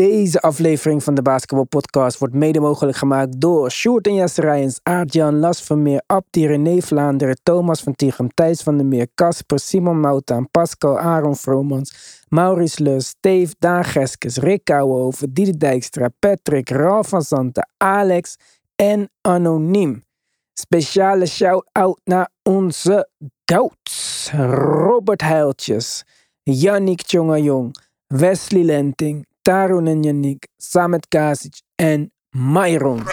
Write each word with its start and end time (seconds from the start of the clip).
Deze 0.00 0.40
aflevering 0.40 1.02
van 1.02 1.14
de 1.14 1.22
Basketball 1.22 1.64
Podcast 1.64 2.18
wordt 2.18 2.34
mede 2.34 2.60
mogelijk 2.60 2.96
gemaakt 2.96 3.40
door 3.40 3.70
Sjoerd 3.70 4.06
en 4.06 4.14
Jesse 4.14 4.40
Rijens, 4.40 4.80
Aart-Jan 4.82 5.38
Las 5.38 5.62
Vermeer, 5.62 6.02
Abdi 6.06 6.46
René 6.46 6.80
Vlaanderen, 6.80 7.40
Thomas 7.42 7.82
van 7.82 7.94
Tichem, 7.94 8.28
Thijs 8.34 8.62
van 8.62 8.76
der 8.76 8.86
Meer, 8.86 9.06
Casper, 9.14 9.58
Simon 9.58 10.00
Moutaan, 10.00 10.50
Pascal, 10.50 10.98
Aaron 10.98 11.36
Vromans, 11.36 12.22
Maurice 12.28 12.82
Lus, 12.82 13.08
Steve, 13.08 13.54
Daan 13.58 13.84
Geskes, 13.84 14.36
Rick 14.36 14.64
Kouwenhoven, 14.64 15.32
Diede 15.32 15.56
Dijkstra, 15.56 16.08
Patrick, 16.18 16.70
Ralf 16.70 17.08
van 17.08 17.22
Zanten, 17.22 17.68
Alex 17.76 18.36
en 18.76 19.10
Anoniem. 19.20 20.04
Speciale 20.52 21.26
shout-out 21.26 22.00
naar 22.04 22.30
onze 22.42 23.08
goats. 23.52 24.30
Robert 24.32 25.22
Heiltjes, 25.22 26.04
Yannick 26.42 27.02
Tjongajong, 27.02 27.74
Wesley 28.06 28.62
Lenting, 28.62 29.28
Tarun 29.42 29.86
en 29.86 30.02
Yannick, 30.02 30.48
Samet 30.56 31.08
Kasic 31.08 31.62
en 31.74 32.12
Myron. 32.30 33.04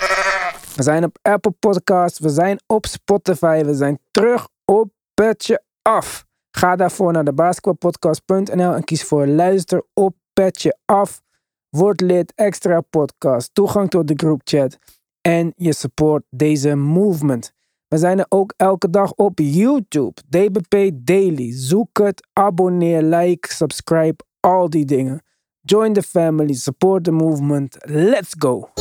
We 0.75 0.83
zijn 0.83 1.03
op 1.03 1.17
Apple 1.21 1.51
Podcasts, 1.51 2.19
we 2.19 2.29
zijn 2.29 2.59
op 2.65 2.85
Spotify, 2.85 3.63
we 3.63 3.73
zijn 3.73 3.99
terug 4.11 4.47
op 4.65 4.91
Petje 5.13 5.63
Af. 5.81 6.25
Ga 6.51 6.75
daarvoor 6.75 7.11
naar 7.11 7.23
de 7.23 7.33
basketbalpodcast.nl 7.33 8.73
en 8.73 8.83
kies 8.83 9.03
voor 9.03 9.27
luister 9.27 9.83
op 9.93 10.15
Petje 10.33 10.77
Af. 10.85 11.21
Word 11.69 12.01
lid, 12.01 12.33
extra 12.35 12.81
podcast, 12.81 13.53
toegang 13.53 13.89
tot 13.89 14.07
de 14.07 14.13
groupchat 14.15 14.77
en 15.21 15.53
je 15.55 15.73
support 15.73 16.23
deze 16.29 16.75
movement. 16.75 17.55
We 17.87 17.97
zijn 17.97 18.19
er 18.19 18.25
ook 18.29 18.53
elke 18.57 18.89
dag 18.89 19.13
op 19.13 19.39
YouTube. 19.39 20.21
DBP 20.29 20.89
Daily. 20.93 21.51
Zoek 21.53 21.97
het, 21.97 22.27
abonneer, 22.33 23.01
like, 23.01 23.53
subscribe, 23.53 24.23
al 24.39 24.69
die 24.69 24.85
dingen. 24.85 25.21
Join 25.67 25.93
the 25.93 26.01
family, 26.01 26.53
support 26.53 27.03
the 27.03 27.11
movement. 27.11 27.77
Let's 27.89 28.33
go. 28.33 28.71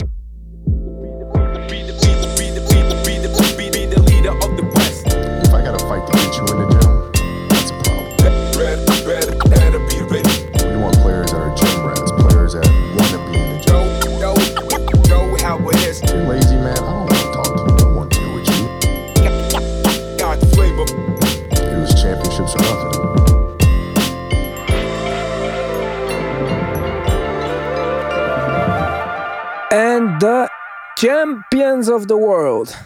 The 30.19 30.49
champions 30.95 31.91
of 31.91 32.07
the 32.07 32.17
world. 32.17 32.77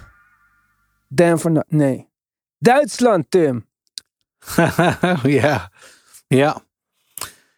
Denver, 1.08 1.50
no- 1.50 1.62
nee. 1.68 2.08
Duitsland, 2.58 3.30
Tim. 3.30 3.66
ja, 5.22 5.70
ja. 6.26 6.62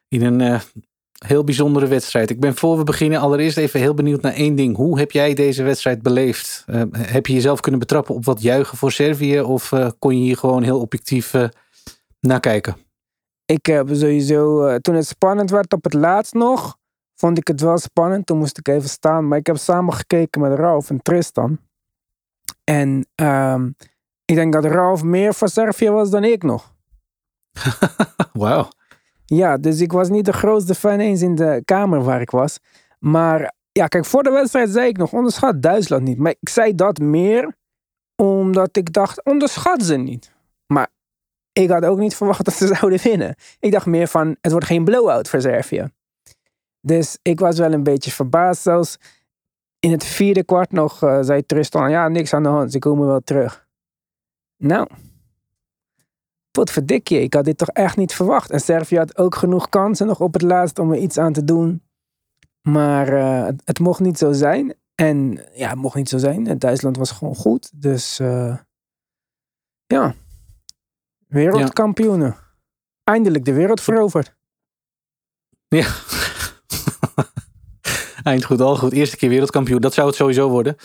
In 0.08 0.22
een 0.22 0.40
eh, 0.40 0.60
heel 1.26 1.44
bijzondere 1.44 1.86
wedstrijd. 1.86 2.30
Ik 2.30 2.40
ben 2.40 2.54
voor 2.54 2.78
we 2.78 2.84
beginnen 2.84 3.20
allereerst 3.20 3.56
even 3.56 3.80
heel 3.80 3.94
benieuwd 3.94 4.22
naar 4.22 4.32
één 4.32 4.54
ding. 4.54 4.76
Hoe 4.76 4.98
heb 4.98 5.10
jij 5.10 5.34
deze 5.34 5.62
wedstrijd 5.62 6.02
beleefd? 6.02 6.64
Eh, 6.66 6.82
heb 6.96 7.26
je 7.26 7.34
jezelf 7.34 7.60
kunnen 7.60 7.80
betrappen 7.80 8.14
op 8.14 8.24
wat 8.24 8.42
juichen 8.42 8.78
voor 8.78 8.92
Servië? 8.92 9.40
Of 9.40 9.72
eh, 9.72 9.90
kon 9.98 10.18
je 10.18 10.22
hier 10.22 10.36
gewoon 10.36 10.62
heel 10.62 10.80
objectief 10.80 11.34
naar 12.20 12.40
kijken? 12.40 12.76
Ik 13.44 13.66
heb 13.66 13.88
sowieso, 13.92 14.78
toen 14.78 14.94
het 14.94 15.06
spannend 15.06 15.50
werd 15.50 15.72
op 15.72 15.84
het 15.84 15.94
laatst 15.94 16.34
nog, 16.34 16.78
vond 17.14 17.38
ik 17.38 17.46
het 17.46 17.60
wel 17.60 17.78
spannend. 17.78 18.26
Toen 18.26 18.38
moest 18.38 18.58
ik 18.58 18.68
even 18.68 18.88
staan. 18.88 19.28
Maar 19.28 19.38
ik 19.38 19.46
heb 19.46 19.56
samen 19.56 19.94
gekeken 19.94 20.40
met 20.40 20.58
Ralf 20.58 20.90
en 20.90 21.02
Tristan. 21.02 21.58
En 22.64 23.06
ehm, 23.14 23.70
ik 24.24 24.34
denk 24.34 24.52
dat 24.52 24.64
Ralf 24.64 25.02
meer 25.02 25.34
voor 25.34 25.48
Servië 25.48 25.90
was 25.90 26.10
dan 26.10 26.24
ik 26.24 26.42
nog. 26.42 26.74
Wauw. 28.32 28.68
Ja, 29.24 29.56
dus 29.56 29.80
ik 29.80 29.92
was 29.92 30.08
niet 30.08 30.24
de 30.24 30.32
grootste 30.32 30.74
fan 30.74 31.00
eens 31.00 31.22
in 31.22 31.34
de 31.34 31.62
kamer 31.64 32.02
waar 32.02 32.20
ik 32.20 32.30
was. 32.30 32.58
Maar 32.98 33.54
ja, 33.72 33.86
kijk, 33.86 34.04
voor 34.04 34.22
de 34.22 34.30
wedstrijd 34.30 34.70
zei 34.70 34.88
ik 34.88 34.96
nog, 34.96 35.12
onderschat 35.12 35.62
Duitsland 35.62 36.02
niet. 36.02 36.18
Maar 36.18 36.34
ik 36.40 36.48
zei 36.48 36.74
dat 36.74 36.98
meer 36.98 37.56
omdat 38.16 38.76
ik 38.76 38.92
dacht, 38.92 39.24
onderschat 39.24 39.82
ze 39.82 39.96
niet. 39.96 40.32
Maar 40.66 40.88
ik 41.52 41.70
had 41.70 41.84
ook 41.84 41.98
niet 41.98 42.16
verwacht 42.16 42.44
dat 42.44 42.54
ze 42.54 42.66
zouden 42.74 43.02
winnen. 43.02 43.34
Ik 43.60 43.72
dacht 43.72 43.86
meer 43.86 44.08
van, 44.08 44.36
het 44.40 44.52
wordt 44.52 44.66
geen 44.66 44.84
blowout 44.84 45.28
voor 45.28 45.40
Servië. 45.40 45.90
Dus 46.82 47.18
ik 47.22 47.40
was 47.40 47.58
wel 47.58 47.72
een 47.72 47.82
beetje 47.82 48.10
verbaasd. 48.10 48.62
Zelfs 48.62 48.98
in 49.78 49.90
het 49.90 50.04
vierde 50.04 50.44
kwart 50.44 50.72
nog 50.72 51.02
eh, 51.02 51.18
zei 51.20 51.46
Tristan, 51.46 51.90
ja, 51.90 52.08
niks 52.08 52.34
aan 52.34 52.42
de 52.42 52.48
hand, 52.48 52.72
ze 52.72 52.78
komen 52.78 53.06
wel 53.06 53.20
terug. 53.20 53.66
Nou, 54.56 54.88
potverdikje, 56.50 57.20
ik 57.20 57.34
had 57.34 57.44
dit 57.44 57.58
toch 57.58 57.68
echt 57.68 57.96
niet 57.96 58.14
verwacht. 58.14 58.50
En 58.50 58.60
Servië 58.60 58.96
had 58.96 59.18
ook 59.18 59.34
genoeg 59.34 59.68
kansen 59.68 60.06
nog 60.06 60.20
op 60.20 60.32
het 60.32 60.42
laatst 60.42 60.78
om 60.78 60.92
er 60.92 60.98
iets 60.98 61.18
aan 61.18 61.32
te 61.32 61.44
doen. 61.44 61.82
Maar 62.62 63.08
eh, 63.08 63.48
het, 63.64 63.78
mocht 63.78 64.00
niet 64.00 64.18
zo 64.18 64.32
zijn. 64.32 64.74
En 64.94 65.40
ja, 65.52 65.68
het 65.68 65.78
mocht 65.78 65.94
niet 65.94 66.08
zo 66.08 66.18
zijn. 66.18 66.58
Duitsland 66.58 66.96
was 66.96 67.10
gewoon 67.10 67.34
goed. 67.34 67.70
Dus 67.82 68.18
eh, 68.18 68.56
ja, 69.86 70.14
wereldkampioenen. 71.26 72.36
Eindelijk 73.04 73.44
de 73.44 73.52
wereld 73.52 73.80
veroverd. 73.80 74.36
Ja. 75.68 75.86
Eind 78.22 78.44
goed, 78.44 78.60
al 78.60 78.76
goed. 78.76 78.92
Eerste 78.92 79.16
keer 79.16 79.28
wereldkampioen. 79.28 79.80
Dat 79.80 79.94
zou 79.94 80.06
het 80.06 80.16
sowieso 80.16 80.48
worden. 80.48 80.76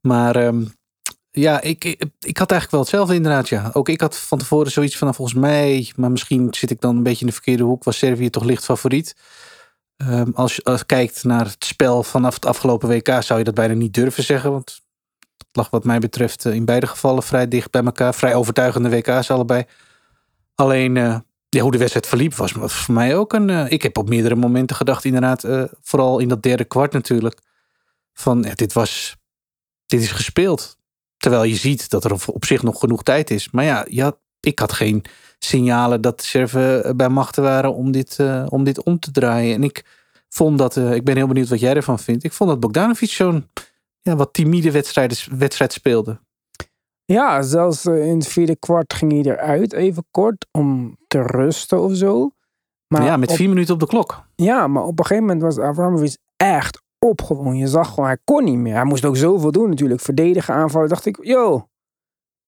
Maar 0.00 0.36
ehm, 0.36 0.64
ja, 1.30 1.60
ik, 1.60 1.84
ik, 2.20 2.38
had 2.38 2.50
eigenlijk 2.50 2.70
wel 2.70 2.80
hetzelfde 2.80 3.14
inderdaad. 3.14 3.48
Ja. 3.48 3.70
Ook 3.72 3.88
ik 3.88 4.00
had 4.00 4.18
van 4.18 4.38
tevoren 4.38 4.70
zoiets 4.70 4.96
van, 4.96 5.06
nou, 5.06 5.16
volgens 5.16 5.38
mij, 5.38 5.92
maar 5.96 6.10
misschien 6.10 6.48
zit 6.50 6.70
ik 6.70 6.80
dan 6.80 6.96
een 6.96 7.02
beetje 7.02 7.20
in 7.20 7.26
de 7.26 7.32
verkeerde 7.32 7.62
hoek, 7.62 7.84
was 7.84 7.98
Servië 7.98 8.30
toch 8.30 8.44
licht 8.44 8.64
favoriet. 8.64 9.16
Ehm, 9.96 10.30
als, 10.34 10.56
je, 10.56 10.64
als 10.64 10.86
kijkt 10.86 11.24
naar 11.24 11.44
het 11.44 11.64
spel 11.64 12.02
vanaf 12.02 12.34
het 12.34 12.46
afgelopen 12.46 12.88
WK, 12.88 13.22
zou 13.22 13.38
je 13.38 13.44
dat 13.44 13.54
bijna 13.54 13.74
niet 13.74 13.94
durven 13.94 14.24
zeggen. 14.24 14.50
Want 14.50 14.80
het 15.38 15.48
lag 15.52 15.70
wat 15.70 15.84
mij 15.84 15.98
betreft 15.98 16.44
eh, 16.44 16.54
in 16.54 16.64
beide 16.64 16.86
gevallen 16.86 17.22
vrij 17.22 17.48
dicht 17.48 17.70
bij 17.70 17.84
elkaar. 17.84 18.14
Vrij 18.14 18.34
overtuigende 18.34 18.90
WK's 18.90 19.30
allebei. 19.30 19.64
Alleen 20.54 20.96
eh, 20.96 21.18
ja, 21.50 21.60
hoe 21.62 21.70
de 21.72 21.78
wedstrijd 21.78 22.06
verliep 22.06 22.34
was 22.34 22.52
voor 22.52 22.94
mij 22.94 23.16
ook 23.16 23.32
een... 23.32 23.50
eh, 23.50 23.70
ik 23.72 23.82
heb 23.82 23.98
op 23.98 24.08
meerdere 24.08 24.34
momenten 24.34 24.76
gedacht 24.76 25.04
inderdaad, 25.04 25.44
eh, 25.44 25.62
vooral 25.82 26.18
in 26.18 26.28
dat 26.28 26.42
derde 26.42 26.64
kwart 26.64 26.92
natuurlijk. 26.92 27.40
Van 28.12 28.42
ja, 28.42 28.54
dit 28.54 28.72
was, 28.72 29.16
dit 29.86 30.00
is 30.00 30.10
gespeeld. 30.12 30.78
Terwijl 31.16 31.44
je 31.44 31.56
ziet 31.56 31.90
dat 31.90 32.04
er 32.04 32.12
op- 32.12 32.44
zich 32.44 32.62
nog 32.62 32.78
genoeg 32.80 33.02
tijd 33.02 33.30
is. 33.30 33.50
Maar 33.50 33.64
ja, 33.64 34.12
ik 34.40 34.58
had 34.58 34.72
geen 34.72 35.04
signalen 35.38 36.00
dat 36.00 36.18
de 36.20 36.24
Serven 36.26 36.96
bij 36.96 37.08
machten 37.08 37.42
waren 37.42 37.74
om 37.74 37.90
dit, 37.92 38.18
eh, 38.18 38.46
om 38.48 38.64
dit 38.64 38.82
om 38.82 38.98
te 38.98 39.10
draaien. 39.10 39.54
En 39.54 39.62
ik 39.64 39.84
vond 40.28 40.58
dat, 40.58 40.76
eh, 40.76 40.94
ik 40.94 41.04
ben 41.04 41.16
heel 41.16 41.26
benieuwd 41.26 41.48
wat 41.48 41.60
jij 41.60 41.74
ervan 41.74 41.98
vindt. 41.98 42.24
Ik 42.24 42.32
vond 42.32 42.50
dat 42.50 42.60
Bogdanovic 42.60 43.10
zo'n 43.10 43.48
ja, 44.02 44.16
wat 44.16 44.32
timide 44.32 44.70
wedstrijd, 44.70 45.26
wedstrijd 45.30 45.72
speelde. 45.72 46.20
Ja, 47.12 47.42
zelfs 47.42 47.86
eh, 47.86 48.06
in 48.06 48.16
het 48.18 48.26
vierde 48.26 48.56
kwart 48.56 48.94
ging 48.94 49.12
hij 49.12 49.22
eruit 49.32 49.72
even 49.72 50.04
kort 50.10 50.46
om 50.50 50.96
te 51.06 51.22
rusten 51.22 51.80
of 51.80 51.94
zo. 51.94 52.30
Maar 52.86 53.04
ja, 53.04 53.16
met 53.16 53.30
op- 53.30 53.36
vier 53.36 53.48
minuten 53.48 53.74
op 53.74 53.80
de 53.80 53.86
klok. 53.86 54.22
Ja, 54.36 54.66
maar 54.66 54.82
op 54.82 54.98
een 54.98 55.04
gegeven 55.06 55.24
moment 55.26 55.42
was 55.42 55.58
Avramovic 55.58 56.16
echt 56.36 56.82
opgewonden. 56.98 57.56
Je 57.56 57.66
zag 57.66 57.88
gewoon, 57.88 58.04
hij 58.04 58.18
kon 58.24 58.44
niet 58.44 58.56
meer. 58.56 58.74
Hij 58.74 58.84
moest 58.84 59.04
ook 59.04 59.16
zoveel 59.16 59.50
doen 59.50 59.68
natuurlijk. 59.68 60.00
Verdedigen, 60.00 60.54
aanvallen. 60.54 60.88
Dacht 60.88 61.06
ik, 61.06 61.18
yo, 61.22 61.68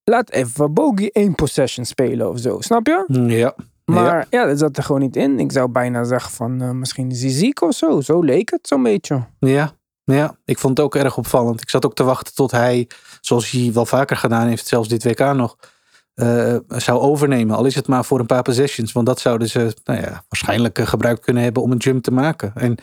laat 0.03 0.29
even 0.31 0.73
Bogie 0.73 1.11
één 1.11 1.35
possession 1.35 1.85
spelen 1.85 2.29
of 2.29 2.39
zo. 2.39 2.61
Snap 2.61 2.87
je? 2.87 3.05
Ja. 3.27 3.55
Maar 3.85 4.27
ja, 4.29 4.45
dat 4.45 4.59
zat 4.59 4.77
er 4.77 4.83
gewoon 4.83 5.01
niet 5.01 5.15
in. 5.15 5.39
Ik 5.39 5.51
zou 5.51 5.69
bijna 5.69 6.03
zeggen 6.03 6.31
van, 6.31 6.61
eh, 6.61 6.69
misschien 6.71 7.11
is 7.11 7.21
hij 7.21 7.31
ziek 7.31 7.61
of 7.61 7.73
zo. 7.73 8.01
Zo 8.01 8.21
leek 8.21 8.51
het 8.51 8.67
zo'n 8.67 8.83
beetje. 8.83 9.23
Ja, 9.39 9.71
ja, 10.03 10.35
ik 10.45 10.57
vond 10.59 10.77
het 10.77 10.85
ook 10.85 10.95
erg 10.95 11.17
opvallend. 11.17 11.61
Ik 11.61 11.69
zat 11.69 11.85
ook 11.85 11.93
te 11.95 12.03
wachten 12.03 12.33
tot 12.35 12.51
hij, 12.51 12.87
zoals 13.25 13.51
hij 13.51 13.73
wel 13.73 13.85
vaker 13.85 14.17
gedaan 14.17 14.47
heeft, 14.47 14.67
zelfs 14.67 14.87
dit 14.87 15.03
WK 15.03 15.33
nog, 15.33 15.57
eh, 16.13 16.55
zou 16.67 16.99
overnemen. 16.99 17.55
Al 17.55 17.65
is 17.65 17.75
het 17.75 17.87
maar 17.87 18.05
voor 18.05 18.19
een 18.19 18.25
paar 18.25 18.41
possessions. 18.41 18.91
Want 18.91 19.05
dat 19.05 19.19
zouden 19.19 19.49
ze 19.49 19.75
nou 19.83 19.99
ja, 19.99 20.23
waarschijnlijk 20.29 20.79
eh, 20.79 20.87
gebruikt 20.87 21.19
kunnen 21.19 21.43
hebben 21.43 21.63
om 21.63 21.71
een 21.71 21.77
jump 21.77 22.03
te 22.03 22.11
maken. 22.11 22.51
En 22.55 22.77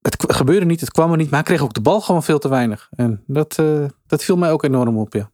het 0.00 0.24
gebeurde 0.26 0.66
niet, 0.66 0.80
het 0.80 0.90
kwam 0.90 1.10
er 1.10 1.16
niet. 1.16 1.30
Maar 1.30 1.38
hij 1.38 1.48
kreeg 1.48 1.62
ook 1.62 1.74
de 1.74 1.80
bal 1.80 2.00
gewoon 2.00 2.22
veel 2.22 2.38
te 2.38 2.48
weinig. 2.48 2.88
En 2.96 3.22
dat, 3.26 3.58
eh, 3.58 3.84
dat 4.06 4.24
viel 4.24 4.36
mij 4.36 4.52
ook 4.52 4.62
enorm 4.64 4.98
op, 4.98 5.12
ja. 5.12 5.30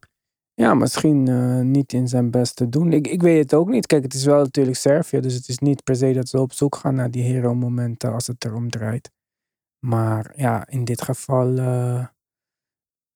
Ja, 0.55 0.73
misschien 0.73 1.71
niet 1.71 1.93
in 1.93 2.07
zijn 2.07 2.31
best 2.31 2.55
te 2.55 2.69
doen. 2.69 2.93
Ik, 2.93 3.07
ik 3.07 3.21
weet 3.21 3.41
het 3.41 3.53
ook 3.53 3.69
niet. 3.69 3.87
Kijk, 3.87 4.03
het 4.03 4.13
is 4.13 4.25
wel 4.25 4.43
natuurlijk 4.43 4.77
Servië. 4.77 5.19
Dus 5.19 5.33
het 5.33 5.47
is 5.47 5.59
niet 5.59 5.83
per 5.83 5.95
se 5.95 6.13
dat 6.13 6.27
ze 6.29 6.39
op 6.39 6.53
zoek 6.53 6.75
gaan 6.75 6.95
naar 6.95 7.11
die 7.11 7.23
hero-momenten 7.23 8.13
als 8.13 8.27
het 8.27 8.45
erom 8.45 8.69
draait. 8.69 9.11
Maar 9.79 10.33
ja, 10.35 10.67
in 10.69 10.83
dit 10.85 11.01
geval 11.01 11.55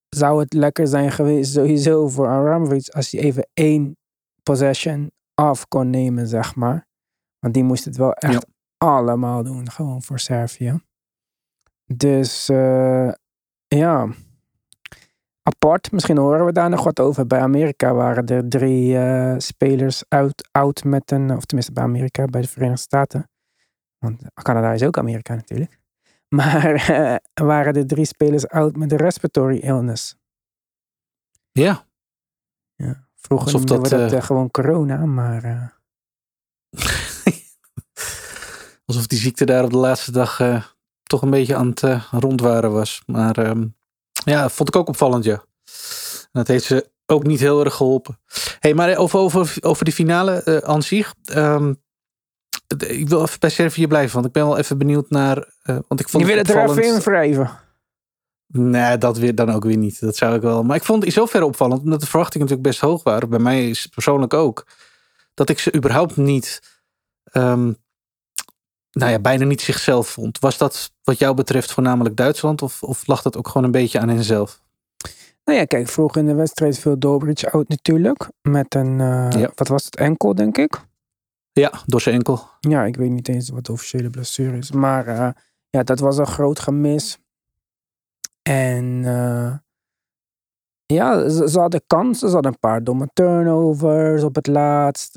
zou 0.09 0.39
het 0.39 0.54
lekker 0.54 0.88
zijn 0.88 1.12
geweest 1.12 1.51
sowieso 1.54 2.07
voor 2.07 2.27
Abramovic 2.27 2.89
als 2.89 3.12
hij 3.12 3.21
even 3.21 3.48
één 3.54 3.98
possession 4.44 5.12
af 5.33 5.68
kon 5.68 5.89
nemen, 5.89 6.27
zeg 6.27 6.56
maar. 6.56 6.86
Want 7.39 7.54
die 7.54 7.63
moest 7.63 7.86
het 7.86 7.98
wel 7.98 8.13
echt 8.13 8.33
Ja. 8.33 8.42
allemaal 8.77 9.44
doen, 9.44 9.69
gewoon 9.71 10.01
voor 10.01 10.19
Servië. 10.19 10.80
Dus 11.94 12.50
uh, 12.50 13.12
ja, 13.68 14.07
apart. 15.44 15.92
Misschien 15.92 16.18
horen 16.18 16.45
we 16.45 16.51
daar 16.51 16.69
nog 16.69 16.83
wat 16.83 17.00
over. 17.00 17.27
Bij 17.27 17.39
Amerika 17.39 17.94
waren 17.94 18.25
er 18.25 18.50
drie 18.50 18.94
uh, 18.94 19.36
spelers 19.38 20.04
oud, 20.07 20.48
oud 20.51 20.83
met 20.83 21.12
een, 21.12 21.31
of 21.36 21.45
tenminste 21.45 21.74
bij 21.74 21.83
Amerika, 21.83 22.25
bij 22.25 22.42
de 22.42 22.48
Verenigde 22.48 22.81
Staten. 22.81 23.30
Want 23.98 24.21
Canada 24.33 24.71
is 24.74 24.83
ook 24.83 24.98
Amerika 24.98 25.36
natuurlijk. 25.36 25.80
Maar 26.27 26.89
uh, 26.89 27.15
waren 27.47 27.75
er 27.75 27.88
drie 27.88 28.06
spelers 28.06 28.47
oud 28.47 28.75
met 28.75 28.91
een 28.91 28.97
respiratory 28.97 29.57
illness. 29.57 30.15
Ja. 31.51 31.88
ja. 32.75 33.07
Vroeger 33.15 33.51
noemden 33.51 33.81
dat, 33.81 33.91
we 33.91 33.97
dat 33.97 34.13
uh, 34.13 34.21
gewoon 34.21 34.51
corona, 34.51 35.06
maar... 35.06 35.75
Alsof 38.85 39.07
die 39.07 39.19
ziekte 39.19 39.45
daar 39.45 39.63
op 39.63 39.71
de 39.71 39.77
laatste 39.77 40.12
dag 40.12 40.41
toch 41.03 41.21
een 41.21 41.29
beetje 41.29 41.56
aan 41.56 41.68
het 41.68 41.83
rondwaren 42.12 42.71
was. 42.71 43.01
Maar 43.06 43.38
um, 43.38 43.75
ja, 44.25 44.50
vond 44.50 44.69
ik 44.69 44.75
ook 44.75 44.88
opvallend, 44.88 45.23
ja. 45.23 45.44
dat 46.31 46.47
heeft 46.47 46.65
ze 46.65 46.91
ook 47.06 47.23
niet 47.23 47.39
heel 47.39 47.63
erg 47.63 47.75
geholpen. 47.75 48.19
hey, 48.59 48.73
maar 48.73 48.97
over, 48.97 49.19
over, 49.19 49.57
over 49.62 49.85
die 49.85 49.94
finale 49.94 50.41
uh, 50.45 50.57
aan 50.57 50.81
zich. 50.81 51.13
Um, 51.35 51.81
ik 52.88 53.10
wil 53.10 53.22
even 53.22 53.40
bij 53.40 53.50
Servië 53.50 53.88
blijven, 53.88 54.14
want 54.14 54.25
ik 54.25 54.31
ben 54.31 54.46
wel 54.46 54.58
even 54.58 54.78
benieuwd 54.78 55.10
naar. 55.10 55.38
Uh, 55.38 55.78
want 55.88 56.00
ik 56.00 56.10
vond 56.10 56.24
Je 56.24 56.30
wil 56.30 56.38
het 56.38 56.50
er 56.50 56.69
even 56.69 56.84
in 56.84 57.00
wrijven. 57.00 57.60
Nee, 58.48 58.98
dat 58.98 59.18
weer 59.18 59.36
dan 59.36 59.52
ook 59.52 59.64
weer 59.64 59.78
niet. 59.78 60.00
Dat 60.00 60.16
zou 60.16 60.36
ik 60.36 60.42
wel. 60.42 60.64
Maar 60.64 60.75
ik 60.75 60.84
vond 60.84 60.98
het 60.98 61.08
in 61.08 61.14
zoverre 61.14 61.46
opvallend, 61.46 61.81
omdat 61.81 62.00
de 62.00 62.08
verwachtingen 62.08 62.48
natuurlijk 62.48 62.75
best 62.75 62.90
hoog 62.90 63.04
waren. 63.04 63.30
Bij 63.30 63.40
mij 63.40 63.69
is 63.69 63.86
persoonlijk 63.86 64.34
ook. 64.34 64.68
Dat 65.34 65.50
ik 65.50 65.60
ze 65.60 65.75
überhaupt 65.75 66.16
niet. 66.18 66.62
Um, 67.34 67.78
nou 68.92 69.12
ja, 69.12 69.19
bijna 69.19 69.46
niet 69.46 69.62
zichzelf 69.62 70.08
vond. 70.08 70.40
Was 70.40 70.58
dat 70.58 70.92
wat 71.04 71.19
jou 71.19 71.36
betreft 71.36 71.72
voornamelijk 71.72 72.16
Duitsland? 72.16 72.62
Of, 72.62 72.84
of 72.84 73.08
lag 73.08 73.22
dat 73.22 73.38
ook 73.38 73.48
gewoon 73.48 73.64
een 73.64 73.72
beetje 73.72 74.00
aan 74.00 74.10
henzelf? 74.10 74.62
Nou 75.44 75.60
ja, 75.60 75.66
kijk, 75.66 75.88
vroeg 75.88 76.16
in 76.16 76.25
de 76.25 76.34
wedstrijd 76.34 76.80
viel 76.80 77.00
Dobridge 77.00 77.52
out 77.52 77.68
natuurlijk. 77.68 78.30
Met 78.42 78.75
een, 78.75 79.00
uh, 79.00 79.48
wat 79.56 79.68
was 79.68 79.86
het, 79.86 79.96
enkel 79.96 80.36
denk 80.36 80.58
ik? 80.58 80.87
Ja, 81.59 81.71
door 81.86 82.01
zijn 82.01 82.15
enkel. 82.15 82.39
Ja, 82.59 82.86
ik 82.86 82.95
weet 82.95 83.09
niet 83.09 83.27
eens 83.27 83.50
wat 83.50 83.65
de 83.65 83.71
officiële 83.71 84.09
blessure 84.09 84.57
is. 84.57 84.71
Maar 84.71 85.07
uh, 85.07 85.30
ja, 85.69 85.83
dat 85.83 86.00
was 86.00 86.18
een 86.18 86.27
groot 86.27 86.59
gemis. 86.59 87.18
En 88.42 89.04
uh, 89.04 89.57
ja, 90.86 91.30
ze, 91.30 91.59
hadden 91.59 91.83
kansen. 91.88 92.27
Ze 92.27 92.33
hadden 92.33 92.51
een 92.51 92.59
paar 92.59 92.83
domme 92.83 93.09
turnovers 93.13 94.24
op 94.24 94.36
het 94.36 94.48
laatst. 94.48 95.15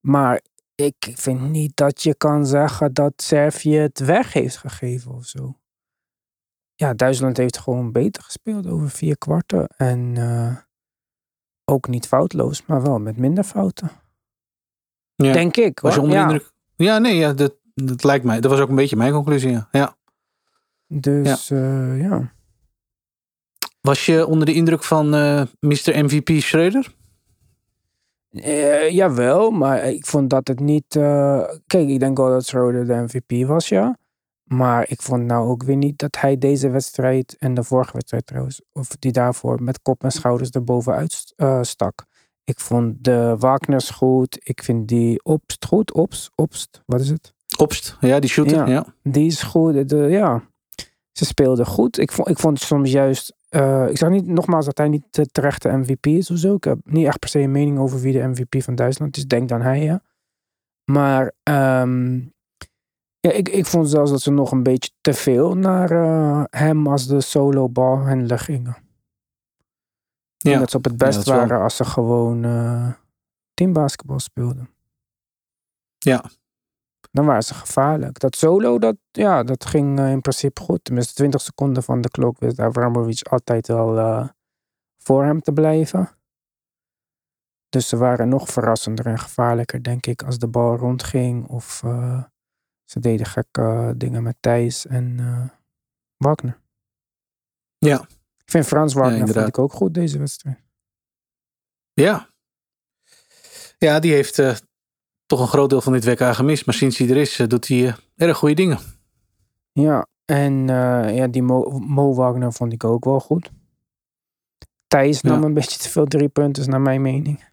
maar 0.00 0.40
ik 0.74 1.12
vind 1.14 1.40
niet 1.40 1.76
dat 1.76 2.02
je 2.02 2.14
kan 2.14 2.46
zeggen 2.46 2.92
dat 2.92 3.12
Servië 3.16 3.76
het 3.76 3.98
weg 3.98 4.32
heeft 4.32 4.56
gegeven 4.56 5.12
of 5.12 5.24
zo. 5.24 5.58
Ja, 6.74 6.94
Duitsland 6.94 7.36
heeft 7.36 7.58
gewoon 7.58 7.92
beter 7.92 8.22
gespeeld 8.22 8.66
over 8.66 8.90
vier 8.90 9.18
kwarten. 9.18 9.66
En 9.66 10.16
ook 11.64 11.88
niet 11.88 12.06
foutloos, 12.06 12.66
maar 12.66 12.82
wel 12.82 12.98
met 12.98 13.16
minder 13.16 13.44
fouten. 13.44 13.90
Ja. 15.26 15.32
Denk 15.32 15.56
ik. 15.56 15.80
Was 15.80 15.94
je 15.94 16.00
onder 16.00 16.16
ja. 16.16 16.22
indruk? 16.22 16.52
Ja, 16.76 16.98
nee, 16.98 17.16
ja, 17.16 17.32
dat, 17.32 17.54
dat 17.74 18.04
lijkt 18.04 18.24
mij. 18.24 18.40
Dat 18.40 18.50
was 18.50 18.60
ook 18.60 18.68
een 18.68 18.74
beetje 18.74 18.96
mijn 18.96 19.12
conclusie. 19.12 19.50
Ja. 19.50 19.68
ja. 19.70 19.96
Dus 20.86 21.48
ja. 21.48 21.56
Uh, 21.56 22.00
ja. 22.00 22.32
Was 23.80 24.06
je 24.06 24.26
onder 24.26 24.46
de 24.46 24.54
indruk 24.54 24.82
van 24.82 25.14
uh, 25.14 25.42
Mr. 25.60 26.04
MVP 26.04 26.40
Schreuder? 26.40 26.94
Uh, 28.30 28.90
jawel, 28.90 29.50
maar 29.50 29.84
ik 29.84 30.06
vond 30.06 30.30
dat 30.30 30.48
het 30.48 30.60
niet. 30.60 30.86
Kijk, 31.66 31.88
ik 31.88 32.00
denk 32.00 32.16
wel 32.16 32.28
dat 32.28 32.46
Schroeder 32.46 32.86
de 32.86 32.94
MVP 32.94 33.46
was, 33.46 33.68
ja. 33.68 33.98
Maar 34.44 34.88
ik 34.88 35.02
vond 35.02 35.24
nou 35.24 35.48
ook 35.48 35.62
weer 35.62 35.76
niet 35.76 35.98
dat 35.98 36.16
hij 36.20 36.38
deze 36.38 36.70
wedstrijd 36.70 37.36
en 37.38 37.54
de 37.54 37.64
vorige 37.64 37.92
wedstrijd 37.92 38.26
trouwens, 38.26 38.62
of 38.72 38.88
die 38.88 39.12
daarvoor 39.12 39.62
met 39.62 39.82
kop 39.82 40.04
en 40.04 40.10
schouders 40.10 40.50
erbovenuit 40.50 41.34
stak. 41.60 42.07
Ik 42.48 42.60
vond 42.60 43.04
de 43.04 43.36
Wagners 43.38 43.90
goed. 43.90 44.38
Ik 44.42 44.62
vind 44.62 44.88
die 44.88 45.24
Opst 45.24 45.64
goed. 45.64 45.92
Opst, 45.92 46.30
Opst, 46.34 46.82
wat 46.86 47.00
is 47.00 47.08
het? 47.08 47.34
Opst, 47.58 47.96
ja, 48.00 48.18
die 48.18 48.30
shooter. 48.30 48.56
Ja, 48.56 48.66
ja. 48.66 48.86
Die 49.02 49.26
is 49.26 49.42
goed. 49.42 49.88
De, 49.88 49.96
ja, 49.96 50.42
ze 51.12 51.24
speelden 51.24 51.66
goed. 51.66 51.98
Ik 51.98 52.12
vond, 52.12 52.28
ik 52.28 52.38
vond 52.38 52.60
soms 52.60 52.90
juist 52.90 53.36
uh, 53.50 53.88
ik 53.88 53.96
zeg 53.96 54.08
niet 54.08 54.26
nogmaals 54.26 54.64
dat 54.64 54.78
hij 54.78 54.88
niet 54.88 55.04
de 55.10 55.26
terechte 55.26 55.68
MVP 55.68 56.06
is 56.06 56.30
of 56.30 56.38
zo. 56.38 56.54
Ik 56.54 56.64
heb 56.64 56.78
niet 56.84 57.06
echt 57.06 57.18
per 57.18 57.28
se 57.28 57.38
een 57.38 57.50
mening 57.50 57.78
over 57.78 58.00
wie 58.00 58.12
de 58.12 58.26
MVP 58.26 58.62
van 58.62 58.74
Duitsland 58.74 59.16
is. 59.16 59.26
Denk 59.26 59.48
dan 59.48 59.60
hij, 59.60 59.82
ja. 59.82 60.02
Maar 60.84 61.32
um, 61.42 62.32
ja, 63.20 63.30
ik, 63.30 63.48
ik 63.48 63.66
vond 63.66 63.90
zelfs 63.90 64.10
dat 64.10 64.20
ze 64.20 64.30
nog 64.30 64.52
een 64.52 64.62
beetje 64.62 64.90
te 65.00 65.14
veel 65.14 65.56
naar 65.56 65.92
uh, 65.92 66.44
hem 66.50 66.86
als 66.86 67.06
de 67.06 67.20
solo 67.20 67.68
balhandler 67.68 68.38
gingen. 68.38 68.76
Ja. 70.38 70.52
En 70.52 70.58
dat 70.58 70.70
ze 70.70 70.76
op 70.76 70.84
het 70.84 70.96
best 70.96 71.26
ja, 71.26 71.34
waren 71.34 71.48
wel... 71.48 71.62
als 71.62 71.76
ze 71.76 71.84
gewoon 71.84 72.44
uh, 72.44 72.92
teambasketbal 73.54 74.18
speelden. 74.18 74.70
Ja, 75.98 76.30
dan 77.10 77.26
waren 77.26 77.42
ze 77.42 77.54
gevaarlijk. 77.54 78.18
Dat 78.18 78.36
solo, 78.36 78.78
dat, 78.78 78.96
ja, 79.10 79.42
dat 79.42 79.64
ging 79.64 79.98
uh, 79.98 80.10
in 80.10 80.20
principe 80.20 80.60
goed. 80.60 80.84
Tenminste, 80.84 81.14
20 81.14 81.40
seconden 81.40 81.82
van 81.82 82.00
de 82.00 82.10
klok 82.10 82.38
wist 82.38 82.60
Avramovic 82.60 83.28
altijd 83.28 83.66
wel 83.66 83.98
uh, 83.98 84.28
voor 84.98 85.24
hem 85.24 85.40
te 85.40 85.52
blijven. 85.52 86.08
Dus 87.68 87.88
ze 87.88 87.96
waren 87.96 88.28
nog 88.28 88.48
verrassender 88.48 89.06
en 89.06 89.18
gevaarlijker, 89.18 89.82
denk 89.82 90.06
ik, 90.06 90.22
als 90.22 90.38
de 90.38 90.48
bal 90.48 90.76
rondging. 90.76 91.48
Of 91.48 91.82
ze 92.84 93.00
deden 93.00 93.26
gekke 93.26 93.94
dingen 93.96 94.22
met 94.22 94.36
Thijs 94.40 94.86
en 94.86 95.18
Wagner. 96.16 96.60
Ja. 97.78 98.06
Ik 98.48 98.54
vind 98.54 98.66
Frans 98.66 98.94
Wagner 98.94 99.26
ja, 99.26 99.32
vond 99.32 99.48
ik 99.48 99.58
ook 99.58 99.72
goed 99.72 99.94
deze 99.94 100.18
wedstrijd. 100.18 100.58
Ja. 101.92 102.30
Ja, 103.78 103.98
die 103.98 104.12
heeft 104.12 104.34
toch 105.26 105.40
een 105.40 105.48
groot 105.48 105.70
deel 105.70 105.80
van 105.80 105.92
dit 105.92 106.04
WK 106.04 106.34
gemist. 106.34 106.66
Maar 106.66 106.74
sinds 106.74 106.98
hij 106.98 107.08
er 107.08 107.16
is, 107.16 107.38
eh, 107.38 107.46
doet 107.46 107.68
hij 107.68 107.78
uh, 107.78 107.94
erg 108.16 108.36
goede 108.36 108.54
dingen. 108.54 108.78
Ja, 109.72 110.06
en 110.24 110.66
ja, 111.14 111.26
die 111.26 111.42
Mo, 111.42 111.78
Mo, 111.78 112.14
Wagner 112.14 112.52
vond 112.52 112.72
ik 112.72 112.84
ook 112.84 113.04
wel 113.04 113.20
goed. 113.20 113.50
Thijs 114.86 115.20
ja. 115.20 115.28
nam 115.28 115.44
een 115.44 115.54
beetje 115.54 115.78
te 115.78 115.88
veel 115.88 116.06
drie 116.06 116.28
punten, 116.28 116.70
naar 116.70 116.80
mijn 116.80 117.02
mening. 117.02 117.44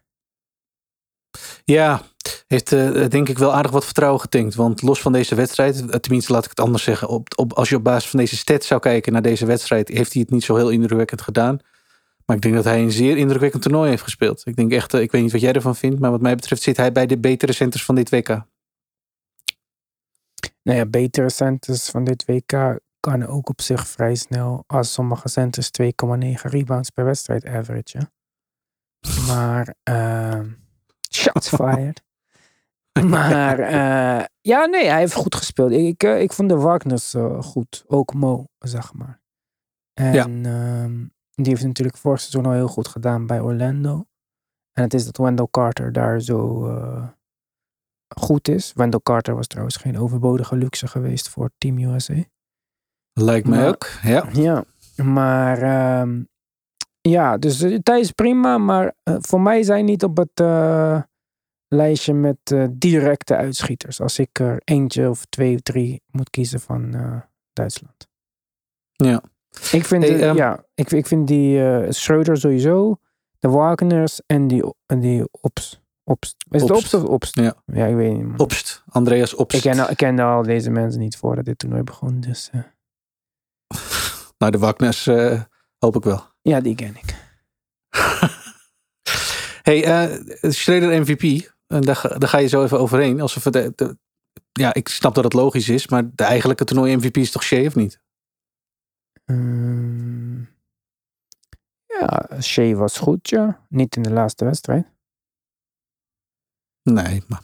Ja, 1.64 2.02
heeft 2.46 2.72
uh, 2.72 3.08
denk 3.08 3.28
ik 3.28 3.38
wel 3.38 3.54
aardig 3.54 3.70
wat 3.70 3.84
vertrouwen 3.84 4.20
getankt. 4.20 4.54
Want 4.54 4.82
los 4.82 5.00
van 5.00 5.12
deze 5.12 5.34
wedstrijd, 5.34 6.02
tenminste 6.02 6.32
laat 6.32 6.44
ik 6.44 6.50
het 6.50 6.60
anders 6.60 6.84
zeggen. 6.84 7.08
Op, 7.08 7.28
op, 7.36 7.52
als 7.52 7.68
je 7.68 7.76
op 7.76 7.84
basis 7.84 8.10
van 8.10 8.18
deze 8.18 8.36
stats 8.36 8.66
zou 8.66 8.80
kijken 8.80 9.12
naar 9.12 9.22
deze 9.22 9.46
wedstrijd, 9.46 9.88
heeft 9.88 10.12
hij 10.12 10.22
het 10.22 10.30
niet 10.30 10.44
zo 10.44 10.56
heel 10.56 10.70
indrukwekkend 10.70 11.20
gedaan. 11.20 11.60
Maar 12.26 12.36
ik 12.36 12.42
denk 12.42 12.54
dat 12.54 12.64
hij 12.64 12.82
een 12.82 12.92
zeer 12.92 13.16
indrukwekkend 13.16 13.62
toernooi 13.62 13.90
heeft 13.90 14.02
gespeeld. 14.02 14.46
Ik 14.46 14.56
denk 14.56 14.72
echt, 14.72 14.94
eh, 14.94 15.00
ik 15.00 15.12
weet 15.12 15.22
niet 15.22 15.32
wat 15.32 15.40
jij 15.40 15.52
ervan 15.52 15.76
vindt, 15.76 16.00
maar 16.00 16.10
wat 16.10 16.20
mij 16.20 16.34
betreft 16.34 16.62
zit 16.62 16.76
hij 16.76 16.92
bij 16.92 17.06
de 17.06 17.18
betere 17.18 17.52
centers 17.52 17.84
van 17.84 17.94
dit 17.94 18.10
WK. 18.10 18.28
Nou 20.62 20.78
ja, 20.78 20.86
betere 20.86 21.30
centers 21.30 21.88
van 21.90 22.04
dit 22.04 22.24
WK 22.24 22.78
kan 23.00 23.26
ook 23.26 23.48
op 23.48 23.60
zich 23.60 23.88
vrij 23.88 24.14
snel 24.14 24.64
als 24.66 24.92
sommige 24.92 25.28
centers 25.28 25.70
2,9 25.70 26.50
rebounds 26.50 26.90
per 26.90 27.04
wedstrijd 27.04 27.46
average. 27.46 27.98
Maar, 29.26 29.74
uh, 29.90 30.40
shots 31.20 31.48
fired. 31.48 32.05
maar 33.16 33.58
uh, 33.60 34.24
ja, 34.40 34.64
nee, 34.64 34.86
hij 34.86 34.98
heeft 34.98 35.14
goed 35.14 35.34
gespeeld. 35.34 35.70
Ik, 35.70 35.86
ik, 35.86 36.02
eh, 36.02 36.20
ik 36.20 36.32
vond 36.32 36.48
de 36.48 36.56
Wagners 36.56 37.14
uh, 37.14 37.42
goed. 37.42 37.84
Ook 37.86 38.14
Mo, 38.14 38.46
zeg 38.58 38.92
maar. 38.92 39.20
En 39.92 40.12
ja. 40.12 40.28
Uh, 40.28 41.08
die 41.34 41.48
heeft 41.48 41.64
natuurlijk 41.64 41.96
vorig 41.96 42.20
seizoen 42.20 42.46
al 42.46 42.52
heel 42.52 42.68
goed 42.68 42.88
gedaan 42.88 43.26
bij 43.26 43.40
Orlando. 43.40 44.06
En 44.72 44.82
het 44.82 44.94
is 44.94 45.04
dat 45.04 45.16
Wendell 45.16 45.48
Carter 45.50 45.92
daar 45.92 46.20
zo 46.20 46.68
uh, 46.68 47.08
goed 48.20 48.48
is. 48.48 48.72
Wendell 48.74 49.00
Carter 49.02 49.34
was 49.34 49.46
trouwens 49.46 49.76
geen 49.76 49.98
overbodige 49.98 50.56
luxe 50.56 50.86
geweest 50.86 51.28
voor 51.28 51.50
Team 51.58 51.78
USA. 51.78 52.22
Lijkt 53.12 53.48
mij 53.48 53.68
ook, 53.68 53.88
ja. 54.02 54.28
Ja, 54.32 54.64
maar 55.02 55.62
uh, 55.62 56.22
ja, 57.00 57.38
dus 57.38 57.62
is 57.84 58.10
prima. 58.10 58.58
Maar 58.58 58.94
voor 59.04 59.40
mij 59.40 59.62
zijn 59.62 59.84
niet 59.84 60.04
op 60.04 60.16
het 60.16 60.40
lijstje 61.68 62.14
met 62.14 62.56
directe 62.70 63.36
uitschieters. 63.36 64.00
Als 64.00 64.18
ik 64.18 64.38
er 64.38 64.60
eentje 64.64 65.10
of 65.10 65.24
twee 65.24 65.54
of 65.54 65.60
drie 65.60 66.02
moet 66.10 66.30
kiezen 66.30 66.60
van 66.60 66.94
Duitsland. 67.52 68.08
Ja. 68.92 69.22
Ik 69.72 69.84
vind, 69.84 70.02
hey, 70.02 70.28
um, 70.28 70.36
ja, 70.36 70.64
ik, 70.74 70.90
ik 70.90 71.06
vind 71.06 71.28
die 71.28 71.58
uh, 71.58 71.86
Schreuder 71.88 72.36
sowieso, 72.36 72.98
de 73.38 73.48
Wagners 73.48 74.20
en 74.26 74.48
die, 74.48 74.74
en 74.86 75.00
die 75.00 75.28
Ops. 75.30 75.84
Opst. 76.04 76.36
Is 76.50 76.62
het 76.62 76.70
Opst 76.70 76.94
of 76.94 77.02
Opst? 77.02 77.34
Ja. 77.34 77.54
ja, 77.64 77.86
ik 77.86 77.94
weet 77.94 78.12
niet. 78.12 78.26
Man. 78.26 78.38
Opst, 78.38 78.82
Andreas 78.88 79.34
Opst. 79.34 79.56
Ik 79.56 79.62
ken, 79.62 79.90
ik 79.90 79.96
ken 79.96 80.18
al 80.18 80.42
deze 80.42 80.70
mensen 80.70 81.00
niet 81.00 81.16
voordat 81.16 81.44
dit 81.44 81.58
toernooi 81.58 81.82
begon, 81.82 82.20
dus... 82.20 82.50
Uh. 82.54 82.62
nou, 84.38 84.52
de 84.52 84.58
Wagners 84.58 85.06
uh, 85.06 85.42
hoop 85.78 85.96
ik 85.96 86.04
wel. 86.04 86.22
Ja, 86.42 86.60
die 86.60 86.74
ken 86.74 86.96
ik. 86.96 87.14
hey, 89.68 90.10
uh, 90.10 90.50
Schreuder 90.52 91.00
MVP, 91.00 91.50
daar, 91.66 92.14
daar 92.18 92.28
ga 92.28 92.38
je 92.38 92.46
zo 92.46 92.62
even 92.64 92.80
overheen. 92.80 93.20
Alsof 93.20 93.44
het, 93.44 93.52
de, 93.52 93.96
ja, 94.52 94.74
ik 94.74 94.88
snap 94.88 95.14
dat 95.14 95.24
het 95.24 95.32
logisch 95.32 95.68
is, 95.68 95.88
maar 95.88 96.10
de 96.14 96.24
eigenlijke 96.24 96.64
toernooi 96.64 96.96
MVP 96.96 97.16
is 97.16 97.30
toch 97.30 97.42
Shea 97.42 97.66
of 97.66 97.74
niet? 97.74 98.00
Ehm, 99.24 100.40
ja, 101.86 102.28
Shea 102.40 102.74
was 102.74 102.98
goed, 102.98 103.28
ja. 103.28 103.66
Niet 103.68 103.96
in 103.96 104.02
de 104.02 104.10
laatste 104.10 104.44
wedstrijd. 104.44 104.86
Nee, 106.82 107.22
maar 107.26 107.42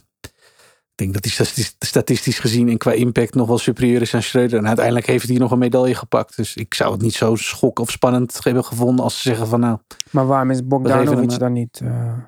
ik 0.93 0.95
denk 0.95 1.13
dat 1.13 1.25
hij 1.25 1.33
statistisch, 1.33 1.77
statistisch 1.79 2.39
gezien 2.39 2.69
en 2.69 2.79
qua 2.79 2.93
impact 2.93 3.35
nog 3.35 3.49
wel 3.49 3.59
superieur 3.59 4.01
is 4.01 4.15
aan 4.15 4.23
Schreuder. 4.23 4.59
En 4.59 4.67
uiteindelijk 4.67 5.07
heeft 5.07 5.29
hij 5.29 5.37
nog 5.37 5.51
een 5.51 5.59
medaille 5.59 5.95
gepakt. 5.95 6.37
Dus 6.37 6.57
ik 6.57 6.75
zou 6.75 6.93
het 6.93 7.01
niet 7.01 7.15
zo 7.15 7.35
schok 7.37 7.79
of 7.79 7.91
spannend 7.91 8.45
hebben 8.45 8.65
gevonden 8.65 9.05
als 9.05 9.15
ze 9.15 9.29
zeggen 9.29 9.47
van 9.47 9.61
nou... 9.61 9.79
Maar 10.11 10.27
waarom 10.27 10.51
is 10.51 10.67
Bogdanovic 10.67 11.31
hem, 11.31 11.39
dan 11.39 11.53
niet 11.53 11.81
eh, 11.83 12.19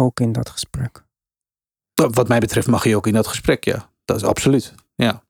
ook 0.00 0.20
in 0.20 0.32
dat 0.32 0.48
gesprek? 0.50 1.04
Wat 1.94 2.28
mij 2.28 2.38
betreft 2.38 2.66
mag 2.66 2.82
hij 2.82 2.94
ook 2.94 3.06
in 3.06 3.12
dat 3.12 3.26
gesprek, 3.26 3.64
ja. 3.64 3.90
Dat 4.04 4.16
is 4.16 4.24
absoluut, 4.24 4.74
ja. 4.94 5.22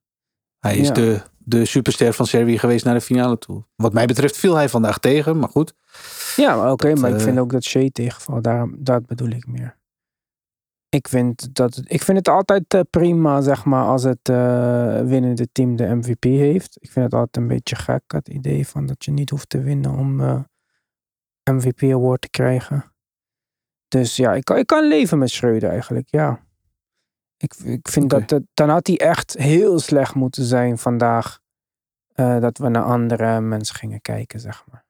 Hij 0.58 0.76
is 0.76 0.86
Ja. 0.86 0.92
de, 0.94 1.22
de 1.38 1.64
superster 1.64 2.12
van 2.12 2.26
Servië 2.26 2.58
geweest 2.58 2.84
naar 2.84 2.94
de 2.94 3.00
finale 3.00 3.38
toe. 3.38 3.64
Wat 3.76 3.92
mij 3.92 4.06
betreft 4.06 4.36
viel 4.36 4.54
hij 4.54 4.68
vandaag 4.68 4.98
tegen, 4.98 5.38
maar 5.38 5.48
goed. 5.48 5.74
Ja, 6.36 6.72
oké, 6.72 6.94
maar 6.94 7.10
ik 7.10 7.16
eh, 7.16 7.22
vind 7.22 7.38
ook 7.38 7.52
dat 7.52 7.64
Shea 7.64 7.88
tegenvalt. 7.92 8.44
Daarom, 8.44 8.74
dat 8.78 9.06
bedoel 9.06 9.28
ik 9.28 9.46
meer. 9.46 9.78
Ik 10.88 11.08
vind, 11.08 11.54
dat, 11.54 11.82
ik 11.84 12.02
vind 12.02 12.18
het 12.18 12.28
altijd 12.28 12.74
eh, 12.74 12.80
prima, 12.90 13.40
zeg 13.40 13.64
maar, 13.64 13.84
als 13.84 14.02
het 14.02 14.28
eh, 14.28 15.00
winnende 15.00 15.48
team 15.52 15.76
de 15.76 15.94
MVP 15.94 16.24
heeft. 16.24 16.76
Ik 16.80 16.90
vind 16.90 17.04
het 17.04 17.14
altijd 17.14 17.36
een 17.36 17.48
beetje 17.48 17.76
gek, 17.76 18.02
het 18.06 18.28
idee 18.28 18.66
van 18.66 18.86
dat 18.86 19.04
je 19.04 19.10
niet 19.10 19.30
hoeft 19.30 19.48
te 19.48 19.60
winnen 19.60 19.90
om 19.90 20.20
eh, 20.20 20.40
MVP 21.50 21.82
award 21.82 22.20
te 22.20 22.30
krijgen. 22.30 22.92
Dus 23.90 24.16
ja, 24.16 24.32
ik 24.34 24.44
kan, 24.44 24.56
ik 24.56 24.66
kan 24.66 24.88
leven 24.88 25.18
met 25.18 25.30
Schreuder 25.30 25.70
eigenlijk, 25.70 26.08
ja. 26.10 26.40
Ik, 27.36 27.54
ik 27.54 27.88
vind 27.88 28.10
dat 28.10 28.40
dan 28.54 28.68
had 28.68 28.86
hij 28.86 28.98
echt 28.98 29.36
heel 29.38 29.78
slecht 29.78 30.14
moeten 30.14 30.44
zijn 30.44 30.78
vandaag. 30.78 31.38
eh, 32.14 32.40
dat 32.40 32.58
we 32.58 32.68
naar 32.68 32.82
andere 32.82 33.40
mensen 33.40 33.74
gingen 33.76 34.00
kijken, 34.00 34.40
zeg 34.40 34.64
maar. 34.70 34.84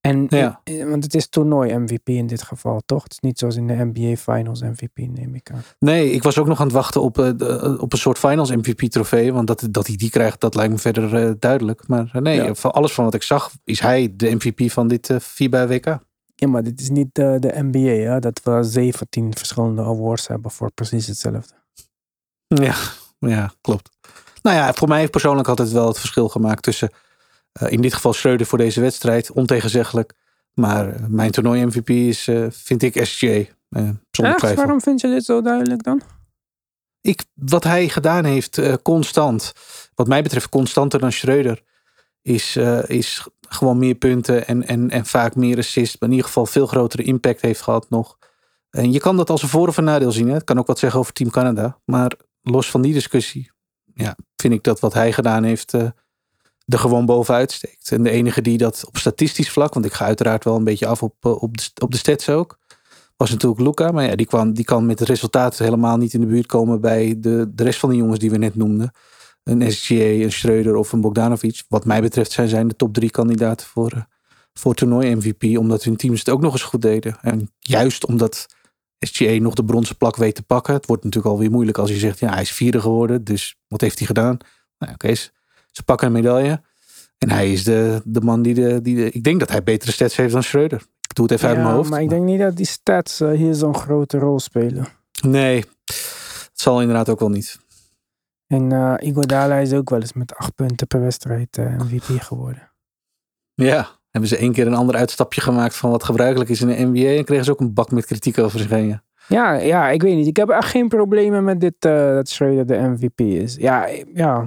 En, 0.00 0.26
Ja. 0.28 0.60
eh, 0.64 0.88
want 0.88 1.04
het 1.04 1.14
is 1.14 1.28
toernooi 1.28 1.74
MVP 1.78 2.08
in 2.08 2.26
dit 2.26 2.42
geval, 2.42 2.80
toch? 2.86 3.02
Het 3.02 3.12
is 3.12 3.18
niet 3.20 3.38
zoals 3.38 3.56
in 3.56 3.66
de 3.66 3.74
NBA 3.92 4.16
Finals 4.16 4.60
MVP, 4.62 4.96
neem 4.96 5.34
ik 5.34 5.50
aan. 5.50 5.62
Nee, 5.78 6.10
ik 6.10 6.22
was 6.22 6.38
ook 6.38 6.46
nog 6.46 6.58
aan 6.60 6.66
het 6.66 6.74
wachten 6.74 7.02
op, 7.02 7.18
eh, 7.18 7.30
de- 7.36 7.76
op 7.80 7.92
een 7.92 7.98
soort 7.98 8.18
finals 8.18 8.50
MVP 8.50 8.80
trofee. 8.90 9.32
Want 9.32 9.46
dat, 9.46 9.66
dat 9.70 9.86
hij 9.86 9.96
die 9.96 10.10
krijgt, 10.10 10.40
dat 10.40 10.54
lijkt 10.54 10.72
me 10.72 10.78
verder 10.78 11.38
duidelijk. 11.40 11.88
Maar 11.88 12.10
nee, 12.12 12.42
Ja. 12.42 12.54
van 12.54 12.72
alles 12.72 12.92
van 12.92 13.04
wat 13.04 13.14
ik 13.14 13.22
zag, 13.22 13.50
is 13.64 13.80
hij 13.80 14.12
de 14.16 14.30
MVP 14.34 14.70
van 14.70 14.88
dit 14.88 15.14
FIBA 15.20 15.66
WK. 15.66 15.98
Ja, 16.38 16.48
maar 16.48 16.62
dit 16.62 16.80
is 16.80 16.90
niet 16.90 17.08
de, 17.12 17.36
de 17.40 17.52
NBA, 17.62 18.10
hè? 18.12 18.18
Dat 18.20 18.40
we 18.42 18.62
17 18.62 19.36
verschillende 19.36 19.82
awards 19.82 20.26
hebben 20.26 20.50
voor 20.50 20.70
precies 20.72 21.06
hetzelfde. 21.06 21.54
Ja, 22.46 22.74
ja, 23.18 23.52
klopt. 23.60 23.90
Nou 24.42 24.56
ja, 24.56 24.72
voor 24.72 24.88
mij 24.88 24.98
heeft 24.98 25.10
persoonlijk 25.10 25.48
altijd 25.48 25.70
wel 25.70 25.86
het 25.88 25.98
verschil 25.98 26.28
gemaakt 26.28 26.62
tussen 26.62 26.90
eh, 27.52 27.72
in 27.72 27.80
dit 27.80 27.94
geval 27.94 28.12
Schreuder 28.12 28.46
voor 28.46 28.58
deze 28.58 28.80
wedstrijd, 28.80 29.30
ontegenzeggelijk. 29.32 30.12
Maar 30.54 30.88
eh, 30.94 31.04
mijn 31.08 31.30
toernooi 31.30 31.64
MVP 31.64 31.90
is, 31.90 32.28
eh, 32.28 32.46
vind 32.50 32.82
ik 32.82 33.04
SJ. 33.04 33.26
eh, 33.68 33.88
zonder 34.10 34.34
Echt? 34.34 34.54
Waarom 34.54 34.80
vind 34.80 35.00
je 35.00 35.08
dit 35.08 35.24
zo 35.24 35.42
duidelijk 35.42 35.82
dan? 35.82 36.00
Ik, 37.00 37.24
wat 37.34 37.64
hij 37.64 37.88
gedaan 37.88 38.24
heeft, 38.24 38.58
eh, 38.58 38.74
constant, 38.82 39.52
wat 39.94 40.06
mij 40.08 40.22
betreft 40.22 40.48
constanter 40.48 41.00
dan 41.00 41.12
Schreuder, 41.12 41.62
is, 42.22 42.56
eh, 42.56 42.88
is 42.88 43.26
gewoon 43.48 43.78
meer 43.78 43.94
punten 43.94 44.46
en, 44.46 44.66
en, 44.66 44.90
en 44.90 45.06
vaak 45.06 45.34
meer 45.34 45.58
assists. 45.58 45.96
Maar 45.98 46.08
in 46.08 46.14
ieder 46.14 46.28
geval 46.28 46.46
veel 46.46 46.66
grotere 46.66 47.02
impact 47.02 47.40
heeft 47.40 47.60
gehad 47.60 47.90
nog. 47.90 48.18
En 48.70 48.92
je 48.92 49.00
kan 49.00 49.16
dat 49.16 49.30
als 49.30 49.42
een 49.42 49.48
voor- 49.48 49.68
of 49.68 49.76
een 49.76 49.84
nadeel 49.84 50.12
zien. 50.12 50.28
Hè? 50.28 50.34
Het 50.34 50.44
kan 50.44 50.58
ook 50.58 50.66
wat 50.66 50.78
zeggen 50.78 51.00
over 51.00 51.12
Team 51.12 51.30
Canada. 51.30 51.78
Maar 51.84 52.12
los 52.42 52.70
van 52.70 52.82
die 52.82 52.92
discussie, 52.92 53.50
ja, 53.94 54.16
vind 54.36 54.54
ik 54.54 54.62
dat 54.62 54.80
wat 54.80 54.94
hij 54.94 55.12
gedaan 55.12 55.44
heeft 55.44 55.74
eh, 55.74 55.88
er 56.66 56.78
gewoon 56.78 57.06
bovenuit 57.06 57.52
steekt. 57.52 57.92
En 57.92 58.02
de 58.02 58.10
enige 58.10 58.42
die 58.42 58.58
dat 58.58 58.84
op 58.86 58.96
statistisch 58.96 59.50
vlak, 59.50 59.74
want 59.74 59.86
ik 59.86 59.92
ga 59.92 60.04
uiteraard 60.04 60.44
wel 60.44 60.56
een 60.56 60.64
beetje 60.64 60.86
af 60.86 61.02
op, 61.02 61.14
eh, 61.20 61.42
op, 61.42 61.58
de, 61.58 61.70
op 61.82 61.90
de 61.90 61.98
stats 61.98 62.28
ook, 62.28 62.58
was 63.16 63.30
natuurlijk 63.30 63.60
Luca. 63.60 63.90
Maar 63.90 64.04
ja, 64.04 64.16
die, 64.16 64.26
kwam, 64.26 64.52
die 64.52 64.64
kan 64.64 64.86
met 64.86 64.98
het 64.98 65.08
resultaat 65.08 65.58
helemaal 65.58 65.96
niet 65.96 66.14
in 66.14 66.20
de 66.20 66.26
buurt 66.26 66.46
komen 66.46 66.80
bij 66.80 67.16
de, 67.18 67.50
de 67.54 67.62
rest 67.62 67.78
van 67.78 67.90
de 67.90 67.96
jongens 67.96 68.18
die 68.18 68.30
we 68.30 68.38
net 68.38 68.54
noemden. 68.54 68.92
Een 69.46 69.72
SGA, 69.72 69.94
een 69.94 70.32
Schreuder 70.32 70.76
of 70.76 70.92
een 70.92 71.00
Bogdanovic. 71.00 71.62
Wat 71.68 71.84
mij 71.84 72.00
betreft 72.00 72.32
zijn 72.32 72.48
zij 72.48 72.64
de 72.64 72.76
top 72.76 72.94
drie 72.94 73.10
kandidaten 73.10 73.66
voor, 73.66 73.92
eh, 73.92 74.02
voor 74.54 74.74
toernooi 74.74 75.14
MVP. 75.14 75.58
Omdat 75.58 75.84
hun 75.84 75.96
teams 75.96 76.18
het 76.18 76.28
ook 76.28 76.40
nog 76.40 76.52
eens 76.52 76.62
goed 76.62 76.82
deden. 76.82 77.16
En 77.20 77.50
juist 77.58 78.06
omdat 78.06 78.46
SGA 78.98 79.38
nog 79.38 79.54
de 79.54 79.64
bronzen 79.64 79.96
plak 79.96 80.16
weet 80.16 80.34
te 80.34 80.42
pakken. 80.42 80.74
Het 80.74 80.86
wordt 80.86 81.04
natuurlijk 81.04 81.34
alweer 81.34 81.50
moeilijk 81.50 81.78
als 81.78 81.90
je 81.90 81.96
zegt, 81.96 82.18
ja, 82.18 82.32
hij 82.32 82.42
is 82.42 82.50
vierde 82.50 82.80
geworden. 82.80 83.24
Dus 83.24 83.56
wat 83.68 83.80
heeft 83.80 83.98
hij 83.98 84.06
gedaan? 84.06 84.36
Nou, 84.78 84.92
oké, 84.92 85.14
ze, 85.14 85.30
ze 85.70 85.82
pakken 85.82 86.06
een 86.06 86.12
medaille. 86.12 86.60
En 87.18 87.30
hij 87.30 87.52
is 87.52 87.64
de, 87.64 88.00
de 88.04 88.20
man 88.20 88.42
die 88.42 88.54
de, 88.54 88.82
die 88.82 88.96
de... 88.96 89.10
Ik 89.10 89.24
denk 89.24 89.40
dat 89.40 89.50
hij 89.50 89.62
betere 89.62 89.92
stats 89.92 90.16
heeft 90.16 90.32
dan 90.32 90.42
Schreuder. 90.42 90.82
Ik 91.08 91.14
doe 91.14 91.24
het 91.24 91.34
even 91.34 91.48
uit 91.48 91.56
mijn 91.56 91.74
hoofd. 91.74 91.90
maar 91.90 92.02
ik 92.02 92.08
denk 92.08 92.24
niet 92.24 92.40
dat 92.40 92.56
die 92.56 92.66
stats 92.66 93.20
eh, 93.20 93.30
hier 93.30 93.54
zo'n 93.54 93.74
grote 93.74 94.18
rol 94.18 94.40
spelen. 94.40 94.86
Nee, 95.22 95.64
het 95.84 96.50
zal 96.52 96.80
inderdaad 96.80 97.08
ook 97.08 97.20
wel 97.20 97.28
niet. 97.28 97.58
En 98.46 98.72
eh 98.72 98.94
Iguodala 99.08 99.56
is 99.56 99.72
ook 99.72 99.90
wel 99.90 100.00
eens 100.00 100.12
met 100.12 100.34
acht 100.34 100.54
punten 100.54 100.86
per 100.86 101.00
wedstrijd 101.00 101.58
eh, 101.58 101.78
MVP 101.78 102.20
geworden. 102.22 102.70
Ja, 103.54 103.88
hebben 104.10 104.30
ze 104.30 104.36
één 104.36 104.52
keer 104.52 104.66
een 104.66 104.74
ander 104.74 104.96
uitstapje 104.96 105.40
gemaakt 105.40 105.76
van 105.76 105.90
wat 105.90 106.04
gebruikelijk 106.04 106.50
is 106.50 106.60
in 106.60 106.68
de 106.68 106.84
NBA. 106.84 107.16
En 107.16 107.24
kregen 107.24 107.44
ze 107.44 107.50
ook 107.50 107.60
een 107.60 107.74
bak 107.74 107.90
met 107.90 108.06
kritiek 108.06 108.38
over 108.38 108.58
zich 108.58 108.70
heen. 108.70 109.00
ja. 109.28 109.52
Ja, 109.54 109.88
ik 109.88 110.02
weet 110.02 110.16
niet. 110.16 110.26
Ik 110.26 110.36
heb 110.36 110.48
echt 110.48 110.70
geen 110.70 110.88
problemen 110.88 111.44
met 111.44 111.60
dit 111.60 111.84
eh, 111.84 111.92
dat 111.92 112.28
Schreuder 112.28 112.66
de 112.66 112.88
MVP 112.88 113.20
is. 113.20 113.54
Ja, 113.54 113.88
ja. 114.14 114.40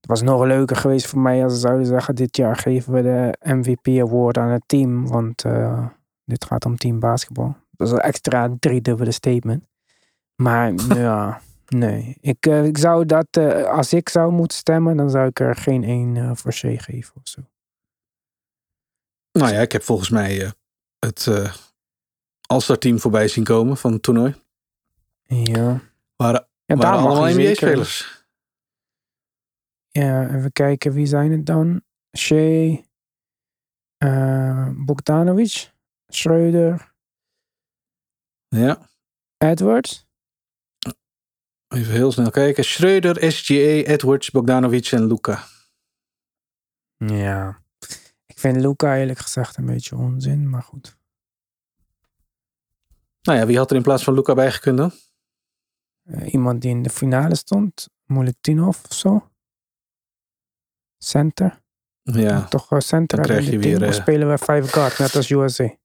Het 0.00 0.10
was 0.10 0.22
nog 0.22 0.44
leuker 0.44 0.76
geweest 0.76 1.06
voor 1.06 1.20
mij 1.20 1.44
als 1.44 1.52
ze 1.52 1.58
zouden 1.58 1.86
zeggen: 1.86 2.14
dit 2.14 2.36
jaar 2.36 2.56
geven 2.56 2.92
we 2.92 3.02
de 3.02 3.52
MVP 3.52 4.00
award 4.00 4.38
aan 4.38 4.48
het 4.48 4.62
team. 4.66 5.08
Want 5.08 5.44
dit 6.24 6.44
gaat 6.44 6.64
om 6.64 6.76
team 6.76 7.00
basketbal. 7.00 7.56
Dat 7.70 7.86
is 7.86 7.92
een 7.92 8.00
extra 8.00 8.56
driedubbele 8.58 9.10
statement. 9.10 9.64
Maar 10.36 10.72
ja, 10.94 11.40
nee. 11.72 12.16
Ik, 12.20 12.46
eh, 12.46 12.64
ik 12.64 12.78
zou 12.78 13.06
dat, 13.06 13.26
eh, 13.30 13.64
als 13.64 13.92
ik 13.92 14.08
zou 14.08 14.32
moeten 14.32 14.56
stemmen, 14.56 14.96
dan 14.96 15.10
zou 15.10 15.26
ik 15.26 15.40
er 15.40 15.56
geen 15.56 15.84
één 15.84 16.16
eh, 16.16 16.34
voor 16.34 16.50
C 16.50 16.80
geven 16.80 17.14
of 17.16 17.28
zo. 17.28 17.40
Nou 19.32 19.52
ja, 19.52 19.60
ik 19.60 19.72
heb 19.72 19.82
volgens 19.82 20.10
mij 20.10 20.52
het 20.98 21.28
All-Star 22.46 22.78
team 22.78 22.98
voorbij 22.98 23.28
zien 23.28 23.44
komen 23.44 23.76
van 23.76 23.92
het 23.92 24.02
toernooi. 24.02 24.34
Ja. 25.22 25.80
Waren, 26.16 26.48
Ja, 26.64 26.76
waren 26.76 26.98
allemaal 26.98 27.34
NBA-spelers. 27.34 28.24
Ja, 29.88 30.34
even 30.34 30.52
kijken, 30.52 30.92
wie 30.92 31.06
zijn 31.06 31.32
het 31.32 31.46
dan? 31.46 31.82
Shea, 32.16 32.80
Bogdanovic, 34.84 35.72
Schreuder, 36.06 36.94
Ja, 38.48 38.88
Edwards. 39.38 40.06
Even 41.72 41.92
heel 41.92 42.12
snel 42.12 42.30
kijken. 42.30 42.64
Schreuder, 42.64 43.32
SGA, 43.32 43.54
Edwards, 43.54 44.30
Bogdanovic 44.30 44.86
en 44.86 45.06
Luca. 45.06 45.44
Ja. 46.96 47.62
Ik 48.26 48.38
vind 48.38 48.60
Luca 48.60 48.96
eerlijk 48.98 49.18
gezegd 49.18 49.56
een 49.56 49.66
beetje 49.66 49.96
onzin, 49.96 50.50
maar 50.50 50.62
goed. 50.62 50.96
Nou 53.22 53.38
ja, 53.38 53.46
wie 53.46 53.56
had 53.56 53.70
er 53.70 53.76
in 53.76 53.82
plaats 53.82 54.04
van 54.04 54.14
Luca 54.14 54.34
bijgekund 54.34 54.78
dan? 54.78 54.92
Eh, 56.02 56.32
iemand 56.32 56.60
die 56.60 56.70
in 56.70 56.82
de 56.82 56.90
finale 56.90 57.34
stond, 57.34 57.88
Moletinov 58.04 58.84
of 58.84 58.94
zo. 58.94 59.30
Center. 60.98 61.60
Ja, 62.02 62.44
Toch 62.44 62.68
wel 62.68 62.80
center 62.80 63.16
dan 63.16 63.26
krijg 63.26 63.50
je 63.50 63.58
weer, 63.58 63.82
eh, 63.82 63.92
spelen 63.92 64.28
we 64.28 64.38
five 64.38 64.62
guard, 64.62 64.98
net 64.98 65.16
als 65.16 65.30
USA. 65.30 65.76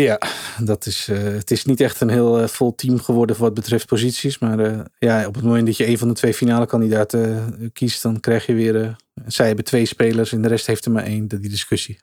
Ja 0.00 0.18
dat 0.58 0.86
is, 0.86 1.08
eh, 1.08 1.22
het 1.22 1.50
is 1.50 1.64
niet 1.64 1.80
echt 1.80 2.00
een 2.00 2.08
heel 2.08 2.40
eh, 2.40 2.48
vol 2.48 2.74
team 2.74 2.98
geworden 2.98 3.38
wat 3.38 3.54
betreft 3.54 3.86
posities. 3.86 4.38
Maar 4.38 4.58
eh, 4.58 4.80
ja, 4.98 5.26
op 5.26 5.34
het 5.34 5.44
moment 5.44 5.66
dat 5.66 5.76
je 5.76 5.86
een 5.86 5.98
van 5.98 6.08
de 6.08 6.14
twee 6.14 6.34
finale 6.34 6.66
kandidaten 6.66 7.70
kiest, 7.72 8.02
dan 8.02 8.20
krijg 8.20 8.46
je 8.46 8.54
weer... 8.54 8.96
zij 9.26 9.46
hebben 9.46 9.64
twee 9.64 9.86
spelers 9.86 10.32
en 10.32 10.42
de 10.42 10.48
rest 10.48 10.66
heeft 10.66 10.84
er 10.84 10.90
maar 10.90 11.04
één. 11.04 11.28
Die 11.28 11.50
discussie. 11.50 12.00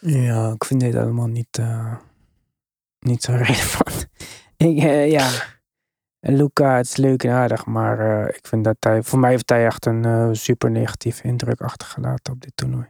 Ja, 0.00 0.52
ik 0.52 0.64
vind 0.64 0.80
dit 0.80 0.94
allemaal 0.94 1.26
niet, 1.26 1.60
niet 2.98 3.22
zo 3.22 3.32
relevant. 3.46 4.06
ik, 4.56 4.78
ja, 5.10 5.30
Luca, 6.20 6.76
het 6.76 6.86
is 6.86 6.96
leuk 6.96 7.24
en 7.24 7.30
aardig, 7.30 7.66
maar 7.66 8.28
ik 8.28 8.46
vind 8.46 8.64
dat 8.64 8.76
hij, 8.80 9.02
voor 9.02 9.18
mij 9.18 9.30
heeft 9.30 9.48
hij 9.48 9.66
echt 9.66 9.86
een 9.86 10.36
super 10.36 10.70
negatieve 10.70 11.22
indruk 11.22 11.60
achtergelaten 11.60 12.32
op 12.32 12.40
dit 12.40 12.52
toernooi. 12.54 12.86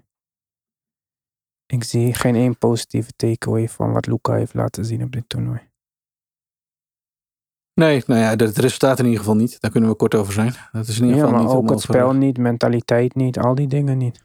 Ik 1.69 1.85
zie 1.85 2.15
geen 2.15 2.35
één 2.35 2.59
positieve 2.59 3.13
takeaway 3.17 3.69
van 3.69 3.93
wat 3.93 4.07
Luca 4.07 4.33
heeft 4.35 4.55
laten 4.55 4.85
zien 4.85 5.03
op 5.03 5.13
dit 5.13 5.25
toernooi. 5.29 5.61
Nee, 7.75 8.03
nou 8.07 8.21
ja, 8.21 8.29
het 8.31 8.59
resultaat 8.59 8.99
in 8.99 9.05
ieder 9.05 9.19
geval 9.21 9.37
niet. 9.37 9.61
Daar 9.61 9.71
kunnen 9.71 9.91
we 9.91 9.97
kort 9.97 10.15
over 10.15 10.33
zijn. 10.33 10.55
Dat 10.73 10.87
is 10.87 10.99
in 10.99 11.05
ieder 11.05 11.19
Ja, 11.19 11.25
geval 11.25 11.39
maar 11.39 11.47
niet 11.49 11.57
ook 11.57 11.71
het 11.71 11.81
spel 11.81 12.13
niet, 12.13 12.39
mentaliteit 12.39 13.15
niet, 13.15 13.39
al 13.39 13.55
die 13.55 13.67
dingen 13.67 13.99
niet. 13.99 14.25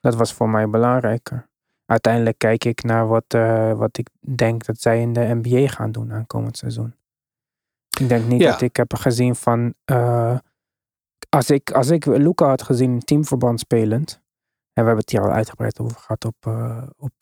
Dat 0.00 0.14
was 0.14 0.32
voor 0.32 0.48
mij 0.48 0.68
belangrijker. 0.68 1.48
Uiteindelijk 1.86 2.38
kijk 2.38 2.64
ik 2.64 2.82
naar 2.82 3.06
wat, 3.08 3.24
eh, 3.28 3.72
wat 3.72 3.98
ik 3.98 4.08
denk 4.20 4.64
dat 4.64 4.80
zij 4.80 5.00
in 5.00 5.12
de 5.12 5.40
NBA 5.42 5.68
gaan 5.68 5.92
doen 5.92 6.12
aankomend 6.12 6.56
seizoen. 6.56 6.94
Ik 8.00 8.08
denk 8.08 8.26
niet 8.26 8.40
Ja. 8.40 8.50
dat 8.50 8.60
ik 8.60 8.76
heb 8.76 8.94
gezien 8.94 9.34
van. 9.34 9.74
eh, 9.84 10.38
als, 11.28 11.50
ik, 11.50 11.70
als 11.70 11.88
ik 11.90 12.04
Luca 12.06 12.46
had 12.46 12.62
gezien 12.62 12.92
in 12.92 13.00
teamverband 13.00 13.60
spelend. 13.60 14.19
En 14.80 14.86
we 14.86 14.92
hebben 14.92 15.04
het 15.04 15.10
hier 15.10 15.30
al 15.30 15.36
uitgebreid 15.36 15.80
over 15.80 15.96
gehad 15.96 16.24
op, 16.24 16.46
eh 16.46 16.86
op 16.96 17.12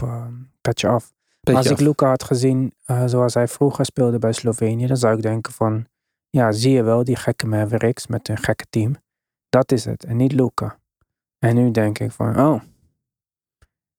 Petje 0.61 0.89
Af. 0.89 1.13
Als 1.43 1.67
ik 1.67 1.81
Luca 1.81 2.09
had 2.09 2.25
gezien 2.25 2.75
eh, 2.85 3.07
zoals 3.07 3.35
hij 3.35 3.49
vroeger 3.49 3.85
speelde 3.85 4.19
bij 4.19 4.33
Slovenië, 4.33 4.87
dan 4.87 4.97
zou 4.97 5.17
ik 5.17 5.23
denken 5.23 5.53
van, 5.53 5.89
ja, 6.29 6.53
zie 6.53 6.73
je 6.73 6.83
wel, 6.83 7.05
die 7.05 7.17
gekke 7.17 7.47
Mavericks 7.47 8.07
met 8.07 8.29
een 8.29 8.37
gekke 8.37 8.67
team. 8.71 8.97
Dat 9.49 9.73
is 9.73 9.85
het, 9.85 10.05
en 10.05 10.17
niet 10.17 10.33
Luca. 10.33 10.79
En 11.39 11.55
nu 11.55 11.71
denk 11.71 11.99
ik 11.99 12.13
van, 12.13 12.41
oh, 12.41 12.63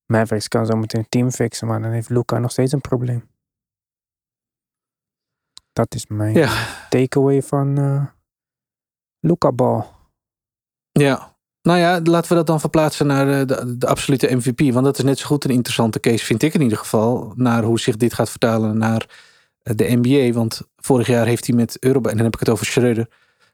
Mavericks 0.06 0.48
kan 0.48 0.66
zo 0.66 0.76
meteen 0.76 1.02
een 1.02 1.10
team 1.10 1.32
fixen, 1.32 1.68
maar 1.68 1.82
dan 1.82 1.92
heeft 1.92 2.10
Luca 2.10 2.38
nog 2.40 2.52
steeds 2.52 2.72
een 2.72 2.82
probleem. 2.82 3.30
Dat 5.74 5.96
is 5.96 6.08
mijn 6.08 6.34
Ja. 6.34 6.66
takeaway 6.90 7.42
van 7.42 7.74
Luca 9.20 9.52
Ball. 9.52 9.86
Ja. 10.92 11.29
Nou 11.70 11.82
ja, 11.82 12.02
laten 12.04 12.30
we 12.30 12.36
dat 12.36 12.48
dan 12.48 12.60
verplaatsen 12.60 13.08
naar 13.08 13.26
de, 13.26 13.46
de, 13.46 13.78
de 13.78 13.88
absolute 13.88 14.36
MVP. 14.36 14.74
Want 14.74 14.86
dat 14.86 14.98
is 14.98 15.04
net 15.04 15.20
zo 15.20 15.26
goed 15.26 15.44
een 15.44 15.50
interessante 15.50 16.00
case, 16.00 16.26
vind 16.26 16.44
ik 16.44 16.54
in 16.54 16.62
ieder 16.62 16.78
geval. 16.78 17.34
Naar 17.36 17.64
hoe 17.64 17.80
zich 17.80 17.98
dit 17.98 18.14
gaat 18.14 18.30
vertalen 18.30 18.78
naar 18.78 19.10
eh, 19.62 19.76
de 19.76 19.98
NBA. 20.02 20.34
Want 20.34 20.62
vorig 20.78 21.08
jaar 21.08 21.26
heeft 21.26 21.48
hij 21.48 21.56
met 21.56 21.78
Eurobasket, 21.80 22.12
en 22.12 22.18
dan 22.18 22.26
heb 22.26 22.34
ik 22.34 22.40
het 22.40 22.50
over 22.50 22.66
Schreuder. 22.66 23.08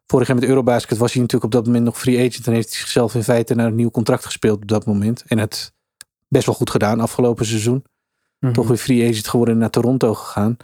Vorig 0.06 0.28
jaar 0.28 0.36
met 0.36 0.46
Eurobasket 0.46 0.98
was 0.98 1.14
hij 1.14 1.22
natuurlijk 1.22 1.54
op 1.54 1.60
dat 1.60 1.66
moment 1.66 1.86
nog 1.86 2.00
free 2.00 2.18
agent. 2.18 2.48
En 2.48 2.54
heeft 2.54 2.70
hij 2.70 2.78
zichzelf 2.80 3.16
in 3.16 3.24
feite 3.24 3.56
naar 3.56 3.68
een 3.68 3.76
nieuw 3.76 3.92
contract 3.92 4.26
gespeeld 4.26 4.62
op 4.62 4.68
dat 4.68 4.86
moment. 4.86 5.24
En 5.28 5.38
het 5.38 5.74
best 6.28 6.46
wel 6.46 6.56
goed 6.56 6.70
gedaan 6.70 7.00
afgelopen 7.00 7.46
seizoen. 7.46 7.84
Mhm. 8.40 8.54
Toch 8.54 8.68
weer 8.68 8.78
free 8.78 9.10
agent 9.10 9.28
geworden 9.28 9.54
en 9.54 9.60
naar 9.60 9.70
Toronto 9.70 10.14
gegaan. 10.14 10.58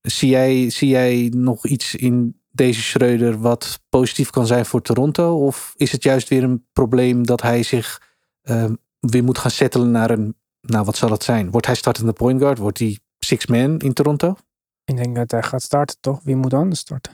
Zie 0.00 0.28
jij, 0.28 0.70
zie 0.70 0.88
jij 0.88 1.32
nog 1.36 1.66
iets 1.66 1.94
in 1.94 2.39
deze 2.50 2.82
Schreuder 2.82 3.40
wat 3.40 3.80
positief 3.88 4.30
kan 4.30 4.46
zijn 4.46 4.66
voor 4.66 4.82
Toronto? 4.82 5.46
Of 5.46 5.72
is 5.76 5.92
het 5.92 6.02
juist 6.02 6.28
weer 6.28 6.42
een 6.42 6.66
probleem 6.72 7.26
dat 7.26 7.42
hij 7.42 7.62
zich 7.62 8.02
eh, 8.40 8.64
weer 9.00 9.24
moet 9.24 9.38
gaan 9.38 9.50
settelen 9.50 9.90
naar 9.90 10.10
een, 10.10 10.36
nou 10.60 10.84
wat 10.84 10.96
zal 10.96 11.10
het 11.10 11.22
zijn? 11.22 11.50
Wordt 11.50 11.66
hij 11.66 11.74
startende 11.74 12.12
point 12.12 12.40
guard? 12.40 12.58
Wordt 12.58 12.78
hij 12.78 12.98
six 13.18 13.46
man 13.46 13.78
in 13.78 13.92
Toronto? 13.92 14.36
Ik 14.84 14.96
denk 14.96 15.16
dat 15.16 15.30
hij 15.30 15.42
gaat 15.42 15.62
starten, 15.62 15.96
toch? 16.00 16.20
Wie 16.22 16.36
moet 16.36 16.54
anders 16.54 16.80
starten? 16.80 17.12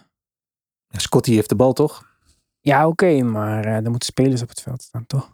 Ja, 0.88 0.98
Scotty 0.98 1.34
heeft 1.34 1.48
de 1.48 1.54
bal 1.56 1.72
toch? 1.72 2.14
Ja, 2.60 2.86
oké, 2.88 3.22
maar 3.22 3.64
eh, 3.64 3.74
er 3.74 3.90
moeten 3.90 4.08
spelers 4.08 4.42
op 4.42 4.48
het 4.48 4.60
veld 4.62 4.82
staan, 4.82 5.06
toch? 5.06 5.30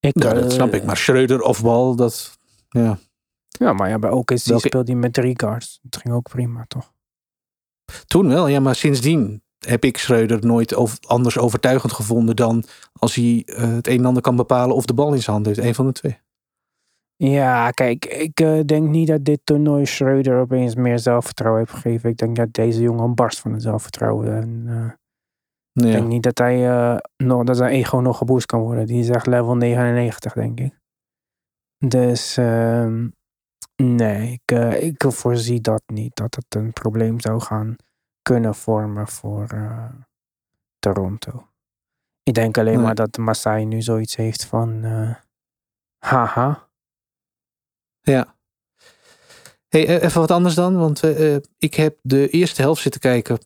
Ik, 0.00 0.22
Ja, 0.22 0.32
dat 0.34 0.44
eh, 0.44 0.50
snap 0.50 0.74
ik. 0.74 0.84
Maar 0.84 0.96
Schreuder 0.96 1.40
of 1.40 1.62
bal, 1.62 1.96
dat. 1.96 2.38
Ja. 2.68 2.98
Ja, 3.48 3.72
maar 3.72 3.88
ja, 3.88 3.98
bij 3.98 4.10
OKC 4.10 4.42
Welke- 4.44 4.66
speelde 4.66 4.90
hij 4.92 5.00
met 5.00 5.12
drie 5.12 5.34
guards. 5.40 5.78
Dat 5.82 6.00
ging 6.00 6.14
ook 6.14 6.28
prima, 6.28 6.64
toch? 6.68 6.92
Toen 8.06 8.28
wel, 8.28 8.46
ja, 8.46 8.60
maar 8.60 8.74
sindsdien 8.74 9.42
heb 9.58 9.84
ik 9.84 9.96
Schreuder 9.96 10.46
nooit 10.46 10.74
over, 10.74 10.98
anders 11.06 11.38
overtuigend 11.38 11.92
gevonden 11.92 12.36
dan 12.36 12.64
als 12.92 13.14
hij 13.14 13.42
eh, 13.46 13.74
het 13.74 13.86
een 13.86 13.98
en 13.98 14.04
ander 14.04 14.22
kan 14.22 14.36
bepalen 14.36 14.76
of 14.76 14.84
de 14.84 14.94
bal 14.94 15.12
in 15.12 15.22
zijn 15.22 15.34
hand 15.36 15.46
heeft. 15.46 15.58
Een 15.58 15.74
van 15.74 15.86
de 15.86 15.92
twee. 15.92 16.18
Ja, 17.16 17.70
kijk, 17.70 18.04
ik 18.04 18.40
eh, 18.40 18.60
denk 18.64 18.88
niet 18.88 19.08
dat 19.08 19.24
dit 19.24 19.40
toernooi 19.44 19.86
Schreuder 19.86 20.40
opeens 20.40 20.74
meer 20.74 20.98
zelfvertrouwen 20.98 21.60
heeft 21.60 21.72
gegeven. 21.72 22.10
Ik 22.10 22.16
denk 22.16 22.36
dat 22.36 22.52
deze 22.52 22.80
jongen 22.82 23.04
een 23.04 23.14
barst 23.14 23.40
van 23.40 23.52
het 23.52 23.62
zelfvertrouwen. 23.62 24.36
En, 24.36 24.64
eh, 24.66 24.90
Ik 25.86 25.92
denk 25.92 26.08
niet 26.08 26.22
dat 26.22 26.38
hij 26.38 27.00
nog, 27.16 27.44
dat 27.44 27.56
zijn 27.56 27.72
ego 27.72 27.98
nog 27.98 28.18
geboost 28.18 28.46
kan 28.46 28.60
worden. 28.60 28.86
Die 28.86 29.00
is 29.00 29.08
echt 29.08 29.26
level 29.26 29.56
99, 29.56 30.32
denk 30.32 30.60
ik. 30.60 30.78
Dus 31.78 32.36
ehm, 32.36 33.08
nee, 33.76 34.32
ik, 34.32 34.52
eh, 34.56 34.82
ik 34.82 35.04
voorzie 35.08 35.60
dat 35.60 35.82
niet. 35.86 36.16
Dat 36.16 36.34
het 36.34 36.54
een 36.54 36.72
probleem 36.72 37.20
zou 37.20 37.40
gaan 37.40 37.76
kunnen 38.22 38.54
vormen 38.54 39.08
voor 39.08 39.46
eh, 39.48 39.88
Toronto. 40.78 41.48
Ik 42.22 42.34
denk 42.34 42.58
alleen 42.58 42.74
Nee. 42.74 42.82
maar 42.84 42.94
dat 42.94 43.16
Masai 43.16 43.64
nu 43.64 43.82
zoiets 43.82 44.16
heeft 44.16 44.44
van... 44.44 44.84
eh, 44.84 45.14
haha. 45.98 46.68
Ja. 48.00 48.34
Hey, 49.68 49.86
eh, 49.86 50.02
even 50.02 50.20
wat 50.20 50.30
anders 50.30 50.54
dan, 50.54 50.76
want 50.76 51.02
ik 51.58 51.74
heb 51.74 51.98
de 52.02 52.28
eerste 52.28 52.62
helft 52.62 52.82
zitten 52.82 53.00
kijken 53.00 53.38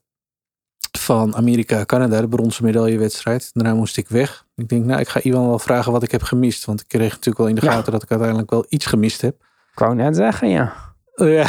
van 0.99 1.35
Amerika-Canada, 1.37 2.21
de 2.21 2.29
bronzen 2.29 2.65
medaillewedstrijd. 2.65 3.51
Daarna 3.53 3.75
moest 3.75 3.97
ik 3.97 4.09
weg. 4.09 4.47
Ik 4.55 4.69
denk, 4.69 4.85
nou, 4.85 5.01
ik 5.01 5.09
ga 5.09 5.21
Iwan 5.23 5.47
wel 5.49 5.59
vragen 5.59 5.93
wat 5.93 6.03
ik 6.03 6.11
heb 6.11 6.23
gemist, 6.23 6.65
want 6.65 6.81
ik 6.81 6.89
kreeg 6.89 7.11
natuurlijk 7.11 7.39
wel 7.39 7.47
in 7.49 7.55
de 7.55 7.65
Ja. 7.65 7.73
gaten 7.73 7.93
dat 7.93 8.03
ik 8.03 8.11
uiteindelijk 8.11 8.51
wel 8.51 8.67
iets 8.69 8.87
gemist 8.87 9.21
heb. 9.21 9.45
Ik 9.73 9.79
wou 9.79 9.95
net 9.95 10.17
zeggen, 10.17 10.49
ja. 10.49 10.95
Ja. 11.15 11.49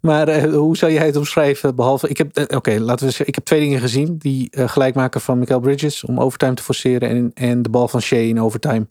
Maar 0.00 0.28
eh, 0.28 0.52
hoe 0.52 0.76
zou 0.76 0.92
jij 0.92 1.06
het 1.06 1.16
omschrijven? 1.16 1.74
Behalve, 1.74 2.08
ik 2.08 2.18
heb, 2.18 2.36
eh, 2.36 2.56
oké, 2.56 2.78
laten 2.78 3.04
we 3.06 3.10
zeggen, 3.10 3.26
ik 3.26 3.34
heb 3.34 3.44
twee 3.44 3.60
dingen 3.60 3.80
gezien. 3.80 4.16
Die 4.16 4.50
eh, 4.50 4.68
gelijkmaker 4.68 5.20
van 5.20 5.38
Michael 5.38 5.60
Bridges 5.60 6.04
om 6.04 6.20
overtime 6.20 6.54
te 6.54 6.62
forceren 6.62 7.08
en, 7.08 7.30
en 7.34 7.62
de 7.62 7.68
bal 7.68 7.88
van 7.88 8.00
Shea 8.00 8.18
in 8.18 8.40
overtime 8.40 8.86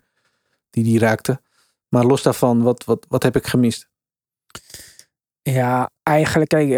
die 0.69 0.83
die 0.83 0.99
raakte. 0.99 1.41
Maar 1.87 2.05
los 2.05 2.23
daarvan, 2.23 2.61
wat, 2.61 2.83
wat, 2.83 3.05
wat 3.09 3.23
heb 3.23 3.35
ik 3.35 3.47
gemist? 3.47 3.89
Ja, 5.41 5.89
eigenlijk, 6.03 6.49
kijk, 6.49 6.69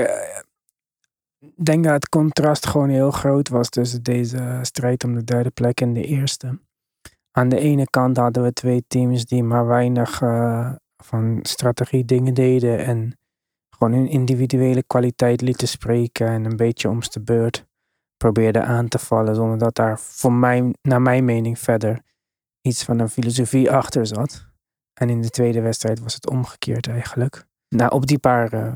ik 1.39 1.65
denk 1.65 1.83
dat 1.83 1.93
het 1.93 2.09
contrast 2.09 2.67
gewoon 2.67 2.89
heel 2.89 3.11
groot 3.11 3.49
was 3.49 3.69
tussen 3.69 4.03
deze 4.03 4.59
strijd 4.61 5.03
om 5.03 5.13
de 5.13 5.23
derde 5.23 5.49
plek 5.49 5.81
en 5.81 5.93
de 5.93 6.03
eerste. 6.03 6.59
Aan 7.31 7.49
de 7.49 7.59
ene 7.59 7.89
kant 7.89 8.17
hadden 8.17 8.43
we 8.43 8.53
twee 8.53 8.83
teams 8.87 9.25
die 9.25 9.43
maar 9.43 9.67
weinig 9.67 10.21
eh, 10.21 10.71
van 11.03 11.39
strategie 11.41 12.05
dingen 12.05 12.33
deden 12.33 12.85
en 12.85 13.17
gewoon 13.69 13.93
hun 13.93 14.07
individuele 14.07 14.83
kwaliteit 14.83 15.41
lieten 15.41 15.67
spreken 15.67 16.27
en 16.27 16.45
een 16.45 16.55
beetje 16.55 16.89
om 16.89 16.99
de 16.99 17.21
beurt 17.21 17.67
probeerden 18.17 18.65
aan 18.65 18.87
te 18.87 18.99
vallen 18.99 19.35
zonder 19.35 19.57
dat 19.57 19.75
daar 19.75 19.99
voor 19.99 20.33
mij, 20.33 20.73
naar 20.81 21.01
mijn 21.01 21.25
mening 21.25 21.59
verder 21.59 22.01
iets 22.61 22.83
van 22.83 22.99
een 22.99 23.09
filosofie 23.09 23.71
achter 23.71 24.07
zat. 24.07 24.47
En 24.93 25.09
in 25.09 25.21
de 25.21 25.29
tweede 25.29 25.61
wedstrijd 25.61 25.99
was 25.99 26.13
het 26.13 26.29
omgekeerd 26.29 26.87
eigenlijk. 26.87 27.45
Nou, 27.69 27.91
op 27.91 28.07
die 28.07 28.19
paar 28.19 28.53
uh, 28.53 28.73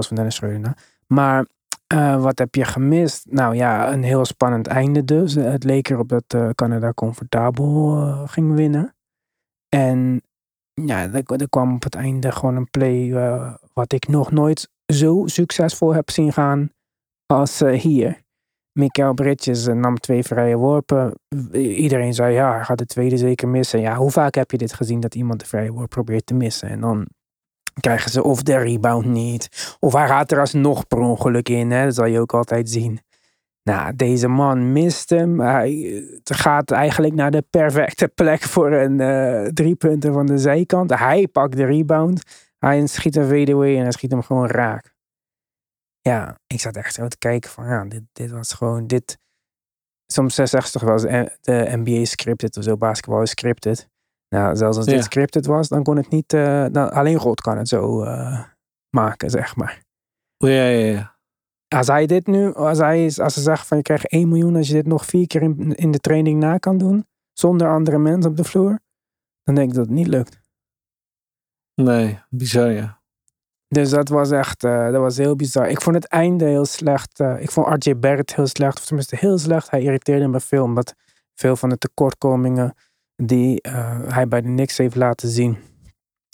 van 0.00 0.16
Dennis 0.16 0.34
Schreuder. 0.34 0.76
Maar 1.06 1.46
eh, 1.86 2.22
wat 2.22 2.38
heb 2.38 2.54
je 2.54 2.64
gemist? 2.64 3.26
Nou 3.30 3.54
ja, 3.54 3.92
een 3.92 4.02
heel 4.02 4.24
spannend 4.24 4.66
einde 4.66 5.04
dus. 5.04 5.34
Het 5.34 5.64
leek 5.64 5.88
erop 5.88 6.08
dat 6.08 6.24
eh, 6.26 6.48
Canada 6.50 6.92
comfortabel 6.92 7.96
eh, 7.96 8.22
ging 8.28 8.54
winnen. 8.54 8.94
En 9.68 10.22
ja, 10.74 11.12
er, 11.12 11.48
kwam 11.48 11.74
op 11.74 11.82
het 11.82 11.94
einde 11.94 12.32
gewoon 12.32 12.56
een 12.56 12.70
play 12.70 13.12
eh, 13.12 13.54
wat 13.72 13.92
ik 13.92 14.08
nog 14.08 14.30
nooit 14.30 14.68
zo 14.92 15.22
succesvol 15.26 15.94
heb 15.94 16.10
zien 16.10 16.32
gaan 16.32 16.70
als 17.26 17.60
eh, 17.60 17.80
hier. 17.80 18.22
Mikael 18.78 19.14
Bridges 19.14 19.66
eh, 19.66 19.74
nam 19.74 19.98
twee 19.98 20.22
vrije 20.22 20.56
worpen. 20.56 21.14
Iedereen 21.52 22.14
zei, 22.14 22.34
ja, 22.34 22.52
hij 22.52 22.64
gaat 22.64 22.78
de 22.78 22.86
tweede 22.86 23.16
zeker 23.16 23.48
missen. 23.48 23.80
Ja, 23.80 23.96
hoe 23.96 24.10
vaak 24.10 24.34
heb 24.34 24.50
je 24.50 24.58
dit 24.58 24.72
gezien 24.72 25.00
dat 25.00 25.14
iemand 25.14 25.40
de 25.40 25.46
vrije 25.46 25.72
worp 25.72 25.90
probeert 25.90 26.26
te 26.26 26.34
missen? 26.34 26.68
En 26.68 26.80
dan 26.80 27.06
krijgen 27.80 28.10
ze 28.10 28.22
of 28.22 28.42
de 28.42 28.56
rebound 28.56 29.06
niet. 29.06 29.76
Of 29.80 29.92
hij 29.92 30.06
gaat 30.06 30.32
er 30.32 30.40
alsnog 30.40 30.86
per 30.86 30.98
ongeluk 30.98 31.48
in. 31.48 31.70
Hè? 31.70 31.84
Dat 31.84 31.94
zal 31.94 32.04
je 32.04 32.20
ook 32.20 32.34
altijd 32.34 32.70
zien. 32.70 33.00
Nou, 33.70 33.96
deze 33.96 34.28
man 34.28 34.72
mist 34.72 35.10
hem. 35.10 35.40
Hij 35.40 36.02
gaat 36.24 36.70
eigenlijk 36.70 37.14
naar 37.14 37.30
de 37.30 37.42
perfecte 37.50 38.08
plek 38.08 38.42
voor 38.42 38.72
een 38.72 39.00
eh 39.00 39.46
driepunter 39.52 40.12
van 40.12 40.26
de 40.26 40.38
zijkant. 40.38 40.98
Hij 40.98 41.28
pakt 41.28 41.56
de 41.56 41.64
rebound. 41.64 42.22
Hij 42.58 42.86
schiet 42.86 43.16
een 43.16 43.28
fadeaway 43.28 43.76
en 43.76 43.82
hij 43.82 43.90
schiet 43.92 44.10
hem 44.10 44.22
gewoon 44.22 44.46
raak. 44.46 44.94
Ja, 46.00 46.38
ik 46.46 46.60
zat 46.60 46.76
echt 46.76 46.94
zo 46.94 47.08
te 47.08 47.18
kijken 47.18 47.50
van 47.50 47.66
ja, 47.66 47.84
dit, 47.84 48.02
dit 48.12 48.30
was 48.30 48.52
gewoon 48.52 48.86
dit. 48.86 49.18
Soms 50.12 50.34
zegt 50.34 50.72
toch 50.72 50.82
wel 50.82 50.92
eens 50.92 51.04
eh, 51.04 51.24
de 51.40 51.76
NBA 51.76 52.04
scripted 52.04 52.56
of 52.56 52.64
zo, 52.64 52.76
basketbal 52.76 53.22
is 53.22 53.30
scripted. 53.30 53.88
Nou, 54.28 54.56
zelfs 54.56 54.76
als 54.76 54.86
Ja. 54.86 54.92
dit 54.92 55.04
scripted 55.04 55.46
was, 55.46 55.68
dan 55.68 55.82
kon 55.82 55.96
het 55.96 56.10
niet, 56.10 56.32
eh, 56.32 56.66
dan, 56.72 56.90
alleen 56.92 57.18
God 57.18 57.40
kan 57.40 57.58
het 57.58 57.68
zo 57.68 58.02
eh, 58.02 58.44
maken, 58.90 59.30
zeg 59.30 59.56
maar. 59.56 59.82
Ja, 60.36 60.48
ja, 60.50 60.86
ja. 60.92 61.13
Als 61.74 61.86
hij 61.86 62.06
dit 62.06 62.26
nu, 62.26 62.54
als, 62.54 62.78
hij 62.78 63.04
is, 63.04 63.20
als 63.20 63.34
ze 63.34 63.40
zeggen 63.40 63.66
van 63.66 63.76
je 63.76 63.82
krijgt 63.82 64.08
1 64.08 64.28
miljoen 64.28 64.56
als 64.56 64.66
je 64.68 64.74
dit 64.74 64.86
nog 64.86 65.06
vier 65.06 65.26
keer 65.26 65.42
in, 65.42 65.74
in 65.74 65.90
de 65.90 65.98
training 65.98 66.40
na 66.40 66.58
kan 66.58 66.78
doen, 66.78 67.06
zonder 67.32 67.68
andere 67.68 67.98
mensen 67.98 68.30
op 68.30 68.36
de 68.36 68.44
vloer, 68.44 68.80
dan 69.42 69.54
denk 69.54 69.68
ik 69.68 69.74
dat 69.74 69.84
het 69.86 69.94
niet 69.94 70.06
lukt. 70.06 70.40
Nee, 71.74 72.18
bizar 72.28 72.70
ja. 72.70 73.02
Dus 73.68 73.90
dat 73.90 74.08
was 74.08 74.30
echt, 74.30 74.64
eh, 74.64 74.90
dat 74.90 75.00
was 75.00 75.16
heel 75.16 75.36
bizar. 75.36 75.68
Ik 75.68 75.80
vond 75.80 75.96
het 75.96 76.06
einde 76.06 76.44
heel 76.44 76.64
slecht. 76.64 77.20
eh, 77.20 77.40
ik 77.40 77.50
vond 77.50 77.84
RJ 77.84 77.96
Barrett 77.96 78.34
heel 78.34 78.46
slecht, 78.46 78.78
of 78.78 78.84
tenminste 78.84 79.16
heel 79.16 79.38
slecht. 79.38 79.70
Hij 79.70 79.82
irriteerde 79.82 80.28
me 80.28 80.40
veel, 80.40 80.64
omdat 80.64 80.94
veel 81.34 81.56
van 81.56 81.68
de 81.68 81.78
tekortkomingen 81.78 82.74
die 83.16 83.60
eh, 83.60 84.00
hij 84.12 84.28
bij 84.28 84.40
de 84.40 84.48
Knicks 84.48 84.78
heeft 84.78 84.94
laten 84.94 85.28
zien, 85.28 85.58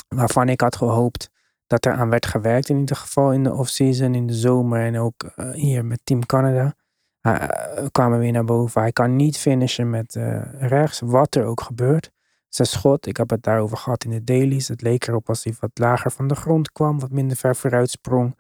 waarvan 0.09 0.49
ik 0.49 0.61
had 0.61 0.77
gehoopt 0.77 1.31
dat 1.71 1.85
er 1.85 1.93
aan 1.93 2.11
werd 2.11 2.27
gewerkt, 2.27 2.69
in 2.69 2.79
ieder 2.79 2.97
geval 2.97 3.33
in 3.33 3.43
de 3.43 3.55
offseason, 3.55 4.15
in 4.15 4.27
de 4.27 4.35
zomer 4.35 4.81
en 4.81 4.99
ook 4.99 5.23
eh, 5.23 5.51
hier 5.51 5.85
met 5.85 6.01
Team 6.05 6.27
Canada, 6.27 6.75
uh, 7.23 7.49
kwamen 7.91 8.19
weer 8.19 8.33
naar 8.33 8.45
boven. 8.45 8.81
Hij 8.81 8.93
kan 8.93 9.17
niet 9.17 9.39
finishen 9.39 9.91
met 9.91 10.17
eh, 10.17 10.41
rechts, 10.59 11.01
wat 11.01 11.35
er 11.35 11.45
ook 11.45 11.61
gebeurt. 11.61 12.11
Zijn 12.49 12.69
schot, 12.69 13.07
ik 13.07 13.17
heb 13.17 13.31
het 13.31 13.43
daarover 13.43 13.77
gehad 13.77 14.05
in 14.05 14.11
de 14.11 14.25
dailies. 14.25 14.69
Het 14.69 14.83
leek 14.83 15.07
erop 15.07 15.29
als 15.29 15.45
hij 15.45 15.55
wat 15.61 15.71
lager 15.75 16.11
van 16.11 16.29
de 16.29 16.35
grond 16.35 16.73
kwam, 16.73 17.01
wat 17.01 17.11
minder 17.11 17.37
ver 17.37 17.57
vooruit 17.57 17.91
sprong. 17.91 18.31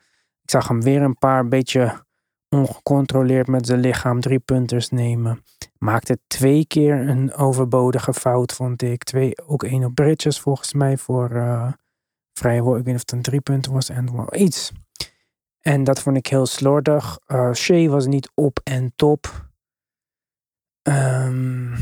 Ik 0.42 0.50
zag 0.50 0.68
hem 0.68 0.82
weer 0.82 1.02
een 1.02 1.18
paar 1.18 1.48
beetje 1.48 2.04
ongecontroleerd 2.48 3.46
met 3.46 3.66
zijn 3.66 3.80
lichaam 3.80 4.20
drie 4.20 4.38
punters 4.38 4.88
nemen. 4.88 5.44
Maakte 5.78 6.18
twee 6.26 6.66
keer 6.66 7.08
een 7.08 7.34
overbodige 7.34 8.14
fout, 8.14 8.52
vond 8.52 8.82
ik. 8.82 9.04
Twee, 9.04 9.46
ook 9.46 9.62
één 9.62 9.84
op 9.84 9.94
Bridges 9.94 10.40
volgens 10.40 10.72
mij 10.72 10.96
voor 10.96 11.28
vrije 12.32 12.62
worp. 12.62 12.78
Ik 12.78 12.84
weet 12.84 12.94
niet 12.94 13.02
of 13.02 13.10
het 13.10 13.12
een 13.12 13.22
drie 13.22 13.40
punten 13.40 13.72
was 13.72 13.88
en 13.88 14.16
well, 14.16 14.40
iets. 14.40 14.72
En 15.60 15.84
dat 15.84 16.00
vond 16.00 16.16
ik 16.16 16.26
heel 16.26 16.46
slordig. 16.46 17.18
Uh, 17.26 17.52
Shea 17.52 17.88
was 17.88 18.06
niet 18.06 18.30
op 18.34 18.60
en 18.64 18.92
top. 18.96 19.48
Um, 20.82 21.74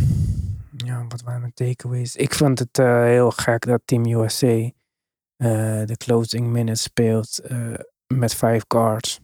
ja, 0.76 1.04
wat 1.08 1.22
waren 1.22 1.40
mijn 1.40 1.54
takeaways? 1.54 2.16
Ik 2.16 2.34
vond 2.34 2.58
het 2.58 2.78
uh, 2.78 3.02
heel 3.02 3.30
gek 3.30 3.66
dat 3.66 3.80
Team 3.84 4.06
USA 4.06 4.46
uh, 4.56 4.70
de 5.84 5.96
closing 5.96 6.46
minutes 6.46 6.82
speelt 6.82 7.40
met 8.06 8.34
vijf 8.34 8.64
guards. 8.68 9.20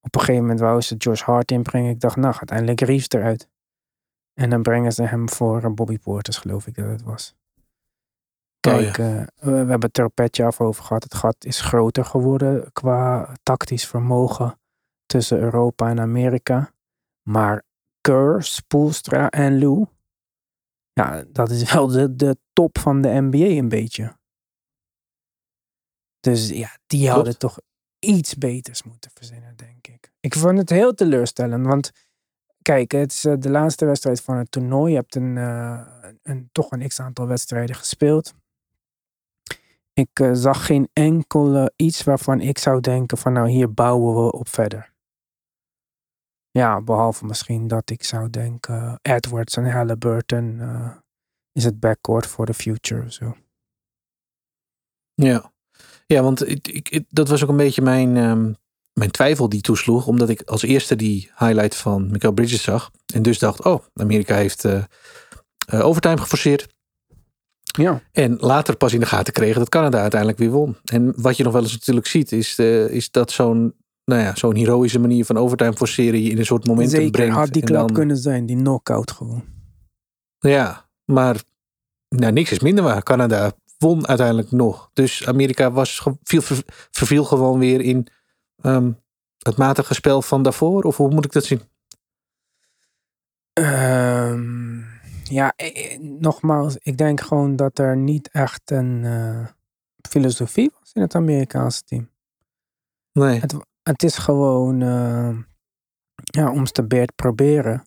Op 0.00 0.14
een 0.14 0.20
gegeven 0.20 0.42
moment 0.42 0.60
wou 0.60 0.80
ze 0.80 0.94
Josh 0.96 1.22
Hart 1.22 1.50
inbrengen. 1.50 1.90
Ik 1.90 2.00
dacht, 2.00 2.16
nou, 2.16 2.34
uiteindelijk 2.34 2.80
Reeves 2.80 3.08
eruit. 3.08 3.48
En 4.34 4.50
dan 4.50 4.62
brengen 4.62 4.92
ze 4.92 5.02
hem 5.02 5.28
voor 5.28 5.74
Bobby 5.74 5.98
Porters, 5.98 6.36
geloof 6.36 6.66
ik 6.66 6.74
dat 6.74 6.86
het 6.86 7.02
was. 7.02 7.34
Kijk, 8.64 8.98
oh, 8.98 9.04
ja. 9.04 9.20
uh, 9.20 9.26
we, 9.36 9.50
hebben 9.50 9.80
het 9.80 9.98
er 9.98 10.10
petje 10.10 10.44
af 10.44 10.60
over 10.60 10.84
gehad. 10.84 11.02
Het 11.02 11.14
gat 11.14 11.44
is 11.44 11.60
groter 11.60 12.04
geworden 12.04 12.72
qua 12.72 13.34
tactisch 13.42 13.86
vermogen 13.86 14.58
tussen 15.06 15.38
Europa 15.38 15.88
en 15.88 16.00
Amerika. 16.00 16.72
Maar 17.28 17.62
Kerr, 18.00 18.42
Spoelstra 18.42 19.30
en 19.30 19.58
Lou, 19.58 19.86
ja, 20.92 21.24
dat 21.28 21.50
is 21.50 21.72
wel 21.72 21.86
de, 21.86 22.16
de 22.16 22.36
top 22.52 22.78
van 22.78 23.00
de 23.00 23.08
NBA 23.08 23.38
een 23.38 23.68
beetje. 23.68 24.16
Dus 26.20 26.48
ja, 26.48 26.78
die 26.86 27.10
hadden 27.10 27.38
toch 27.38 27.58
iets 27.98 28.34
beters 28.34 28.82
moeten 28.82 29.10
verzinnen, 29.14 29.56
denk 29.56 29.86
ik. 29.86 30.12
Ik 30.20 30.34
vond 30.34 30.58
het 30.58 30.70
heel 30.70 30.94
teleurstellend, 30.94 31.66
want 31.66 31.90
kijk, 32.62 32.92
het 32.92 33.12
is 33.12 33.24
eh, 33.24 33.34
de 33.38 33.50
laatste 33.50 33.84
wedstrijd 33.84 34.20
van 34.20 34.36
het 34.36 34.50
toernooi. 34.50 34.90
Je 34.90 34.98
hebt 34.98 35.14
een, 35.14 35.36
uh, 35.36 35.86
een, 36.22 36.48
toch 36.52 36.70
een 36.70 36.88
x-aantal 36.88 37.26
wedstrijden 37.26 37.76
gespeeld. 37.76 38.34
Ik 39.94 40.20
uh, 40.20 40.30
zag 40.32 40.66
geen 40.66 40.88
enkele 40.92 41.72
iets 41.76 42.04
waarvan 42.04 42.40
ik 42.40 42.58
zou 42.58 42.80
denken 42.80 43.18
van 43.18 43.32
nou 43.32 43.48
hier 43.48 43.72
bouwen 43.72 44.24
we 44.24 44.32
op 44.32 44.48
verder. 44.48 44.92
Ja, 46.50 46.80
behalve 46.80 47.24
misschien 47.24 47.68
dat 47.68 47.90
ik 47.90 48.04
zou 48.04 48.30
denken 48.30 48.98
Edwards 49.02 49.56
en 49.56 49.70
Halliburton 49.70 50.60
is 51.52 51.64
het 51.64 51.80
backcourt 51.80 52.26
for 52.26 52.46
the 52.46 52.54
future 52.54 53.04
of 53.04 53.12
zo. 53.12 53.36
Ja. 55.14 55.52
Ja, 56.06 56.22
want 56.22 56.48
ik, 56.48 56.68
ik, 56.68 57.04
dat 57.08 57.28
was 57.28 57.42
ook 57.42 57.48
een 57.48 57.56
beetje 57.56 57.82
mijn, 57.82 58.16
um, 58.16 58.56
mijn 58.92 59.10
twijfel 59.10 59.48
die 59.48 59.60
toesloeg. 59.60 60.06
Omdat 60.06 60.28
ik 60.28 60.42
als 60.42 60.62
eerste 60.62 60.96
die 60.96 61.30
highlight 61.36 61.76
van 61.76 62.10
Michael 62.10 62.32
Bridges 62.32 62.62
zag. 62.62 62.90
En 63.14 63.22
dus 63.22 63.38
dacht, 63.38 63.64
oh, 63.64 63.84
Amerika 63.94 64.34
heeft 64.34 64.64
uh, 64.64 64.84
overtime 65.66 66.18
geforceerd. 66.18 66.74
Ja. 67.78 68.02
En 68.12 68.36
later 68.40 68.76
pas 68.76 68.92
in 68.92 69.00
de 69.00 69.06
gaten 69.06 69.32
kregen 69.32 69.58
dat 69.58 69.68
Canada 69.68 70.00
uiteindelijk 70.00 70.40
weer 70.40 70.50
won. 70.50 70.76
En 70.84 71.12
wat 71.16 71.36
je 71.36 71.42
nog 71.42 71.52
wel 71.52 71.62
eens 71.62 71.72
natuurlijk 71.72 72.06
ziet, 72.06 72.32
is, 72.32 72.58
uh, 72.58 72.88
is 72.88 73.10
dat 73.10 73.30
zo'n 73.30 73.74
nou 74.04 74.22
ja, 74.22 74.34
zo'n 74.34 74.56
heroïsche 74.56 74.98
manier 74.98 75.24
van 75.24 75.36
overtime 75.36 75.72
forceren 75.72 76.22
je 76.22 76.30
in 76.30 76.38
een 76.38 76.46
soort 76.46 76.66
momentum 76.66 76.94
Zeker, 76.94 77.10
brengt. 77.10 77.34
had 77.34 77.52
die 77.52 77.62
klap 77.62 77.86
dan... 77.86 77.96
kunnen 77.96 78.16
zijn, 78.16 78.46
die 78.46 78.56
knockout 78.56 79.10
gewoon. 79.10 79.44
Ja, 80.38 80.88
maar 81.04 81.42
nou, 82.08 82.32
niks 82.32 82.50
is 82.50 82.60
minder 82.60 82.84
waar. 82.84 83.02
Canada 83.02 83.52
won 83.78 84.06
uiteindelijk 84.08 84.50
nog. 84.50 84.90
Dus 84.92 85.26
Amerika 85.26 85.70
was, 85.70 86.06
viel, 86.22 86.40
verviel 86.90 87.24
gewoon 87.24 87.58
weer 87.58 87.80
in 87.80 88.06
um, 88.62 88.98
het 89.38 89.56
matige 89.56 89.94
spel 89.94 90.22
van 90.22 90.42
daarvoor? 90.42 90.82
Of 90.82 90.96
hoe 90.96 91.10
moet 91.10 91.24
ik 91.24 91.32
dat 91.32 91.44
zien? 91.44 91.60
Um, 93.52 94.53
ja, 95.34 95.52
eh, 95.56 95.98
nogmaals, 95.98 96.76
ik 96.76 96.96
denk 96.96 97.20
gewoon 97.20 97.56
dat 97.56 97.78
er 97.78 97.96
niet 97.96 98.28
echt 98.28 98.70
een 98.70 99.02
uh, 99.02 99.46
filosofie 100.08 100.70
was 100.80 100.92
in 100.92 101.02
het 101.02 101.14
Amerikaanse 101.14 101.82
team. 101.84 102.10
Nee. 103.12 103.40
Het, 103.40 103.54
het 103.82 104.02
is 104.02 104.16
gewoon 104.16 104.80
uh, 104.80 105.38
ja, 106.14 106.50
om 106.50 106.64
te 106.64 106.86
beurt 106.86 107.14
proberen. 107.14 107.82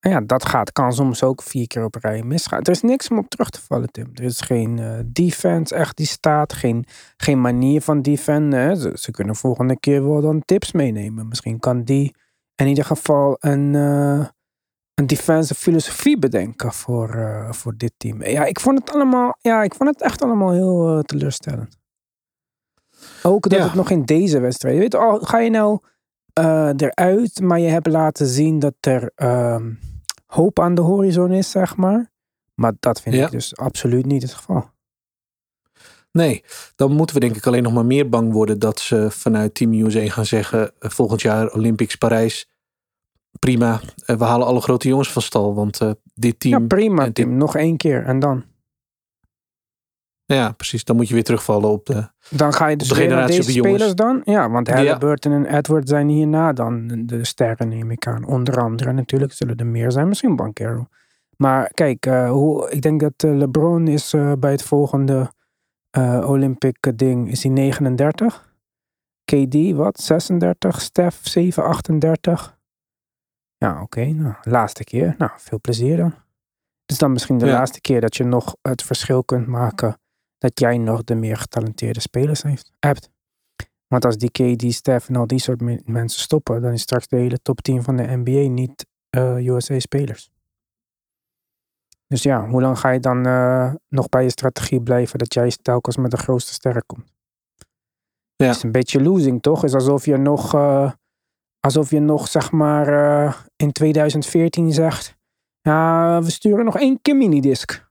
En 0.00 0.10
ja, 0.10 0.20
dat 0.20 0.44
gaat, 0.44 0.72
kan 0.72 0.92
soms 0.92 1.22
ook 1.22 1.42
vier 1.42 1.66
keer 1.66 1.84
op 1.84 1.94
rij 1.94 2.22
misgaan. 2.22 2.62
Er 2.62 2.70
is 2.70 2.82
niks 2.82 3.08
om 3.08 3.18
op 3.18 3.28
terug 3.28 3.50
te 3.50 3.60
vallen, 3.60 3.90
Tim. 3.90 4.10
Er 4.14 4.24
is 4.24 4.40
geen 4.40 4.76
uh, 4.78 4.98
defense 5.06 5.74
echt 5.74 5.96
die 5.96 6.06
staat. 6.06 6.52
Geen, 6.52 6.84
geen 7.16 7.40
manier 7.40 7.80
van 7.82 8.02
defenden. 8.02 8.76
Ze, 8.76 8.92
ze, 8.94 9.10
kunnen 9.10 9.36
volgende 9.36 9.78
keer 9.78 10.08
wel 10.08 10.20
dan 10.20 10.42
tips 10.44 10.72
meenemen. 10.72 11.28
Misschien 11.28 11.58
kan 11.58 11.82
die 11.82 12.14
in 12.54 12.66
ieder 12.66 12.84
geval 12.84 13.36
een, 13.40 13.74
een 15.00 15.06
defensive 15.06 15.60
filosofie 15.60 16.18
bedenken 16.18 16.72
voor, 16.72 17.14
uh, 17.14 17.52
voor 17.52 17.76
dit 17.76 17.92
team. 17.96 18.24
Ja, 18.24 18.44
ik 18.44 18.60
vond 18.60 18.78
het 18.78 18.90
allemaal, 18.90 19.36
ja, 19.40 19.62
ik 19.62 19.74
vond 19.74 19.88
het 19.88 20.02
echt 20.02 20.22
allemaal 20.22 20.52
heel 20.52 21.02
teleurstellend. 21.02 21.78
Ook 23.22 23.48
dat 23.48 23.58
ja. 23.58 23.64
het 23.64 23.74
nog 23.74 23.90
in 23.90 24.04
deze 24.04 24.40
wedstrijd. 24.40 24.78
Weet 24.78 24.92
je, 24.92 25.18
ga 25.22 25.38
je 25.38 25.50
nou 25.50 25.78
eruit, 26.76 27.40
maar 27.40 27.60
je 27.60 27.68
hebt 27.68 27.86
laten 27.86 28.26
zien 28.26 28.58
dat 28.58 28.74
er 28.80 29.12
ehm, 29.14 29.72
hoop 30.26 30.60
aan 30.60 30.74
de 30.74 30.80
horizon 30.80 31.32
is, 31.32 31.50
zeg 31.50 31.76
maar. 31.76 32.10
Maar 32.54 32.72
dat 32.80 33.00
vind 33.00 33.14
ja. 33.14 33.24
ik 33.24 33.30
dus 33.30 33.56
absoluut 33.56 34.06
niet 34.06 34.22
het 34.22 34.34
geval. 34.34 34.70
Nee, 36.12 36.44
dan 36.76 36.92
moeten 36.92 37.14
we 37.14 37.20
denk 37.20 37.36
ik 37.36 37.46
alleen 37.46 37.62
nog 37.62 37.72
maar 37.72 37.86
meer 37.86 38.08
bang 38.08 38.32
worden 38.32 38.58
dat 38.58 38.80
ze 38.80 39.10
vanuit 39.10 39.54
Team 39.54 39.72
USA 39.72 40.08
gaan 40.08 40.26
zeggen 40.26 40.72
volgend 40.78 41.22
jaar 41.22 41.52
Olympics 41.52 41.96
Parijs. 41.96 42.48
Prima, 43.38 43.80
we 44.06 44.24
halen 44.24 44.46
alle 44.46 44.60
grote 44.60 44.88
jongens 44.88 45.12
van 45.12 45.22
stal, 45.22 45.54
want 45.54 45.82
uh, 45.82 45.90
dit 46.14 46.40
team... 46.40 46.60
Ja, 46.60 46.66
prima 46.66 47.04
dit... 47.04 47.14
Tim, 47.14 47.36
nog 47.36 47.56
één 47.56 47.76
keer 47.76 48.04
en 48.04 48.18
dan. 48.18 48.44
Ja, 50.24 50.52
precies. 50.52 50.84
Dan 50.84 50.96
moet 50.96 51.08
je 51.08 51.14
weer 51.14 51.24
terugvallen 51.24 51.70
op 51.70 51.86
de 51.86 52.08
Dan 52.28 52.52
ga 52.52 52.66
je 52.66 52.76
dus 52.76 52.88
de 52.88 52.94
generatie 52.94 53.36
deze 53.36 53.52
de 53.52 53.58
spelers 53.58 53.94
dan? 53.94 54.22
Ja, 54.24 54.50
want 54.50 54.68
Halliburton 54.70 55.32
ja. 55.32 55.38
en 55.38 55.56
Edward 55.56 55.88
zijn 55.88 56.08
hierna 56.08 56.52
dan 56.52 57.02
de 57.06 57.24
sterren, 57.24 57.68
neem 57.68 57.90
ik 57.90 58.06
aan. 58.06 58.24
Onder 58.24 58.60
andere 58.60 58.92
natuurlijk 58.92 59.32
zullen 59.32 59.56
er 59.56 59.66
meer 59.66 59.92
zijn. 59.92 60.08
Misschien 60.08 60.36
Bankero. 60.36 60.86
Maar 61.36 61.70
kijk, 61.74 62.06
uh, 62.06 62.30
hoe, 62.30 62.70
ik 62.70 62.82
denk 62.82 63.00
dat 63.00 63.22
uh, 63.24 63.36
LeBron 63.36 63.88
is 63.88 64.12
uh, 64.12 64.32
bij 64.38 64.50
het 64.50 64.62
volgende 64.62 65.32
Olympic 66.24 66.92
ding 66.96 67.30
is 67.30 67.42
hij 67.42 67.52
39. 67.52 68.54
KD 69.24 69.72
wat? 69.72 70.00
36. 70.00 70.80
Steph 70.80 71.18
7, 71.22 71.64
38. 71.64 72.58
Ja, 73.60 73.72
oké. 73.72 73.82
Okay, 73.82 74.10
nou, 74.10 74.34
laatste 74.42 74.84
keer. 74.84 75.14
Nou, 75.18 75.30
veel 75.36 75.60
plezier 75.60 75.96
dan. 75.96 76.10
Het 76.10 76.90
is 76.90 76.98
dan 76.98 77.12
misschien 77.12 77.38
de 77.38 77.46
ja. 77.46 77.52
laatste 77.52 77.80
keer 77.80 78.00
dat 78.00 78.16
je 78.16 78.24
nog 78.24 78.56
het 78.62 78.82
verschil 78.82 79.24
kunt 79.24 79.46
maken 79.46 80.00
dat 80.38 80.60
jij 80.60 80.78
nog 80.78 81.04
de 81.04 81.14
meer 81.14 81.36
getalenteerde 81.36 82.00
spelers 82.00 82.42
heeft, 82.42 82.72
hebt. 82.78 83.10
Want 83.86 84.04
als 84.04 84.16
die 84.16 84.30
KD, 84.30 84.72
Steph 84.72 85.08
en 85.08 85.16
al 85.16 85.26
die 85.26 85.38
soort 85.38 85.86
mensen 85.86 86.20
stoppen, 86.20 86.62
dan 86.62 86.72
is 86.72 86.80
straks 86.80 87.06
de 87.06 87.16
hele 87.16 87.38
top 87.42 87.60
10 87.60 87.82
van 87.82 87.96
de 87.96 88.02
NBA 88.02 88.48
niet 88.48 88.86
uh, 89.16 89.46
USA-spelers. 89.46 90.30
Dus 92.06 92.22
ja, 92.22 92.48
hoe 92.48 92.60
lang 92.60 92.78
ga 92.78 92.90
je 92.90 93.00
dan 93.00 93.26
uh, 93.26 93.74
nog 93.88 94.08
bij 94.08 94.22
je 94.22 94.30
strategie 94.30 94.82
blijven 94.82 95.18
dat 95.18 95.34
jij 95.34 95.52
telkens 95.62 95.96
met 95.96 96.10
de 96.10 96.16
grootste 96.16 96.52
sterren 96.52 96.86
komt? 96.86 97.12
Ja. 98.36 98.46
Het 98.46 98.56
is 98.56 98.62
een 98.62 98.72
beetje 98.72 99.02
losing, 99.02 99.42
toch? 99.42 99.60
Het 99.60 99.70
is 99.70 99.74
alsof 99.74 100.04
je 100.04 100.16
nog, 100.16 100.54
uh, 100.54 100.92
alsof 101.60 101.90
je 101.90 102.00
nog 102.00 102.28
zeg 102.28 102.50
maar 102.50 103.36
in 103.56 103.72
2014 103.72 104.72
zegt, 104.72 105.16
ja, 105.60 106.22
we 106.22 106.30
sturen 106.30 106.64
nog 106.64 106.78
één 106.78 106.98
keer 107.02 107.16
minidisc. 107.16 107.88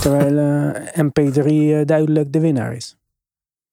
Terwijl 0.00 0.36
uh, 0.36 1.04
MP3 1.04 1.46
uh, 1.46 1.84
duidelijk 1.84 2.32
de 2.32 2.40
winnaar 2.40 2.74
is. 2.74 2.96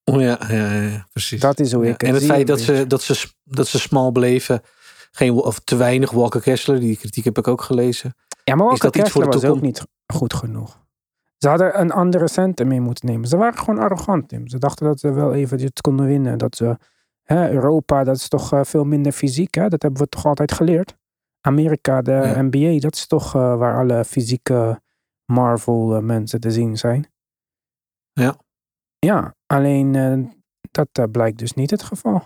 Oh 0.04 0.22
ja, 0.22 0.40
ja, 0.48 0.74
ja 0.74 1.08
precies. 1.12 1.40
Dat 1.40 1.60
is 1.60 1.72
hoe 1.72 1.86
ja. 1.86 1.94
ik 1.94 2.04
En 2.04 2.14
het 2.14 2.26
feit 2.26 2.48
dat 2.48 2.60
ze, 2.60 2.88
dat, 2.88 3.02
ze, 3.02 3.28
dat 3.44 3.68
ze 3.68 3.80
smal 3.80 4.12
bleven, 4.12 4.62
geen, 5.12 5.32
of 5.32 5.60
te 5.60 5.76
weinig 5.76 6.12
Walker 6.12 6.42
Kessler, 6.42 6.80
die 6.80 6.98
kritiek 6.98 7.24
heb 7.24 7.38
ik 7.38 7.48
ook 7.48 7.62
gelezen. 7.62 8.16
Ja, 8.44 8.56
maar 8.56 8.68
Walker 8.68 8.90
Kessler 8.90 9.28
was 9.28 9.44
ook 9.44 9.62
niet 9.62 9.86
goed 10.14 10.34
genoeg. 10.34 10.82
Ze 11.38 11.50
hadden 11.50 11.80
een 11.80 11.92
andere 11.92 12.28
center 12.28 12.68
mee 12.68 12.82
moeten 12.82 13.08
nemen. 13.08 13.28
Ze 13.28 13.38
waren 13.38 13.60
gewoon 13.60 13.80
arrogant, 13.80 14.28
Tim. 14.28 14.48
Ze 14.48 14.58
dachten 14.58 14.86
dat 14.86 15.00
ze 15.00 15.12
wel 15.12 15.34
even 15.34 15.58
dit 15.58 15.82
konden 15.82 16.06
winnen. 16.06 16.38
Dat 16.38 16.56
ze, 16.56 16.78
hè, 17.24 17.52
Europa, 17.52 18.04
dat 18.04 18.16
is 18.16 18.28
toch 18.28 18.54
uh, 18.54 18.64
veel 18.64 18.84
minder 18.84 19.12
fysiek. 19.12 19.56
Hè? 19.56 19.68
Dat 19.68 19.82
hebben 19.82 20.02
we 20.02 20.10
toch 20.10 20.26
altijd 20.26 20.52
geleerd. 20.52 20.96
Amerika, 21.42 22.02
de 22.02 22.12
ja. 22.12 22.42
NBA, 22.42 22.80
dat 22.80 22.96
is 22.96 23.08
toch 23.08 23.36
uh, 23.36 23.58
waar 23.58 23.78
alle 23.78 24.06
fysieke 24.06 24.82
Marvel 25.26 26.02
mensen 26.02 26.40
te 26.40 26.52
zien 26.52 26.78
zijn. 26.78 27.08
Ja. 28.12 28.36
Ja, 29.00 29.36
alleen 29.46 29.94
uh, 29.94 30.28
dat 30.72 31.12
blijkt 31.12 31.38
dus 31.38 31.54
niet 31.54 31.72
het 31.72 31.84
geval. 31.84 32.24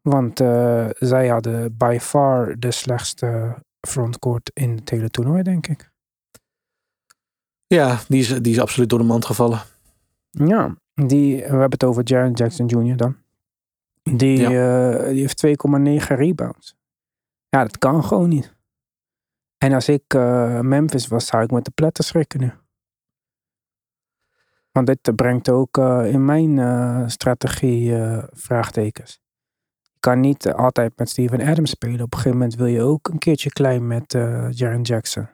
Want 0.00 0.38
zij 0.98 1.28
hadden 1.28 1.76
by 1.76 1.98
far 2.00 2.58
de 2.58 2.70
slechtste 2.70 3.62
frontcourt 3.88 4.50
in 4.54 4.70
het 4.76 4.90
hele 4.90 5.08
toernooi, 5.08 5.42
denk 5.42 5.66
ik. 5.66 5.90
Ja, 7.66 7.98
die 8.08 8.20
is, 8.20 8.28
die 8.28 8.52
is 8.52 8.60
absoluut 8.60 8.88
door 8.88 8.98
de 8.98 9.04
mand 9.04 9.24
gevallen. 9.24 9.60
Ja, 10.30 10.76
die, 10.94 11.36
we 11.36 11.42
hebben 11.42 11.70
het 11.70 11.84
over 11.84 12.02
Jaron 12.04 12.32
Jackson 12.32 12.66
Jr. 12.66 12.96
dan. 12.96 13.16
Die, 14.16 14.44
eh, 14.44 15.08
die 15.08 15.20
heeft 15.20 15.36
2,9 15.36 16.16
rebounds. 16.16 16.76
Ja, 17.48 17.62
dat 17.62 17.78
kan 17.78 18.04
gewoon 18.04 18.28
niet. 18.28 18.56
En 19.58 19.72
als 19.72 19.88
ik 19.88 20.14
eh, 20.14 20.60
Memphis 20.60 21.06
was, 21.06 21.26
zou 21.26 21.42
ik 21.42 21.50
met 21.50 21.64
de 21.64 21.70
pletten 21.70 22.04
schrikken 22.04 22.40
nu. 22.40 22.52
Want 24.72 24.86
dit 24.86 25.16
brengt 25.16 25.48
ook 25.48 25.78
eh, 25.78 26.12
in 26.12 26.24
mijn 26.24 27.10
strategie 27.10 27.94
vraagtekens. 28.32 29.20
Je 29.82 30.00
kan 30.00 30.20
niet 30.20 30.52
altijd 30.52 30.98
met 30.98 31.08
Steven 31.08 31.40
Adams 31.40 31.70
spelen. 31.70 32.00
Op 32.00 32.12
een 32.12 32.18
gegeven 32.18 32.38
moment 32.38 32.56
wil 32.56 32.66
je 32.66 32.82
ook 32.82 33.08
een 33.08 33.18
keertje 33.18 33.50
klein 33.50 33.86
met 33.86 34.12
Jaren 34.50 34.82
Jackson. 34.82 35.28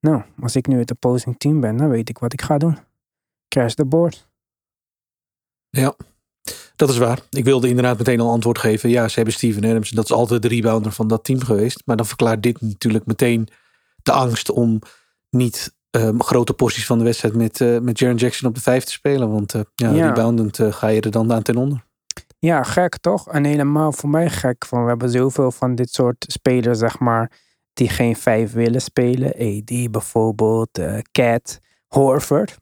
Nou, 0.00 0.22
als 0.40 0.56
ik 0.56 0.66
nu 0.66 0.78
het 0.78 0.90
opposing 0.90 1.38
team 1.38 1.60
ben, 1.60 1.76
dan 1.76 1.88
weet 1.88 2.08
ik 2.08 2.18
wat 2.18 2.32
ik 2.32 2.42
ga 2.42 2.58
doen. 2.58 2.78
Crash 3.48 3.74
the 3.74 3.84
board. 3.84 4.28
Ja, 5.70 5.94
dat 6.76 6.88
is 6.90 6.98
waar. 6.98 7.18
Ik 7.30 7.44
wilde 7.44 7.68
inderdaad 7.68 7.98
meteen 7.98 8.20
al 8.20 8.30
antwoord 8.30 8.58
geven. 8.58 8.90
Ja, 8.90 9.08
ze 9.08 9.14
hebben 9.14 9.34
Steven 9.34 9.64
Adams. 9.64 9.90
en 9.90 9.96
Dat 9.96 10.04
is 10.04 10.12
altijd 10.12 10.42
de 10.42 10.48
rebounder 10.48 10.92
van 10.92 11.08
dat 11.08 11.24
team 11.24 11.40
geweest. 11.44 11.82
Maar 11.84 11.96
dan 11.96 12.06
verklaart 12.06 12.42
dit 12.42 12.60
natuurlijk 12.60 13.06
meteen 13.06 13.48
de 14.02 14.12
angst 14.12 14.50
om 14.50 14.78
niet 15.30 15.74
ehm, 15.90 16.18
grote 16.20 16.52
porties 16.54 16.86
van 16.86 16.98
de 16.98 17.04
wedstrijd 17.04 17.34
met, 17.34 17.60
eh 17.60 17.78
met 17.78 17.98
Jaren 17.98 18.16
Jackson 18.16 18.48
op 18.48 18.54
de 18.54 18.60
vijf 18.60 18.84
te 18.84 18.92
spelen. 18.92 19.30
Want 19.32 19.54
eh, 19.54 19.60
ja, 19.74 19.90
Ja. 19.90 20.06
reboundend 20.06 20.58
eh, 20.58 20.72
ga 20.72 20.86
je 20.88 21.00
er 21.00 21.10
dan 21.10 21.32
aan 21.32 21.42
ten 21.42 21.56
onder. 21.56 21.84
Ja, 22.38 22.62
gek 22.62 22.98
toch? 22.98 23.28
En 23.28 23.44
helemaal 23.44 23.92
voor 23.92 24.08
mij 24.08 24.30
gek. 24.30 24.66
Van, 24.66 24.82
we 24.82 24.88
hebben 24.88 25.10
zoveel 25.10 25.50
van 25.52 25.74
dit 25.74 25.90
soort 25.92 26.24
spelers, 26.28 26.78
zeg 26.78 26.98
maar, 26.98 27.30
die 27.72 27.88
geen 27.88 28.16
vijf 28.16 28.52
willen 28.52 28.80
spelen. 28.82 29.32
AD 29.32 29.90
bijvoorbeeld, 29.90 30.80
Cat, 31.12 31.58
Horford. 31.86 32.58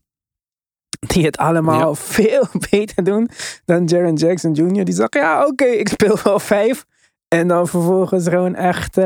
Die 0.98 1.24
het 1.24 1.36
allemaal 1.36 1.88
Ja. 1.88 1.94
veel 2.18 2.44
beter 2.70 3.04
doen 3.04 3.28
dan 3.64 3.84
Jaren 3.84 4.14
Jackson 4.14 4.52
Jr. 4.52 4.84
Die 4.84 4.94
zegt, 4.94 5.14
ja 5.14 5.46
oké, 5.46 5.64
ik 5.64 5.88
speel 5.88 6.18
wel 6.24 6.38
vijf. 6.38 6.84
En 7.28 7.48
dan 7.48 7.68
vervolgens 7.68 8.28
gewoon 8.28 8.54
echt... 8.54 8.96
eh, 8.98 9.04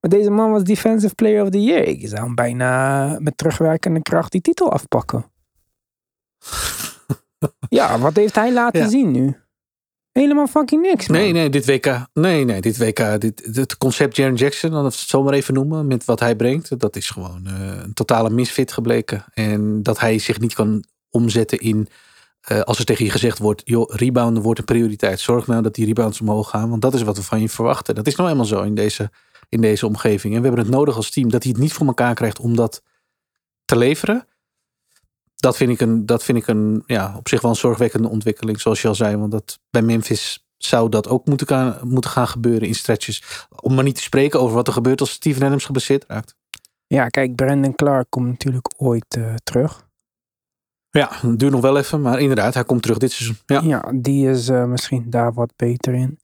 maar 0.00 0.10
deze 0.10 0.30
man 0.30 0.50
was 0.50 0.62
Defensive 0.62 1.14
Player 1.14 1.42
of 1.42 1.50
the 1.50 1.62
Year. 1.62 1.82
Ik 1.86 2.08
zou 2.08 2.22
hem 2.22 2.34
bijna 2.34 3.16
met 3.20 3.36
terugwerkende 3.36 4.02
kracht 4.02 4.32
die 4.32 4.40
titel 4.40 4.72
afpakken. 4.72 5.30
ja, 7.68 7.98
wat 7.98 8.16
heeft 8.16 8.34
hij 8.34 8.52
laten 8.52 8.80
Ja. 8.80 8.88
zien 8.88 9.10
nu? 9.10 9.36
Helemaal 10.12 10.46
fucking 10.46 10.82
niks, 10.82 11.08
man. 11.08 11.18
Nee, 11.20 11.32
nee, 11.32 11.50
dit 11.50 11.66
WK. 11.66 12.06
Nee, 12.12 12.44
nee, 12.44 12.60
dit 12.60 12.78
WK. 12.78 13.20
Dit, 13.20 13.48
het 13.52 13.76
concept 13.78 14.16
Jaren 14.16 14.34
Jackson, 14.34 14.70
dan 14.70 14.84
het 14.84 14.94
zo 14.94 15.22
maar 15.22 15.32
even 15.32 15.54
noemen, 15.54 15.86
met 15.86 16.04
wat 16.04 16.20
hij 16.20 16.36
brengt, 16.36 16.78
dat 16.80 16.96
is 16.96 17.10
gewoon 17.10 17.46
eh, 17.46 17.82
een 17.82 17.92
totale 17.94 18.30
misfit 18.30 18.72
gebleken. 18.72 19.24
En 19.34 19.82
dat 19.82 20.00
hij 20.00 20.18
zich 20.18 20.40
niet 20.40 20.54
kan 20.54 20.84
omzetten 21.10 21.58
in, 21.58 21.88
eh, 22.40 22.60
als 22.60 22.78
er 22.78 22.84
tegen 22.84 23.04
je 23.04 23.10
gezegd 23.10 23.38
wordt, 23.38 23.62
joh, 23.64 23.94
rebounden 23.94 24.42
wordt 24.42 24.58
een 24.58 24.64
prioriteit. 24.64 25.20
Zorg 25.20 25.46
nou 25.46 25.62
dat 25.62 25.74
die 25.74 25.86
rebounds 25.86 26.20
omhoog 26.20 26.50
gaan, 26.50 26.70
want 26.70 26.82
dat 26.82 26.94
is 26.94 27.02
wat 27.02 27.16
we 27.16 27.22
van 27.22 27.40
je 27.40 27.48
verwachten. 27.48 27.94
Dat 27.94 28.06
is 28.06 28.16
nou 28.16 28.30
eenmaal 28.30 28.44
zo 28.44 28.62
in 28.62 28.74
deze, 28.74 29.10
in 29.48 29.60
deze 29.60 29.86
omgeving. 29.86 30.34
En 30.34 30.40
we 30.40 30.46
hebben 30.46 30.64
het 30.64 30.74
nodig 30.74 30.96
als 30.96 31.10
team 31.10 31.30
dat 31.30 31.42
hij 31.42 31.52
het 31.52 31.60
niet 31.60 31.72
voor 31.72 31.86
elkaar 31.86 32.14
krijgt 32.14 32.38
om 32.38 32.56
dat 32.56 32.82
te 33.64 33.76
leveren. 33.76 34.26
Dat 35.36 35.56
vind 35.56 35.70
ik, 35.70 35.80
een, 35.80 36.06
dat 36.06 36.24
vind 36.24 36.38
ik 36.38 36.46
een, 36.46 36.82
ja, 36.86 37.14
op 37.16 37.28
zich 37.28 37.40
wel 37.40 37.50
een 37.50 37.56
zorgwekkende 37.56 38.08
ontwikkeling, 38.08 38.60
zoals 38.60 38.82
je 38.82 38.88
al 38.88 38.94
zei. 38.94 39.16
Want 39.16 39.30
dat, 39.30 39.58
bij 39.70 39.82
Memphis 39.82 40.46
zou 40.56 40.88
dat 40.88 41.08
ook 41.08 41.26
moeten 41.26 41.46
gaan, 41.46 41.78
moeten 41.82 42.10
gaan 42.10 42.28
gebeuren 42.28 42.68
in 42.68 42.74
stretches. 42.74 43.46
Om 43.60 43.74
maar 43.74 43.84
niet 43.84 43.94
te 43.94 44.02
spreken 44.02 44.40
over 44.40 44.54
wat 44.54 44.66
er 44.66 44.72
gebeurt 44.72 45.00
als 45.00 45.10
Steven 45.10 45.46
Adams 45.46 45.64
geblesseerd 45.64 46.04
raakt. 46.08 46.36
Ja, 46.86 47.08
kijk, 47.08 47.34
Brandon 47.34 47.74
Clark 47.74 48.06
komt 48.08 48.26
natuurlijk 48.26 48.74
ooit 48.76 49.16
eh, 49.16 49.34
terug. 49.44 49.87
Ja, 50.90 51.08
het 51.10 51.38
duurt 51.38 51.52
nog 51.52 51.60
wel 51.60 51.78
even, 51.78 52.00
maar 52.00 52.20
inderdaad, 52.20 52.54
hij 52.54 52.64
komt 52.64 52.82
terug 52.82 52.98
dit 52.98 53.12
seizoen. 53.12 53.36
Ja, 53.46 53.60
Ja, 53.60 53.92
die 53.94 54.28
is 54.28 54.48
eh, 54.48 54.64
misschien 54.64 55.10
daar 55.10 55.32
wat 55.32 55.52
beter 55.56 55.94
in. 55.94 56.18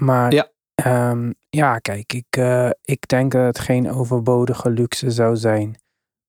Maar 0.00 0.32
Ja. 0.32 0.48
ja, 0.74 1.16
ja 1.50 1.78
kijk, 1.78 2.12
ik, 2.12 2.36
eh, 2.36 2.70
ik 2.82 3.08
denk 3.08 3.32
dat 3.32 3.44
het 3.44 3.58
geen 3.58 3.90
overbodige 3.90 4.70
luxe 4.70 5.10
zou 5.10 5.36
zijn 5.36 5.78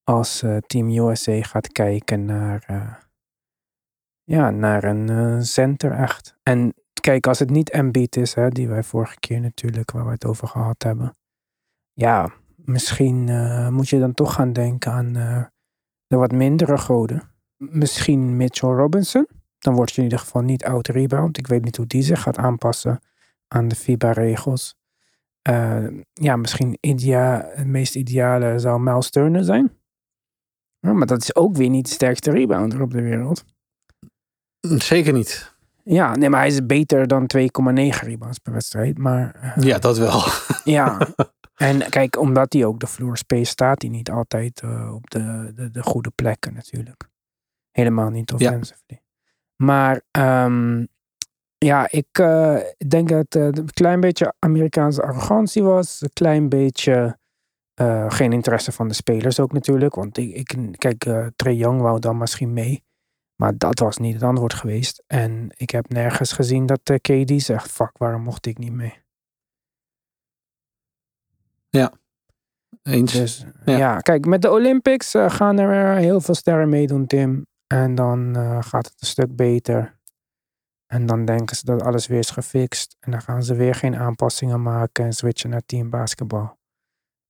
als 0.03 0.41
eh, 0.43 0.57
Team 0.57 0.89
USA 0.89 1.41
gaat 1.41 1.67
kijken 1.67 2.25
naar, 2.25 2.65
ja, 4.23 4.49
naar 4.49 4.83
een 4.83 5.45
center 5.45 5.91
echt. 5.91 6.35
En 6.43 6.73
kijk, 7.01 7.27
als 7.27 7.39
het 7.39 7.49
niet 7.49 7.69
Embiid 7.69 8.15
is, 8.15 8.33
hè, 8.33 8.49
die 8.49 8.67
wij 8.67 8.83
vorige 8.83 9.19
keer 9.19 9.39
natuurlijk, 9.39 9.91
waar 9.91 10.05
we 10.05 10.11
het 10.11 10.25
over 10.25 10.47
gehad 10.47 10.83
hebben. 10.83 11.15
Ja, 11.93 12.29
misschien 12.55 13.23
moet 13.73 13.89
je 13.89 13.99
dan 13.99 14.13
toch 14.13 14.33
gaan 14.33 14.53
denken 14.53 14.91
aan 14.91 15.13
de 16.07 16.17
wat 16.17 16.31
mindere 16.31 16.77
goden. 16.77 17.30
Misschien 17.69 18.37
Mitchell 18.37 18.69
Robinson 18.69 19.27
dan 19.63 19.75
word 19.75 19.91
je 19.91 19.97
in 19.97 20.03
ieder 20.03 20.19
geval 20.19 20.41
niet 20.41 20.65
out-rebound. 20.65 21.37
Ik 21.37 21.47
weet 21.47 21.63
niet 21.63 21.77
hoe 21.77 21.87
die 21.87 22.01
zich 22.01 22.21
gaat 22.21 22.37
aanpassen 22.37 22.99
aan 23.47 23.67
de 23.67 23.75
FIBA-regels. 23.75 24.75
Eh, 25.41 25.85
ja, 26.13 26.35
misschien 26.35 26.77
idea, 26.79 27.49
het 27.53 27.67
meest 27.67 27.95
ideale 27.95 28.59
zou 28.59 28.81
Miles 28.81 29.09
Turner 29.09 29.43
zijn. 29.43 29.79
Ja, 30.79 30.93
maar 30.93 31.07
dat 31.07 31.21
is 31.21 31.35
ook 31.35 31.57
weer 31.57 31.69
niet 31.69 31.85
de 31.87 31.93
sterkste 31.93 32.31
rebounder 32.31 32.81
op 32.81 32.91
de 32.91 33.01
wereld. 33.01 33.43
zeker 34.61 35.13
niet. 35.13 35.55
Ja, 35.83 36.15
nee, 36.15 36.29
maar 36.29 36.39
hij 36.39 36.49
is 36.49 36.65
beter 36.65 37.07
dan 37.07 37.29
2,9 37.37 37.47
rebounds 37.99 38.37
per 38.37 38.53
wedstrijd. 38.53 38.97
Maar 38.97 39.35
eh, 39.35 39.63
Ja, 39.63 39.79
dat 39.79 39.97
wel. 39.97 40.23
ja, 40.77 41.07
en 41.55 41.89
kijk, 41.89 42.19
omdat 42.19 42.53
hij 42.53 42.65
ook 42.65 42.79
de 42.79 42.87
floor 42.87 43.17
space 43.17 43.51
staat, 43.51 43.81
hij 43.81 43.91
niet 43.91 44.11
altijd 44.11 44.61
eh, 44.61 44.93
op 44.93 45.09
de, 45.09 45.51
de, 45.55 45.71
de 45.71 45.83
goede 45.83 46.11
plekken 46.15 46.53
natuurlijk. 46.53 47.09
Helemaal 47.71 48.09
niet 48.09 48.33
offensively. 48.33 49.01
Maar 49.55 50.01
ehm, 50.11 50.85
ja, 51.57 51.87
ik 51.89 52.07
eh, 52.11 52.57
denk 52.87 53.09
dat 53.09 53.33
het 53.33 53.57
een 53.57 53.73
klein 53.73 53.99
beetje 53.99 54.33
Amerikaanse 54.39 55.01
arrogantie 55.01 55.63
was. 55.63 56.01
Een 56.01 56.13
klein 56.13 56.49
beetje 56.49 57.19
eh, 57.73 58.05
geen 58.09 58.33
interesse 58.33 58.71
van 58.71 58.87
de 58.87 58.93
spelers 58.93 59.39
ook 59.39 59.51
natuurlijk. 59.51 59.95
Want 59.95 60.17
ik, 60.17 60.35
ik 60.35 60.77
kijk, 60.77 61.05
eh 61.05 61.27
Trae 61.35 61.55
Young 61.55 61.81
wou 61.81 61.99
dan 61.99 62.17
misschien 62.17 62.53
mee. 62.53 62.83
Maar 63.35 63.57
dat 63.57 63.79
was 63.79 63.97
niet 63.97 64.13
het 64.13 64.23
antwoord 64.23 64.53
geweest. 64.53 65.03
En 65.07 65.47
ik 65.57 65.69
heb 65.69 65.89
nergens 65.89 66.31
gezien 66.31 66.65
dat 66.65 66.79
eh, 66.83 66.95
KD 66.97 67.41
zegt, 67.41 67.71
fuck, 67.71 67.97
waarom 67.97 68.21
mocht 68.21 68.45
ik 68.45 68.57
niet 68.57 68.73
mee? 68.73 68.93
Eens. 72.83 73.11
Dus 73.13 73.45
Ja. 73.65 73.77
ja. 73.77 73.99
kijk, 73.99 74.25
met 74.25 74.41
de 74.41 74.51
Olympics 74.51 75.13
eh, 75.13 75.29
gaan 75.29 75.59
er 75.59 75.95
heel 75.95 76.21
veel 76.21 76.35
sterren 76.35 76.69
meedoen, 76.69 77.07
Tim. 77.07 77.47
En 77.71 77.95
dan 77.95 78.35
eh, 78.35 78.63
gaat 78.63 78.85
het 78.85 78.95
een 79.01 79.07
stuk 79.07 79.35
beter. 79.35 79.99
En 80.85 81.05
dan 81.05 81.25
denken 81.25 81.55
ze 81.55 81.65
dat 81.65 81.81
alles 81.81 82.07
weer 82.07 82.19
is 82.19 82.29
gefixt. 82.29 82.97
En 82.99 83.11
dan 83.11 83.21
gaan 83.21 83.43
ze 83.43 83.55
weer 83.55 83.75
geen 83.75 83.95
aanpassingen 83.95 84.61
maken 84.61 85.05
en 85.05 85.13
switchen 85.13 85.49
naar 85.49 85.65
team 85.65 85.89
basketbal. 85.89 86.59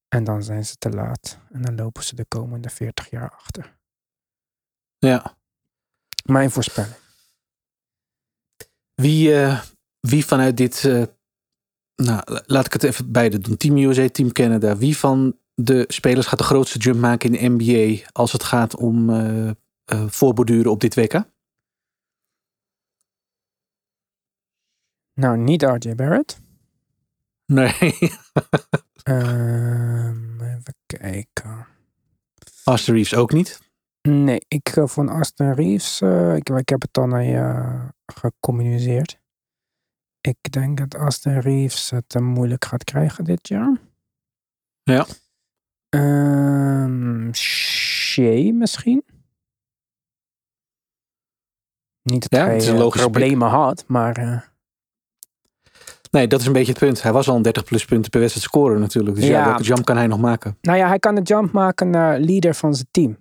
En 0.08 0.24
dan 0.24 0.44
zijn 0.44 0.66
ze 0.66 0.76
te 0.76 0.90
laat. 0.90 1.40
En 1.52 1.62
dan 1.62 1.76
lopen 1.76 2.04
ze 2.04 2.16
de 2.16 2.26
komende 2.26 2.70
40 2.70 3.10
jaar 3.10 3.32
achter. 3.32 3.78
Ja. 4.98 5.38
Mijn 6.26 6.52
voorspelling. 6.52 6.96
Wie, 8.94 9.36
eh, 9.44 9.62
wie 10.00 10.26
vanuit 10.26 10.58
dit. 10.58 10.86
eh, 10.86 11.04
nou, 11.96 12.22
la- 12.26 12.44
laat 12.46 12.66
ik 12.66 12.74
het 12.74 12.84
even 12.84 13.12
beide 13.12 13.38
doen. 13.40 13.58
Team 13.58 13.78
USA, 13.78 14.10
Team 14.10 14.32
Canada. 14.32 14.78
Wie 14.78 14.98
van 14.98 15.38
de 15.56 15.84
spelers 15.88 16.28
gaat 16.28 16.40
de 16.40 16.46
grootste 16.46 16.80
jump 16.80 17.00
maken 17.00 17.36
in 17.36 17.58
de 17.58 17.64
NBA 17.64 18.10
als 18.12 18.32
het 18.32 18.44
gaat 18.44 18.76
om 18.76 19.10
eh, 19.92 20.08
voorborduren 20.08 20.72
op 20.72 20.80
dit 20.80 20.96
WK? 20.96 21.24
Nou, 25.14 25.38
niet 25.38 25.62
RJ 25.62 25.96
Barrett. 25.96 26.42
Nee. 27.46 27.74
Ehm, 29.04 30.42
even 30.42 30.76
kijken. 30.86 31.68
Austin 32.64 32.94
Reeves 32.94 33.16
ook 33.16 33.32
niet. 33.32 33.60
Nee, 34.02 34.42
ik 34.48 34.68
eh, 34.68 34.88
van 34.88 35.10
Aston 35.10 35.54
Reeves, 35.54 36.02
eh, 36.02 36.36
ik, 36.36 36.50
ik 36.50 36.70
heb 36.70 36.82
het 36.82 36.94
dan 36.94 37.10
naar 37.10 37.24
je 37.24 37.78
gecommuniceerd. 38.06 39.20
Ik 40.22 40.52
denk 40.52 40.78
dat 40.78 40.96
Aston 40.96 41.40
Reeves 41.40 41.90
het 41.90 42.20
moeilijk 42.20 42.66
gaat 42.66 42.84
krijgen 42.84 43.24
dit 43.24 43.48
jaar. 43.48 43.82
Ja. 44.84 45.06
Ehm 45.90 47.34
Shea 47.34 48.54
misschien? 48.54 49.04
Niet 52.04 52.30
dat 52.30 52.40
Ja, 52.40 52.46
hij 52.46 52.54
het 52.54 52.64
is 52.64 52.70
een 52.70 52.80
eh, 52.82 52.90
problemen 52.90 53.48
had, 53.50 53.84
maar 53.88 54.18
eh, 54.18 54.40
Nee, 56.12 56.28
dat 56.28 56.40
is 56.40 56.46
een 56.46 56.54
beetje 56.54 56.72
het 56.72 56.80
punt. 56.82 57.02
Hij 57.02 57.12
was 57.14 57.30
al 57.30 57.36
een 57.36 57.42
30 57.42 57.64
plus 57.64 57.86
punten 57.86 58.10
per 58.12 58.20
wedstrijd 58.20 58.48
scoren 58.48 58.80
natuurlijk. 58.80 59.16
Dus 59.16 59.26
ja, 59.26 59.32
Ja. 59.40 59.46
welke 59.46 59.64
jump 59.64 59.86
kan 59.86 59.98
hij 59.98 60.08
nog 60.08 60.20
maken? 60.20 60.58
nou 60.62 60.78
ja, 60.78 60.88
hij 60.88 61.00
kan 61.00 61.16
de 61.16 61.22
jump 61.22 61.52
maken 61.52 61.90
naar 61.90 62.20
leader 62.20 62.54
van 62.56 62.74
zijn 62.76 62.88
team. 62.92 63.18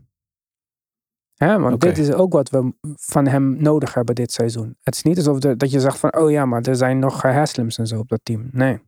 Hè, 1.35 1.59
want 1.59 1.81
dit 1.81 1.99
is 1.99 2.13
ook 2.13 2.33
wat 2.33 2.51
we 2.51 2.73
van 2.97 3.27
hem 3.27 3.57
nodig 3.63 3.95
hebben 3.95 4.15
dit 4.15 4.33
seizoen. 4.33 4.77
Het 4.83 4.95
is 4.95 5.03
niet 5.03 5.17
alsof 5.17 5.39
de- 5.39 5.57
dat 5.57 5.71
je 5.71 5.81
zegt 5.81 5.99
van, 5.99 6.17
oh 6.17 6.31
ja, 6.31 6.45
maar 6.45 6.63
er 6.63 6.77
zijn 6.77 6.99
nog 6.99 7.25
eh, 7.25 7.35
Haslims 7.35 7.79
en 7.79 7.87
zo 7.87 7.99
op 7.99 8.09
dat 8.09 8.21
team. 8.23 8.49
Nee. 8.53 8.81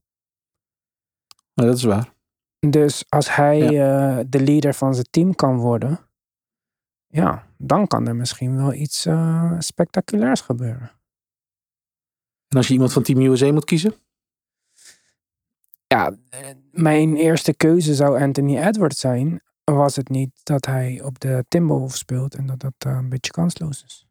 Nou, 1.55 1.69
dat 1.69 1.77
is 1.77 1.85
waar. 1.85 2.13
Dus 2.69 3.05
als 3.09 3.35
hij 3.35 3.59
de 4.29 4.41
leader 4.45 4.75
van 4.75 4.95
zijn 4.95 5.07
team 5.11 5.35
kan 5.35 5.57
worden, 5.57 5.99
ja, 7.12 7.46
dan 7.57 7.87
kan 7.87 8.09
er 8.09 8.16
misschien 8.16 8.57
wel 8.57 8.72
iets 8.72 9.07
eh, 9.07 9.55
spectaculairs 9.59 10.40
gebeuren. 10.40 10.90
En 12.48 12.57
als 12.57 12.66
je 12.66 12.72
iemand 12.72 12.92
van 12.92 13.03
Team 13.03 13.20
USA 13.20 13.53
moet 13.53 13.64
kiezen? 13.64 13.94
Ja, 15.87 16.16
eh, 16.29 16.40
mijn 16.70 17.16
eerste 17.16 17.55
keuze 17.55 17.94
zou 17.94 18.20
Anthony 18.20 18.59
Edwards 18.59 19.01
zijn. 19.01 19.42
Was 19.64 19.96
het 19.96 20.09
niet 20.09 20.40
dat 20.42 20.66
hij 20.66 21.03
op 21.05 21.20
de 21.20 21.44
Timberwolves 21.48 21.98
speelt 21.98 22.35
en 22.35 22.46
dat 22.46 22.61
dat 22.61 22.75
eh, 22.79 22.92
een 22.92 23.09
beetje 23.09 23.31
kansloos 23.31 23.85
is. 23.85 24.07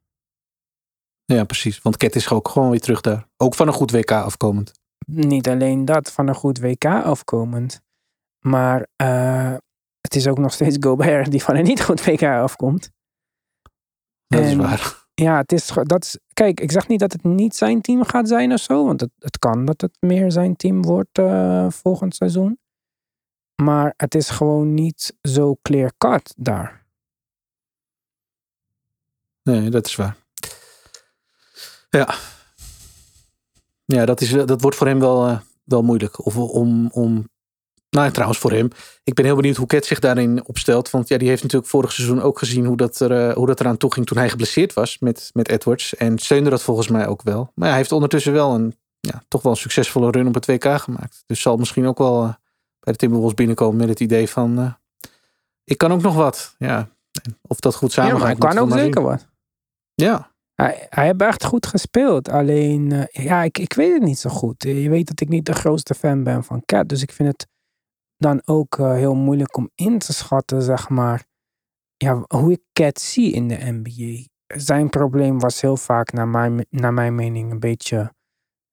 Ja, 1.25 1.43
precies. 1.43 1.81
Want 1.81 1.97
Cat 1.97 2.15
is 2.15 2.29
ook 2.29 2.47
gewoon 2.47 2.69
weer 2.69 2.79
terug 2.79 3.01
daar. 3.01 3.27
Ook 3.37 3.55
van 3.55 3.67
een 3.67 3.73
goed 3.73 3.91
WK 3.91 4.11
afkomend. 4.11 4.71
Niet 5.05 5.47
alleen 5.47 5.85
dat, 5.85 6.11
van 6.11 6.27
een 6.27 6.35
goed 6.35 6.59
WK 6.59 6.85
afkomend. 6.85 7.81
Maar 8.39 8.87
uh, 9.01 9.55
het 10.01 10.15
is 10.15 10.27
ook 10.27 10.37
nog 10.37 10.53
steeds 10.53 10.77
Gobert 10.79 11.31
die 11.31 11.43
van 11.43 11.55
een 11.55 11.63
niet 11.63 11.83
goed 11.83 12.05
WK 12.05 12.23
afkomt. 12.23 12.91
Dat 14.27 14.41
en, 14.41 14.47
is 14.47 14.55
waar. 14.55 14.99
Ja, 15.13 15.37
het 15.37 15.51
is, 15.51 15.71
dat 15.83 16.03
is, 16.03 16.19
kijk, 16.33 16.59
ik 16.59 16.71
zeg 16.71 16.87
niet 16.87 16.99
dat 16.99 17.11
het 17.11 17.23
niet 17.23 17.55
zijn 17.55 17.81
team 17.81 18.03
gaat 18.03 18.27
zijn 18.27 18.53
of 18.53 18.59
zo. 18.59 18.85
Want 18.85 19.01
het, 19.01 19.11
het 19.19 19.39
kan 19.39 19.65
dat 19.65 19.81
het 19.81 19.97
meer 19.99 20.31
zijn 20.31 20.55
team 20.55 20.81
wordt 20.81 21.17
uh, 21.17 21.69
volgend 21.69 22.15
seizoen. 22.15 22.59
Maar 23.63 23.93
het 23.97 24.15
is 24.15 24.29
gewoon 24.29 24.73
niet 24.73 25.15
zo 25.21 25.55
clear 25.61 25.91
cut 25.97 26.33
daar. 26.37 26.85
Nee, 29.43 29.69
dat 29.69 29.85
is 29.85 29.95
waar. 29.95 30.17
Ja. 31.89 32.15
Ja, 33.85 34.05
dat, 34.05 34.21
is, 34.21 34.29
dat 34.29 34.61
wordt 34.61 34.77
voor 34.77 34.87
hem 34.87 34.99
wel, 34.99 35.29
uh, 35.29 35.39
wel 35.63 35.83
moeilijk. 35.83 36.25
Of 36.25 36.37
om, 36.37 36.89
om 36.91 37.29
nou, 37.91 38.11
trouwens 38.11 38.39
voor 38.39 38.51
hem. 38.51 38.67
Ik 39.03 39.13
ben 39.13 39.25
heel 39.25 39.35
benieuwd 39.35 39.55
hoe 39.55 39.67
Ket 39.67 39.85
zich 39.85 39.99
daarin 39.99 40.45
opstelt. 40.45 40.89
Want 40.89 41.07
ja, 41.07 41.17
die 41.17 41.27
heeft 41.27 41.43
natuurlijk 41.43 41.71
vorig 41.71 41.91
seizoen 41.91 42.21
ook 42.21 42.39
gezien 42.39 42.65
hoe 42.65 42.77
dat, 42.77 42.99
er, 42.99 43.29
uh, 43.29 43.33
hoe 43.33 43.47
dat 43.47 43.59
eraan 43.59 43.77
toe 43.77 43.93
ging 43.93 44.05
toen 44.05 44.17
hij 44.17 44.29
geblesseerd 44.29 44.73
was 44.73 44.99
met, 44.99 45.29
met 45.33 45.49
Edwards. 45.49 45.95
En 45.95 46.17
steunde 46.17 46.49
dat 46.49 46.63
volgens 46.63 46.87
mij 46.87 47.07
ook 47.07 47.21
wel. 47.21 47.51
Maar 47.55 47.65
ja, 47.65 47.67
hij 47.67 47.77
heeft 47.77 47.91
ondertussen 47.91 48.33
wel 48.33 48.53
een, 48.53 48.75
ja, 48.99 49.23
toch 49.27 49.41
wel 49.41 49.51
een 49.51 49.57
succesvolle 49.57 50.11
run 50.11 50.27
op 50.27 50.33
het 50.33 50.45
WK 50.45 50.79
gemaakt. 50.79 51.23
Dus 51.25 51.41
zal 51.41 51.57
misschien 51.57 51.87
ook 51.87 51.97
wel 51.97 52.23
uh, 52.23 52.33
bij 52.79 52.93
de 52.93 52.95
Timberwolves 52.95 53.35
binnenkomen 53.35 53.77
met 53.77 53.89
het 53.89 53.99
idee 53.99 54.29
van... 54.29 54.59
Uh, 54.59 54.73
ik 55.63 55.77
kan 55.77 55.91
ook 55.91 56.01
nog 56.01 56.15
wat. 56.15 56.55
Ja, 56.57 56.89
of 57.41 57.59
dat 57.59 57.75
goed 57.75 57.91
samen 57.91 58.17
ja, 58.17 58.23
hij 58.23 58.35
kan 58.35 58.57
ook 58.57 58.71
zeker 58.71 59.01
wat. 59.01 59.27
Ja. 59.93 60.29
Hij, 60.55 60.87
hij 60.89 61.05
heeft 61.05 61.21
echt 61.21 61.45
goed 61.45 61.65
gespeeld. 61.65 62.29
Alleen, 62.29 63.07
ja, 63.11 63.43
ik, 63.43 63.57
ik 63.57 63.73
weet 63.73 63.93
het 63.93 64.03
niet 64.03 64.19
zo 64.19 64.29
goed. 64.29 64.63
Je 64.63 64.89
weet 64.89 65.07
dat 65.07 65.21
ik 65.21 65.29
niet 65.29 65.45
de 65.45 65.53
grootste 65.53 65.93
fan 65.93 66.23
ben 66.23 66.43
van 66.43 66.65
Cat. 66.65 66.89
Dus 66.89 67.01
ik 67.01 67.11
vind 67.11 67.29
het 67.29 67.47
dan 68.21 68.41
ook 68.45 68.77
uh, 68.77 68.93
heel 68.93 69.15
moeilijk 69.15 69.57
om 69.57 69.69
in 69.75 69.99
te 69.99 70.13
schatten, 70.13 70.61
zeg 70.61 70.89
maar, 70.89 71.25
ja, 71.97 72.23
hoe 72.27 72.51
ik 72.51 72.61
Cat 72.73 72.99
zie 72.99 73.33
in 73.33 73.47
de 73.47 73.57
NBA. 73.81 74.27
Zijn 74.47 74.89
probleem 74.89 75.39
was 75.39 75.61
heel 75.61 75.77
vaak, 75.77 76.11
naar 76.11 76.27
mijn, 76.27 76.65
naar 76.69 76.93
mijn 76.93 77.15
mening, 77.15 77.51
een 77.51 77.59
beetje 77.59 78.13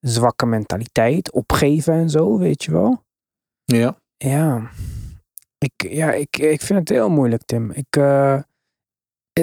zwakke 0.01 0.47
mentaliteit, 0.47 1.33
opgeven 1.33 1.95
en 1.95 2.11
zo, 2.11 2.39
weet 2.39 2.65
je 2.65 2.71
wel. 2.71 3.05
Ja. 3.65 4.01
Ja. 4.17 4.71
Ik, 5.59 5.91
ja, 5.91 6.13
ik, 6.13 6.37
ik 6.37 6.61
vind 6.61 6.79
het 6.79 6.89
heel 6.89 7.11
moeilijk, 7.11 7.43
Tim. 7.45 7.71
Ik, 7.71 7.97
uh, 7.97 8.41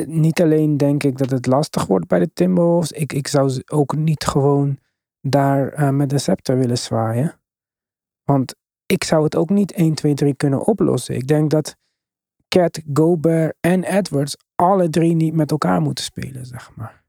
niet 0.05 0.41
alleen 0.41 0.77
denk 0.77 1.03
ik 1.03 1.17
dat 1.17 1.29
het 1.29 1.45
lastig 1.45 1.85
wordt 1.85 2.07
bij 2.07 2.19
de 2.19 2.33
Timberwolves. 2.33 2.91
Ik, 2.91 3.13
ik 3.13 3.27
zou 3.27 3.61
ook 3.65 3.95
niet 3.95 4.25
gewoon 4.25 4.79
daar 5.21 5.79
uh, 5.79 5.89
met 5.89 6.09
de 6.09 6.17
scepter 6.17 6.57
willen 6.57 6.77
zwaaien. 6.77 7.39
Want 8.23 8.55
ik 8.85 9.03
zou 9.03 9.23
het 9.23 9.35
ook 9.35 9.49
niet 9.49 9.71
1, 9.71 9.93
2, 9.93 10.13
3 10.13 10.35
kunnen 10.35 10.65
oplossen. 10.65 11.15
Ik 11.15 11.27
denk 11.27 11.49
dat 11.51 11.75
Cat, 12.47 12.81
Gobert 12.93 13.57
en 13.59 13.83
Edwards 13.83 14.37
alle 14.55 14.89
drie 14.89 15.15
niet 15.15 15.33
met 15.33 15.51
elkaar 15.51 15.81
moeten 15.81 16.03
spelen, 16.03 16.45
zeg 16.45 16.71
maar. 16.75 17.03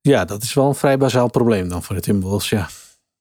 Ja, 0.00 0.24
dat 0.24 0.42
is 0.42 0.54
wel 0.54 0.68
een 0.68 0.74
vrij 0.74 0.98
bazaal 0.98 1.30
probleem 1.30 1.68
dan 1.68 1.82
voor 1.82 1.94
de 1.94 2.00
Timberwolves, 2.00 2.48
ja. 2.48 2.68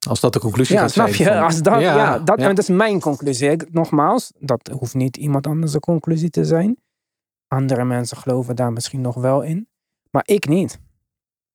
Als 0.07 0.19
dat 0.19 0.33
de 0.33 0.39
conclusie 0.39 0.75
ja, 0.75 0.81
gaat 0.81 0.91
snap 0.91 1.09
zijn. 1.09 1.33
je? 1.33 1.41
Als 1.41 1.61
dat, 1.61 1.81
ja, 1.81 2.19
dat, 2.19 2.39
dat 2.39 2.57
is 2.57 2.69
mijn 2.69 2.99
conclusie. 2.99 3.57
nogmaals, 3.71 4.31
dat 4.39 4.67
hoeft 4.67 4.93
niet 4.93 5.17
iemand 5.17 5.47
anders 5.47 5.79
conclusie 5.79 6.29
te 6.29 6.45
zijn. 6.45 6.77
Andere 7.47 7.85
mensen 7.85 8.17
geloven 8.17 8.55
daar 8.55 8.73
misschien 8.73 9.01
nog 9.01 9.15
wel 9.15 9.41
in. 9.41 9.67
Maar 10.11 10.23
ik 10.25 10.47
niet. 10.47 10.79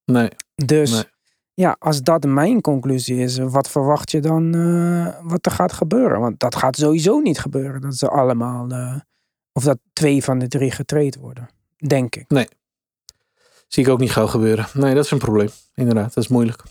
Nee. 0.05 0.31
Dus 0.55 0.91
nee 0.91 1.15
ja, 1.57 1.77
als 1.79 2.03
dat 2.03 2.25
mijn 2.25 2.61
conclusie 2.61 3.19
is, 3.19 3.39
wat 3.39 3.71
verwacht 3.71 4.11
je 4.11 4.21
dan 4.21 4.57
uh, 4.57 5.15
wat 5.23 5.47
er 5.47 5.53
gaat 5.53 5.73
gebeuren? 5.73 6.21
Want 6.21 6.41
dat 6.41 6.57
gaat 6.57 6.77
sowieso 6.77 7.19
niet 7.19 7.39
gebeuren. 7.39 7.81
Dat 7.81 7.97
ze 7.97 8.09
allemaal, 8.09 8.71
uh, 8.71 8.97
of 9.53 9.65
dat 9.65 9.79
twee 9.93 10.25
van 10.25 10.39
de 10.39 10.49
drie 10.49 10.71
getraind 10.71 11.17
worden. 11.17 11.49
Denk 11.77 12.17
ik. 12.17 12.29
Nee. 12.29 12.49
Zie 13.69 13.85
ik 13.85 13.89
ook 13.89 13.99
niet 13.99 14.13
gauw 14.13 14.27
gebeuren. 14.27 14.67
Nee, 14.73 14.95
dat 14.95 15.05
is 15.05 15.11
een 15.11 15.19
probleem. 15.19 15.49
Inderdaad, 15.75 16.15
dat 16.15 16.25
is 16.25 16.31
moeilijk. 16.31 16.63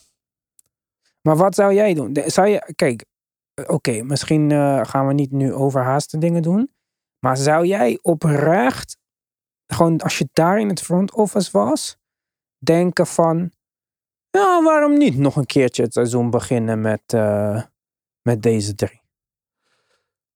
Maar 1.21 1.35
wat 1.35 1.55
zou 1.55 1.73
jij 1.73 1.93
doen? 1.93 2.17
Zou 2.25 2.47
je, 2.47 2.73
kijk, 2.75 3.05
oké, 3.55 3.71
okay, 3.71 4.01
misschien 4.01 4.49
uh, 4.49 4.81
gaan 4.83 5.07
we 5.07 5.13
niet 5.13 5.31
nu 5.31 5.53
overhaaste 5.53 6.17
dingen 6.17 6.41
doen. 6.41 6.73
Maar 7.19 7.37
zou 7.37 7.65
jij 7.65 7.99
oprecht, 8.01 8.97
gewoon 9.67 10.01
als 10.01 10.17
je 10.17 10.29
daar 10.33 10.59
in 10.59 10.69
het 10.69 10.81
front 10.81 11.13
office 11.13 11.49
was, 11.51 11.97
denken 12.57 13.07
van 13.07 13.51
ja, 14.35 14.63
waarom 14.63 14.97
niet 14.97 15.17
nog 15.17 15.35
een 15.35 15.45
keertje 15.45 15.83
het 15.83 15.93
seizoen 15.93 16.29
beginnen 16.29 16.81
met, 16.81 17.01
uh, 17.15 17.61
met 18.21 18.41
deze 18.41 18.75
drie? 18.75 19.01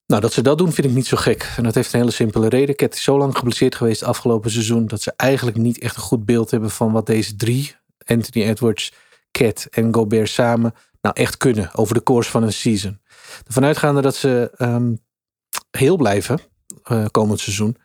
Nou, 0.05 0.21
dat 0.21 0.33
ze 0.33 0.41
dat 0.41 0.57
doen 0.57 0.71
vind 0.71 0.87
ik 0.87 0.93
niet 0.93 1.07
zo 1.07 1.17
gek. 1.17 1.53
En 1.57 1.63
dat 1.63 1.75
heeft 1.75 1.93
een 1.93 1.99
hele 1.99 2.11
simpele 2.11 2.49
reden. 2.49 2.75
Cat 2.75 2.93
is 2.93 3.03
zo 3.03 3.17
lang 3.17 3.37
geblesseerd 3.37 3.75
geweest 3.75 4.03
afgelopen 4.03 4.51
seizoen... 4.51 4.85
dat 4.85 5.01
ze 5.01 5.13
eigenlijk 5.15 5.57
niet 5.57 5.79
echt 5.79 5.95
een 5.95 6.01
goed 6.01 6.25
beeld 6.25 6.51
hebben 6.51 6.69
van 6.69 6.91
wat 6.91 7.05
deze 7.05 7.35
drie... 7.35 7.75
Anthony 8.05 8.45
Edwards, 8.45 8.93
Cat 9.31 9.67
en 9.71 9.93
Gobert 9.93 10.29
samen... 10.29 10.73
nou 11.01 11.15
echt 11.15 11.37
kunnen 11.37 11.75
over 11.75 11.93
de 11.93 12.03
course 12.03 12.29
van 12.29 12.43
een 12.43 12.53
season. 12.53 13.01
Ervan 13.47 13.65
uitgaande 13.65 14.01
dat 14.01 14.15
ze 14.15 14.51
um, 14.57 14.99
heel 15.71 15.97
blijven 15.97 16.39
uh, 16.91 17.05
komend 17.11 17.39
seizoen... 17.39 17.77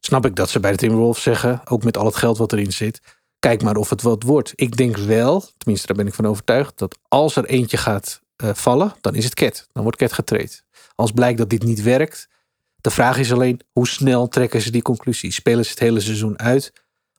snap 0.00 0.26
ik 0.26 0.36
dat 0.36 0.50
ze 0.50 0.60
bij 0.60 0.70
de 0.70 0.76
Timberwolves 0.76 1.22
zeggen... 1.22 1.60
ook 1.64 1.84
met 1.84 1.96
al 1.96 2.06
het 2.06 2.16
geld 2.16 2.38
wat 2.38 2.52
erin 2.52 2.72
zit 2.72 3.00
kijk 3.42 3.62
maar 3.62 3.76
of 3.76 3.90
het 3.90 4.02
wat 4.02 4.22
wordt. 4.22 4.52
Ik 4.54 4.76
denk 4.76 4.96
wel, 4.96 5.44
tenminste 5.56 5.86
daar 5.86 5.96
ben 5.96 6.06
ik 6.06 6.14
van 6.14 6.26
overtuigd, 6.26 6.78
dat 6.78 6.98
als 7.08 7.36
er 7.36 7.44
eentje 7.44 7.76
gaat 7.76 8.22
uh, 8.42 8.54
vallen, 8.54 8.94
dan 9.00 9.14
is 9.14 9.24
het 9.24 9.34
Cat. 9.34 9.66
Dan 9.72 9.82
wordt 9.82 9.98
Cat 9.98 10.12
getraind. 10.12 10.64
Als 10.94 11.12
blijkt 11.12 11.38
dat 11.38 11.50
dit 11.50 11.62
niet 11.62 11.82
werkt, 11.82 12.28
de 12.76 12.90
vraag 12.90 13.18
is 13.18 13.32
alleen 13.32 13.60
hoe 13.72 13.88
snel 13.88 14.28
trekken 14.28 14.60
ze 14.60 14.70
die 14.70 14.82
conclusie? 14.82 15.32
Spelen 15.32 15.64
ze 15.64 15.70
het 15.70 15.78
hele 15.78 16.00
seizoen 16.00 16.38
uit? 16.38 16.72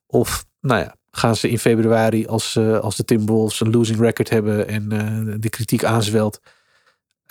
Of 0.06 0.46
nou 0.60 0.80
ja, 0.80 0.96
gaan 1.10 1.36
ze 1.36 1.50
in 1.50 1.58
februari, 1.58 2.26
als, 2.26 2.56
uh, 2.56 2.78
als 2.78 2.96
de 2.96 3.04
Timberwolves 3.04 3.60
een 3.60 3.70
losing 3.70 3.98
record 3.98 4.30
hebben 4.30 4.68
en 4.68 4.92
uh, 4.92 5.34
de 5.38 5.48
kritiek 5.48 5.84
aanzwelt, 5.84 6.40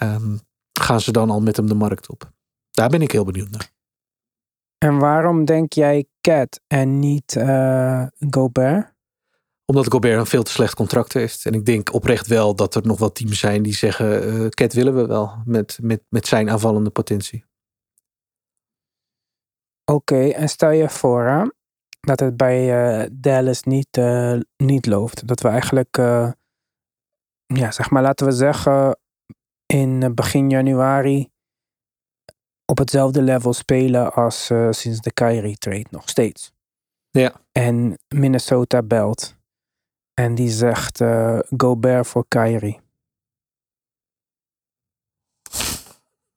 um, 0.04 0.40
gaan 0.80 1.02
ze 1.02 1.12
dan 1.12 1.30
al 1.30 1.42
met 1.42 1.58
hem 1.58 1.68
de 1.68 1.76
markt 1.76 2.10
op? 2.10 2.32
Daar 2.72 2.90
ben 2.90 3.02
ik 3.02 3.12
heel 3.12 3.26
benieuwd 3.26 3.50
naar. 3.50 3.72
En 4.78 4.98
waarom 4.98 5.46
denk 5.46 5.74
jij 5.74 6.06
Cat 6.28 6.62
en 6.68 7.00
niet 7.00 7.36
uh, 7.36 8.06
Gobert? 8.30 8.94
Omdat 9.66 9.92
Gobert 9.92 10.20
een 10.20 10.26
veel 10.26 10.44
te 10.44 10.52
slecht 10.52 10.76
contract 10.76 11.14
heeft. 11.14 11.46
En 11.46 11.54
ik 11.54 11.66
denk 11.66 11.94
oprecht 11.94 12.28
wel 12.28 12.56
dat 12.56 12.76
er 12.76 12.86
nog 12.86 13.00
wel 13.00 13.12
teams 13.12 13.40
zijn 13.40 13.64
die 13.64 13.74
zeggen: 13.74 14.34
uh, 14.34 14.48
Cat 14.48 14.74
willen 14.74 14.96
we 14.96 15.06
wel 15.06 15.42
met, 15.46 15.80
met, 15.82 16.02
met 16.10 16.28
zijn 16.28 16.50
aanvallende 16.50 16.90
potentie. 16.90 17.46
Oké, 19.86 20.14
okay, 20.14 20.32
en 20.32 20.50
stel 20.50 20.72
je 20.72 20.90
voor 20.90 21.24
hè, 21.24 21.44
dat 22.00 22.20
het 22.20 22.38
bij 22.38 23.02
uh, 23.02 23.10
Dallas 23.12 23.64
niet, 23.64 24.02
niet 24.58 24.86
loopt. 24.86 25.28
Dat 25.28 25.42
we 25.42 25.48
eigenlijk, 25.48 25.98
ja, 27.46 27.72
zeg 27.72 27.90
maar, 27.90 28.02
laten 28.02 28.26
we 28.26 28.32
zeggen, 28.32 28.98
in 29.66 30.16
begin 30.16 30.50
januari 30.50 31.33
op 32.66 32.78
hetzelfde 32.78 33.22
level 33.22 33.54
spelen 33.54 34.14
als 34.14 34.50
uh, 34.50 34.72
sinds 34.72 35.00
de 35.00 35.12
Kyrie 35.14 35.58
trade 35.58 35.86
nog 35.90 36.10
steeds. 36.10 36.54
Ja. 37.10 37.34
En 37.52 37.98
Minnesota 38.08 38.82
belt. 38.82 39.36
En 40.14 40.36
die 40.36 40.50
zegt 40.50 41.00
uh, 41.00 41.40
Gobert 41.58 42.08
voor 42.08 42.26
Kyrie. 42.28 42.82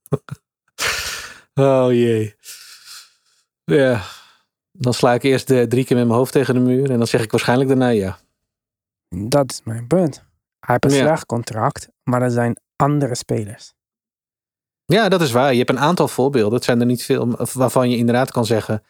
oh 1.55 1.87
jee. 1.93 2.35
Ja. 3.65 4.03
Dan 4.73 4.95
sla 4.95 5.15
ik 5.15 5.23
eerst 5.23 5.49
de 5.49 5.67
drie 5.67 5.85
keer 5.85 5.97
met 5.97 6.07
mijn 6.07 6.19
hoofd 6.19 6.33
tegen 6.33 6.55
de 6.55 6.61
muur. 6.61 6.91
En 6.91 6.99
dan 6.99 7.07
zeg 7.07 7.23
ik 7.23 7.31
waarschijnlijk 7.31 7.69
daarna 7.69 7.89
ja. 7.89 8.19
Dat 9.09 9.51
is 9.51 9.61
mijn 9.65 9.87
punt. 9.87 10.25
Hij 10.59 10.79
heeft 10.81 10.85
een 10.85 11.01
ja. 11.01 11.07
slecht 11.07 11.27
contract. 11.27 11.89
Maar 12.03 12.23
er 12.23 12.31
zijn 12.31 12.57
andere 12.77 13.15
spelers. 13.15 13.76
Ja, 14.87 15.09
dat 15.09 15.21
is 15.21 15.33
waar. 15.33 15.53
Je 15.53 15.59
hebt 15.59 15.71
een 15.71 15.79
aantal 15.79 16.09
voorbeelden. 16.09 16.55
Het 16.55 16.65
zijn 16.65 16.81
er 16.81 16.87
niet 16.87 17.05
veel 17.05 17.37
waarvan 17.53 17.91
je 17.91 17.97
inderdaad 17.97 18.31
kan 18.31 18.45
zeggen. 18.45 18.83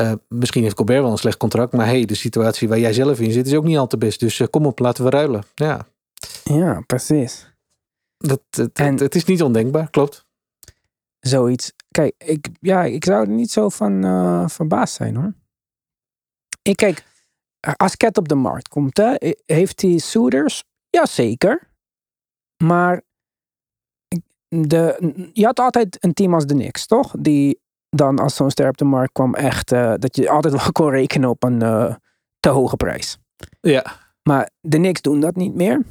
Uh, 0.00 0.12
misschien 0.28 0.62
heeft 0.62 0.74
Colbert 0.74 1.02
wel 1.02 1.10
een 1.10 1.18
slecht 1.18 1.36
contract. 1.36 1.72
Maar 1.72 1.86
hey, 1.86 2.04
de 2.04 2.14
situatie 2.14 2.68
waar 2.68 2.78
jij 2.78 2.92
zelf 2.92 3.20
in 3.20 3.32
zit 3.32 3.46
is 3.46 3.54
ook 3.54 3.64
niet 3.64 3.76
al 3.76 3.86
te 3.86 3.98
best. 3.98 4.20
Dus 4.20 4.38
uh, 4.38 4.46
kom 4.50 4.66
op, 4.66 4.78
laten 4.78 5.04
we 5.04 5.10
ruilen. 5.10 5.44
Ja, 5.54 5.86
ja 6.44 6.80
precies. 6.86 7.52
Dat, 8.16 8.40
het, 8.50 8.78
en, 8.78 8.96
het 8.96 9.14
is 9.14 9.24
niet 9.24 9.42
ondenkbaar, 9.42 9.90
klopt. 9.90 10.26
Zoiets. 11.20 11.72
Kijk, 11.90 12.14
ik, 12.18 12.48
ja, 12.60 12.82
ik 12.82 13.04
zou 13.04 13.20
er 13.20 13.28
niet 13.28 13.50
zo 13.50 13.68
van 13.68 14.04
uh, 14.04 14.48
verbaasd 14.48 14.94
zijn 14.94 15.16
hoor. 15.16 15.34
Ik 16.62 16.76
kijk, 16.76 17.04
als 17.76 17.96
Cat 17.96 18.18
op 18.18 18.28
de 18.28 18.34
markt 18.34 18.68
komt, 18.68 18.96
hè, 18.96 19.14
heeft 19.46 19.82
hij 19.82 19.98
suitors? 19.98 20.64
Jazeker. 20.90 21.70
Maar 22.64 23.02
de, 24.62 25.30
je 25.32 25.44
had 25.44 25.58
altijd 25.58 26.04
een 26.04 26.12
team 26.12 26.34
als 26.34 26.46
de 26.46 26.54
Knicks, 26.54 26.86
toch? 26.86 27.14
Die 27.18 27.62
dan 27.88 28.18
als 28.18 28.36
zo'n 28.36 28.50
ster 28.50 28.68
op 28.68 28.76
de 28.76 28.84
markt 28.84 29.12
kwam 29.12 29.34
echt... 29.34 29.72
eh, 29.72 29.94
dat 29.96 30.16
je 30.16 30.30
altijd 30.30 30.54
wel 30.62 30.72
kon 30.72 30.90
rekenen 30.90 31.28
op 31.28 31.42
een 31.42 31.62
eh, 31.62 31.94
te 32.40 32.48
hoge 32.48 32.76
prijs. 32.76 33.18
Ja. 33.60 33.84
Maar 34.22 34.50
de 34.60 34.76
Knicks 34.76 35.00
doen 35.00 35.20
dat 35.20 35.36
niet 35.36 35.54
meer. 35.54 35.82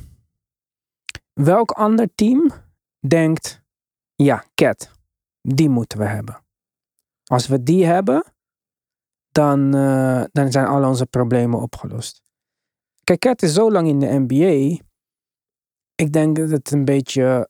Welk 1.33 1.71
ander 1.71 2.09
team 2.15 2.51
denkt... 3.07 3.61
Ja, 4.15 4.43
Cat, 4.55 4.91
die 5.41 5.69
moeten 5.69 5.97
we 5.97 6.05
hebben. 6.05 6.43
Als 7.23 7.47
we 7.47 7.63
die 7.63 7.85
hebben, 7.85 8.23
dan, 9.31 9.75
eh, 9.75 10.23
dan 10.31 10.51
zijn 10.51 10.65
al 10.65 10.87
onze 10.87 11.05
problemen 11.05 11.59
opgelost. 11.59 12.21
Kijk, 13.03 13.19
Cat 13.19 13.41
is 13.41 13.53
zo 13.53 13.71
lang 13.71 13.87
in 13.87 13.99
de 13.99 14.25
NBA. 14.27 14.83
Ik 15.95 16.13
denk 16.13 16.35
dat 16.35 16.49
het 16.49 16.71
een 16.71 16.85
beetje 16.85 17.49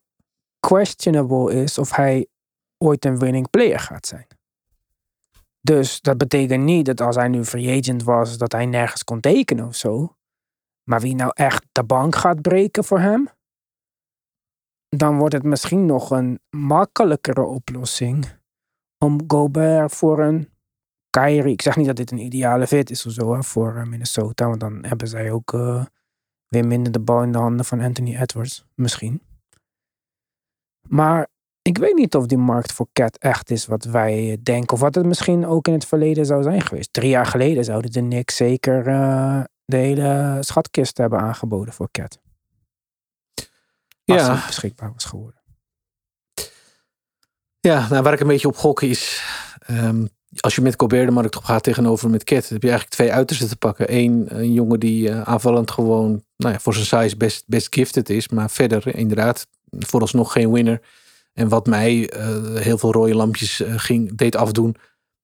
questionable 0.68 1.54
is 1.54 1.78
of 1.78 1.96
hij 1.96 2.28
ooit 2.78 3.06
een 3.06 3.20
winning 3.20 3.50
player 3.50 3.80
gaat 3.80 4.06
zijn. 4.06 4.28
Dus 5.62 6.02
dat 6.02 6.18
betekent 6.18 6.64
niet 6.64 6.86
dat 6.86 7.02
als 7.02 7.16
hij 7.16 7.28
nu 7.28 7.46
free 7.46 7.80
agent 7.80 8.04
was, 8.04 8.38
dat 8.38 8.52
hij 8.52 8.66
nergens 8.66 9.04
kon 9.04 9.20
tekenen 9.20 9.68
of 9.68 9.76
zo. 9.76 10.16
Maar 10.84 11.00
wie 11.00 11.16
nou 11.16 11.32
echt 11.34 11.66
de 11.72 11.84
bank 11.84 12.16
gaat 12.16 12.42
breken 12.42 12.84
voor 12.84 13.00
hem, 13.00 13.30
dan 14.90 15.18
wordt 15.18 15.34
het 15.34 15.44
misschien 15.44 15.86
nog 15.86 16.12
een 16.12 16.40
makkelijkere 16.50 17.44
oplossing 17.44 18.26
om 18.98 19.20
Gobert 19.28 19.92
voor 19.92 20.20
een 20.20 20.50
Kyrie. 21.10 21.54
Ik 21.54 21.62
zeg 21.62 21.76
niet 21.76 21.88
dat 21.88 21.96
dit 21.96 22.12
een 22.12 22.26
ideale 22.26 22.68
fit 22.68 22.90
is 22.90 23.06
of 23.06 23.12
zo 23.12 23.34
hè, 23.34 23.44
voor 23.44 23.76
eh, 23.76 23.84
Minnesota, 23.84 24.48
want 24.48 24.60
dan 24.60 24.86
hebben 24.86 25.08
zij 25.08 25.32
ook 25.32 25.54
eh, 25.54 25.86
weer 26.48 26.68
minder 26.68 26.92
de 26.92 27.00
bal 27.00 27.24
in 27.24 27.32
de 27.32 27.38
handen 27.38 27.66
van 27.66 27.82
Anthony 27.82 28.18
Edwards, 28.18 28.66
misschien. 28.76 29.22
Maar 30.90 31.28
ik 31.62 31.78
weet 31.78 31.96
niet 31.96 32.16
of 32.16 32.26
die 32.26 32.38
markt 32.38 32.72
voor 32.72 32.88
Cat 32.94 33.18
echt 33.18 33.50
is 33.52 33.66
wat 33.66 33.84
wij 33.84 34.38
denken. 34.44 34.74
Of 34.74 34.80
wat 34.80 34.96
het 34.96 35.06
misschien 35.06 35.46
ook 35.46 35.68
in 35.68 35.74
het 35.74 35.86
verleden 35.86 36.26
zou 36.26 36.44
zijn 36.44 36.62
geweest. 36.62 36.94
Drie 36.94 37.10
jaar 37.10 37.26
geleden 37.26 37.64
zouden 37.64 37.92
de 37.92 38.00
Knicks 38.00 38.36
zeker 38.36 38.88
eh, 38.88 39.42
de 39.66 39.78
hele 39.78 40.38
schatkist 40.42 40.98
hebben 40.98 41.20
aangeboden 41.20 41.74
voor 41.74 41.92
Cat. 41.92 42.20
Als 44.06 44.22
Ja. 44.22 44.44
beschikbaar 44.48 44.94
was 44.94 45.04
geworden. 45.06 45.42
Ja, 47.60 47.88
nou, 47.90 48.04
waar 48.04 48.14
ik 48.14 48.20
een 48.20 48.28
beetje 48.28 48.48
op 48.48 48.56
gok 48.58 48.82
is. 48.82 49.24
ehm, 49.60 50.06
als 50.40 50.56
je 50.56 50.62
met 50.62 50.76
Colbert 50.76 51.06
de 51.08 51.12
markt 51.14 51.36
op 51.36 51.44
gaat 51.44 51.64
tegenover 51.64 52.10
met 52.10 52.24
Cat, 52.24 52.50
heb 52.50 52.62
je 52.62 52.68
eigenlijk 52.70 52.90
twee 52.96 53.12
uitersten 53.14 53.48
te 53.48 53.56
pakken. 53.56 53.94
Eén, 53.96 54.26
een 54.40 54.54
jongen 54.54 54.80
die 54.80 55.10
eh, 55.10 55.22
aanvallend 55.22 55.72
gewoon 55.72 56.24
nou 56.38 56.54
ja, 56.54 56.60
voor 56.60 56.74
zijn 56.74 56.86
size 56.86 57.18
best, 57.18 57.44
best 57.48 57.74
gifted 57.76 58.10
is. 58.10 58.28
Maar 58.30 58.50
verder, 58.50 58.96
inderdaad, 58.96 59.48
vooralsnog 59.80 60.32
geen 60.32 60.52
winner. 60.52 60.82
En 61.34 61.50
wat 61.50 61.66
mij 61.66 62.10
eh, 62.10 62.56
heel 62.56 62.78
veel 62.78 62.92
rode 62.92 63.16
lampjes 63.16 63.60
eh, 63.60 63.74
ging, 63.78 64.16
deed 64.16 64.36
afdoen, 64.36 64.76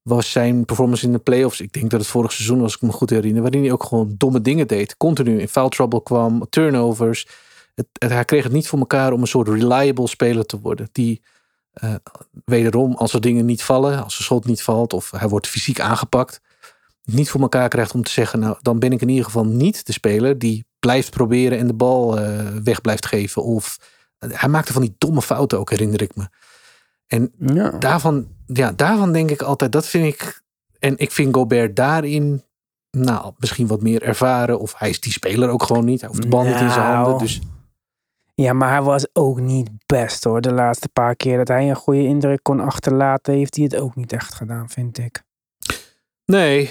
was 0.02 0.30
zijn 0.30 0.64
performance 0.64 1.04
in 1.06 1.12
de 1.12 1.18
playoffs. 1.18 1.60
Ik 1.60 1.72
denk 1.72 1.90
dat 1.90 2.00
het 2.00 2.08
vorig 2.08 2.32
seizoen 2.32 2.60
was, 2.60 2.74
ik 2.74 2.82
me 2.82 2.92
goed 2.92 3.10
herinner, 3.10 3.42
waarin 3.42 3.62
hij 3.62 3.72
ook 3.72 3.84
gewoon 3.84 4.14
domme 4.18 4.40
dingen 4.40 4.66
deed. 4.66 4.96
Continu 4.96 5.40
in 5.40 5.48
foul 5.48 5.68
trouble 5.68 6.02
kwam, 6.02 6.46
turnovers. 6.50 7.26
Hij 7.98 8.24
kreeg 8.24 8.42
het 8.42 8.52
niet 8.52 8.68
voor 8.68 8.78
elkaar 8.78 9.12
om 9.12 9.20
een 9.20 9.26
soort 9.26 9.48
reliable 9.48 10.08
speler 10.08 10.46
te 10.46 10.60
worden. 10.60 10.88
Die 10.92 11.22
eh, 11.72 11.94
wederom, 12.44 12.94
als 12.94 13.12
er 13.12 13.20
dingen 13.20 13.46
niet 13.46 13.62
vallen, 13.62 14.04
als 14.04 14.18
er 14.18 14.24
schot 14.24 14.46
niet 14.46 14.62
valt 14.62 14.92
of 14.92 15.10
hij 15.10 15.28
wordt 15.28 15.46
fysiek 15.46 15.80
aangepakt, 15.80 16.40
niet 17.04 17.30
voor 17.30 17.40
elkaar 17.40 17.68
krijgt 17.68 17.94
om 17.94 18.02
te 18.02 18.10
zeggen, 18.10 18.38
nou 18.38 18.56
dan 18.62 18.78
ben 18.78 18.92
ik 18.92 19.00
in 19.00 19.08
ieder 19.08 19.24
geval 19.24 19.44
niet 19.44 19.86
de 19.86 19.92
speler 19.92 20.38
die 20.38 20.64
blijft 20.78 21.10
proberen 21.10 21.58
en 21.58 21.66
de 21.66 21.74
bal 21.74 22.14
weg 22.64 22.80
blijft 22.80 23.06
geven. 23.06 23.42
Of 23.42 23.78
hij 24.28 24.48
maakte 24.48 24.72
van 24.72 24.82
die 24.82 24.94
domme 24.98 25.22
fouten 25.22 25.58
ook, 25.58 25.70
herinner 25.70 26.02
ik 26.02 26.16
me. 26.16 26.28
En 27.06 27.32
Ja. 27.38 27.70
daarvan, 27.70 28.28
ja, 28.46 28.72
daarvan 28.72 29.12
denk 29.12 29.30
ik 29.30 29.42
altijd, 29.42 29.72
dat 29.72 29.86
vind 29.86 30.14
ik. 30.14 30.42
En 30.78 30.98
ik 30.98 31.10
vind 31.10 31.34
Gobert 31.34 31.76
daarin, 31.76 32.42
nou, 32.90 33.32
misschien 33.38 33.66
wat 33.66 33.82
meer 33.82 34.02
ervaren. 34.02 34.60
Of 34.60 34.74
hij 34.78 34.90
is 34.90 35.00
die 35.00 35.12
speler 35.12 35.48
ook 35.48 35.62
gewoon 35.62 35.84
niet. 35.84 36.00
Hij 36.00 36.08
hoeft 36.08 36.22
de 36.22 36.28
bal 36.28 36.42
niet 36.44 36.60
in 36.60 36.70
zijn 36.70 36.86
handen. 36.86 37.04
Nou. 37.06 37.18
Dus 37.18 37.40
Ja, 38.34 38.52
maar 38.52 38.70
hij 38.70 38.82
was 38.82 39.06
ook 39.12 39.40
niet 39.40 39.70
best 39.86 40.24
hoor. 40.24 40.40
De 40.40 40.52
laatste 40.52 40.88
paar 40.88 41.16
keer 41.16 41.36
dat 41.36 41.48
hij 41.48 41.68
een 41.70 41.76
goede 41.76 42.02
indruk 42.04 42.42
kon 42.42 42.60
achterlaten, 42.60 43.34
heeft 43.34 43.54
hij 43.56 43.64
het 43.64 43.76
ook 43.76 43.96
niet 43.96 44.12
echt 44.12 44.34
gedaan, 44.34 44.68
vind 44.70 44.98
ik. 44.98 45.22
nee. 46.24 46.70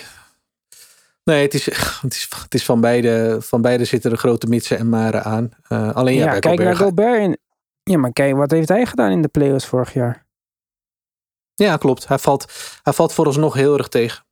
Nee, 1.29 1.41
het 1.41 1.53
is, 1.53 1.65
het 2.01 2.13
is, 2.13 2.29
het 2.43 2.53
is 2.53 2.65
van, 2.65 2.81
beide, 2.81 3.37
van 3.41 3.61
beide 3.61 3.85
zitten 3.85 4.11
er 4.11 4.17
grote 4.17 4.47
mitsen 4.47 4.77
en 4.77 4.89
maren 4.89 5.23
aan. 5.23 5.51
Eh, 5.67 5.95
alleen 5.95 6.15
ja, 6.15 6.25
kijk 6.25 6.45
Gobert 6.45 6.63
naar 6.63 6.75
Gobert. 6.75 7.21
In... 7.21 7.37
Ja, 7.83 7.97
maar 7.97 8.13
kijk, 8.13 8.35
wat 8.35 8.51
heeft 8.51 8.69
hij 8.69 8.85
gedaan 8.85 9.11
in 9.11 9.21
de 9.21 9.27
playoffs 9.27 9.65
vorig 9.65 9.93
jaar? 9.93 10.25
Ja, 11.55 11.77
klopt. 11.77 12.07
Hij 12.07 12.17
valt, 12.17 12.45
hij 12.83 12.93
valt 12.93 13.13
vooralsnog 13.13 13.53
heel 13.53 13.77
erg 13.77 13.87
tegen. 13.87 14.25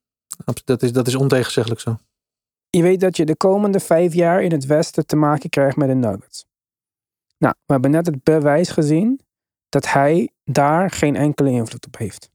Dat 0.66 0.84
is, 0.84 0.92
dat 0.92 1.08
is 1.08 1.16
ontegenzeggelijk 1.16 1.82
zo. 1.82 1.98
Je 2.70 2.82
weet 2.82 3.00
dat 3.00 3.18
je 3.18 3.26
de 3.26 3.36
komende 3.36 3.80
vijf 3.80 4.14
jaar 4.14 4.42
in 4.42 4.52
het 4.52 4.66
Westen 4.66 5.06
te 5.06 5.16
maken 5.16 5.50
krijgt 5.50 5.78
met 5.78 5.88
de 5.88 5.96
Nuggets. 5.96 6.46
Nou, 7.38 7.54
we 7.66 7.74
hebben 7.74 7.92
net 7.92 8.06
het 8.06 8.24
bewijs 8.24 8.70
gezien 8.70 9.22
dat 9.70 9.92
hij 9.92 10.30
daar 10.44 10.92
geen 10.92 11.16
enkele 11.16 11.50
invloed 11.50 11.86
op 11.86 11.98
heeft. 11.98 12.30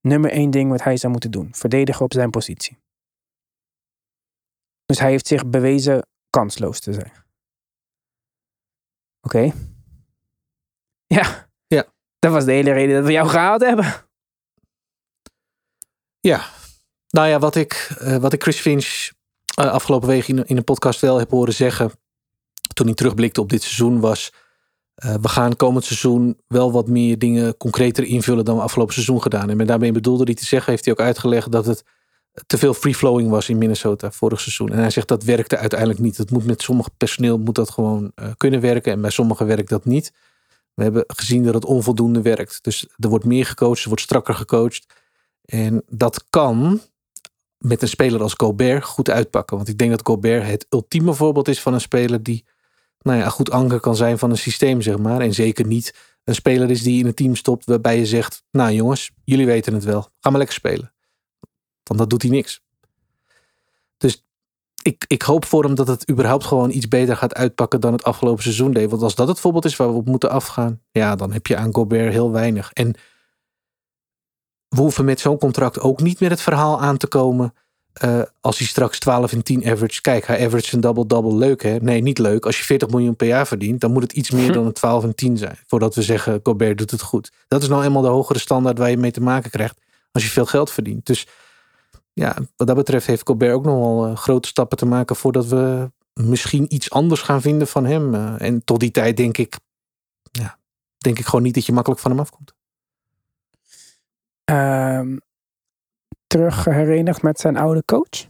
Nummer 0.00 0.30
één 0.30 0.50
ding 0.50 0.70
wat 0.70 0.82
hij 0.82 0.96
zou 0.96 1.12
moeten 1.12 1.30
doen: 1.30 1.48
verdedigen 1.52 2.04
op 2.04 2.12
zijn 2.12 2.30
positie. 2.30 2.82
Dus 4.86 4.98
hij 4.98 5.10
heeft 5.10 5.26
zich 5.26 5.46
bewezen 5.46 6.06
kansloos 6.30 6.80
te 6.80 6.92
zijn. 6.92 7.12
Oké. 9.22 9.52
Ja. 11.06 11.48
Ja. 11.66 11.84
Dat 12.18 12.32
was 12.32 12.44
de 12.44 12.52
hele 12.52 12.72
reden 12.72 12.96
dat 12.96 13.04
we 13.04 13.12
jou 13.12 13.28
gehaald 13.28 13.60
hebben. 13.62 13.94
Ja, 16.20 16.44
nou 17.08 17.28
ja, 17.28 17.38
wat 17.38 17.54
ik, 17.54 17.94
eh, 17.98 18.16
wat 18.16 18.32
ik 18.32 18.42
Chris 18.42 18.60
Finch 18.60 19.10
eh, 19.54 19.70
afgelopen 19.70 20.08
week 20.08 20.28
in, 20.28 20.46
in 20.46 20.56
een 20.56 20.64
podcast 20.64 21.00
wel 21.00 21.18
heb 21.18 21.30
horen 21.30 21.54
zeggen. 21.54 21.90
toen 22.74 22.86
hij 22.86 22.94
terugblikte 22.94 23.40
op 23.40 23.48
dit 23.50 23.62
seizoen 23.62 24.00
was. 24.00 24.32
eh, 24.94 25.14
we 25.14 25.28
gaan 25.28 25.56
komend 25.56 25.84
seizoen 25.84 26.40
wel 26.46 26.72
wat 26.72 26.88
meer 26.88 27.18
dingen 27.18 27.56
concreter 27.56 28.04
invullen 28.04 28.44
dan 28.44 28.56
we 28.56 28.62
afgelopen 28.62 28.94
seizoen 28.94 29.22
gedaan. 29.22 29.40
hebben. 29.40 29.60
En 29.60 29.66
daarmee 29.66 29.92
bedoelde 29.92 30.24
hij 30.24 30.34
te 30.34 30.44
zeggen, 30.44 30.70
heeft 30.70 30.84
hij 30.84 30.94
ook 30.94 31.00
uitgelegd 31.00 31.52
dat 31.52 31.66
het 31.66 31.84
te 32.46 32.58
veel 32.58 32.74
free-flowing 32.74 33.30
was 33.30 33.48
in 33.48 33.58
Minnesota 33.58 34.10
vorig 34.10 34.40
seizoen. 34.40 34.72
En 34.72 34.78
hij 34.78 34.90
zegt 34.90 35.08
dat 35.08 35.24
werkte 35.24 35.56
uiteindelijk 35.56 36.00
niet. 36.00 36.16
Het 36.16 36.30
moet 36.30 36.46
met 36.46 36.62
sommige 36.62 36.90
personeel 36.96 37.38
moet 37.38 37.54
dat 37.54 37.70
gewoon 37.70 38.12
eh, 38.14 38.28
kunnen 38.36 38.60
werken 38.60 38.92
en 38.92 39.00
bij 39.00 39.10
sommigen 39.10 39.46
werkt 39.46 39.68
dat 39.68 39.84
niet. 39.84 40.12
We 40.74 40.82
hebben 40.82 41.04
gezien 41.06 41.44
dat 41.44 41.54
het 41.54 41.64
onvoldoende 41.64 42.22
werkt. 42.22 42.58
Dus 42.62 42.86
er 42.96 43.08
wordt 43.08 43.24
meer 43.24 43.46
gecoacht, 43.46 43.82
er 43.82 43.88
wordt 43.88 44.02
strakker 44.02 44.34
gecoacht. 44.34 44.86
En 45.44 45.82
dat 45.88 46.24
kan 46.30 46.80
met 47.58 47.82
een 47.82 47.88
speler 47.88 48.22
als 48.22 48.34
Gobert 48.36 48.84
goed 48.84 49.10
uitpakken. 49.10 49.56
Want 49.56 49.68
ik 49.68 49.78
denk 49.78 49.90
dat 49.90 50.06
Gobert 50.06 50.46
het 50.46 50.66
ultieme 50.70 51.14
voorbeeld 51.14 51.48
is 51.48 51.60
van 51.60 51.74
een 51.74 51.80
speler 51.80 52.22
die 52.22 52.44
nou 52.98 53.18
ja, 53.18 53.28
goed 53.28 53.50
anker 53.50 53.80
kan 53.80 53.96
zijn 53.96 54.18
van 54.18 54.30
een 54.30 54.38
systeem, 54.38 54.80
zeg 54.80 54.98
maar. 54.98 55.20
En 55.20 55.34
zeker 55.34 55.66
niet 55.66 55.94
een 56.24 56.34
speler 56.34 56.70
is 56.70 56.82
die 56.82 56.98
in 56.98 57.06
een 57.06 57.14
team 57.14 57.36
stopt 57.36 57.64
waarbij 57.64 57.98
je 57.98 58.06
zegt, 58.06 58.42
nou 58.50 58.72
jongens, 58.72 59.10
jullie 59.24 59.46
weten 59.46 59.74
het 59.74 59.84
wel. 59.84 60.00
Ga 60.00 60.30
maar 60.30 60.38
lekker 60.38 60.56
spelen. 60.56 60.92
Want 61.84 62.00
dat 62.00 62.10
doet 62.10 62.22
hij 62.22 62.30
niks. 62.30 62.60
Dus 63.96 64.24
ik, 64.82 65.04
ik 65.06 65.22
hoop 65.22 65.44
voor 65.44 65.64
hem 65.64 65.74
dat 65.74 65.86
het 65.86 66.10
überhaupt 66.10 66.44
gewoon 66.44 66.70
iets 66.70 66.88
beter 66.88 67.16
gaat 67.16 67.34
uitpakken 67.34 67.80
dan 67.80 67.92
het 67.92 68.04
afgelopen 68.04 68.42
seizoen 68.42 68.72
deed. 68.72 68.90
Want 68.90 69.02
als 69.02 69.14
dat 69.14 69.28
het 69.28 69.40
voorbeeld 69.40 69.64
is 69.64 69.76
waar 69.76 69.88
we 69.88 69.94
op 69.94 70.06
moeten 70.06 70.30
afgaan, 70.30 70.80
ja, 70.90 71.16
dan 71.16 71.32
heb 71.32 71.46
je 71.46 71.56
aan 71.56 71.74
Gobert 71.74 72.12
heel 72.12 72.30
weinig. 72.30 72.72
En 72.72 72.94
we 74.68 74.80
hoeven 74.80 75.04
met 75.04 75.20
zo'n 75.20 75.38
contract 75.38 75.80
ook 75.80 76.00
niet 76.00 76.20
met 76.20 76.30
het 76.30 76.40
verhaal 76.40 76.80
aan 76.80 76.96
te 76.96 77.06
komen. 77.06 77.54
eh, 77.94 78.22
als 78.40 78.58
hij 78.58 78.66
straks 78.66 78.98
12 78.98 79.32
en 79.32 79.42
10 79.42 79.66
average. 79.66 80.00
Kijk, 80.00 80.26
hij 80.26 80.46
average 80.46 80.74
een 80.74 80.80
double-double. 80.80 81.34
Leuk 81.36 81.62
hè? 81.62 81.76
Nee, 81.76 82.00
niet 82.02 82.18
leuk. 82.18 82.46
Als 82.46 82.58
je 82.58 82.64
40 82.64 82.88
miljoen 82.88 83.16
per 83.16 83.26
jaar 83.26 83.46
verdient, 83.46 83.80
dan 83.80 83.92
moet 83.92 84.02
het 84.02 84.12
iets 84.12 84.30
meer 84.30 84.52
dan 84.52 84.66
een 84.66 84.72
12 84.72 85.04
en 85.04 85.14
10 85.14 85.36
zijn. 85.38 85.58
Voordat 85.66 85.94
we 85.94 86.02
zeggen, 86.02 86.40
Gobert 86.42 86.78
doet 86.78 86.90
het 86.90 87.02
goed. 87.02 87.32
Dat 87.48 87.62
is 87.62 87.68
nou 87.68 87.84
eenmaal 87.84 88.02
de 88.02 88.08
hogere 88.08 88.38
standaard 88.38 88.78
waar 88.78 88.90
je 88.90 88.96
mee 88.96 89.10
te 89.10 89.20
maken 89.20 89.50
krijgt. 89.50 89.80
Als 90.12 90.24
je 90.24 90.30
veel 90.30 90.46
geld 90.46 90.70
verdient. 90.70 91.06
Dus 91.06 91.26
ja, 92.14 92.36
wat 92.56 92.66
dat 92.66 92.76
betreft 92.76 93.06
heeft 93.06 93.26
Gobert 93.26 93.52
ook 93.52 93.64
nog 93.64 93.74
wel 93.78 94.06
eh, 94.06 94.16
grote 94.16 94.48
stappen 94.48 94.78
te 94.78 94.86
maken. 94.86 95.16
voordat 95.16 95.46
we 95.46 95.92
misschien 96.12 96.74
iets 96.74 96.90
anders 96.90 97.20
gaan 97.20 97.40
vinden 97.40 97.66
van 97.68 97.84
hem. 97.84 98.14
Eh, 98.14 98.40
en 98.40 98.64
tot 98.64 98.80
die 98.80 98.90
tijd 98.90 99.16
denk 99.16 99.36
ik. 99.38 99.58
Ja, 100.22 100.58
denk 100.98 101.18
ik 101.18 101.24
gewoon 101.24 101.42
niet 101.42 101.54
dat 101.54 101.66
je 101.66 101.72
makkelijk 101.72 102.00
van 102.00 102.10
hem 102.10 102.20
afkomt. 102.20 102.54
Ehm 104.44 105.16
terug 106.26 106.64
herenigd 106.64 107.22
met 107.22 107.40
zijn 107.40 107.56
oude 107.56 107.84
coach. 107.84 108.26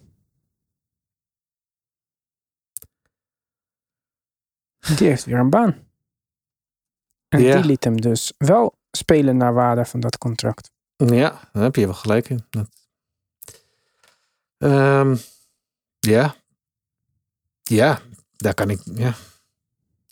Die 4.96 5.08
heeft 5.08 5.24
weer 5.24 5.38
een 5.38 5.50
baan. 5.50 5.88
En 7.28 7.40
Ja. 7.40 7.56
die 7.56 7.64
liet 7.64 7.84
hem 7.84 8.00
dus 8.00 8.32
wel 8.38 8.78
spelen 8.90 9.36
naar 9.36 9.54
waarde 9.54 9.84
van 9.84 10.00
dat 10.00 10.18
contract. 10.18 10.70
Ja, 10.96 11.48
daar 11.52 11.62
heb 11.62 11.76
je 11.76 11.84
wel 11.84 11.94
gelijk 11.94 12.28
in. 12.28 12.46
Dat... 12.50 12.83
Ehm, 14.58 15.16
ja, 15.98 16.34
Ja, 17.62 18.00
daar 18.36 18.54
kan 18.54 18.70
ik. 18.70 18.80
Ja. 18.84 19.14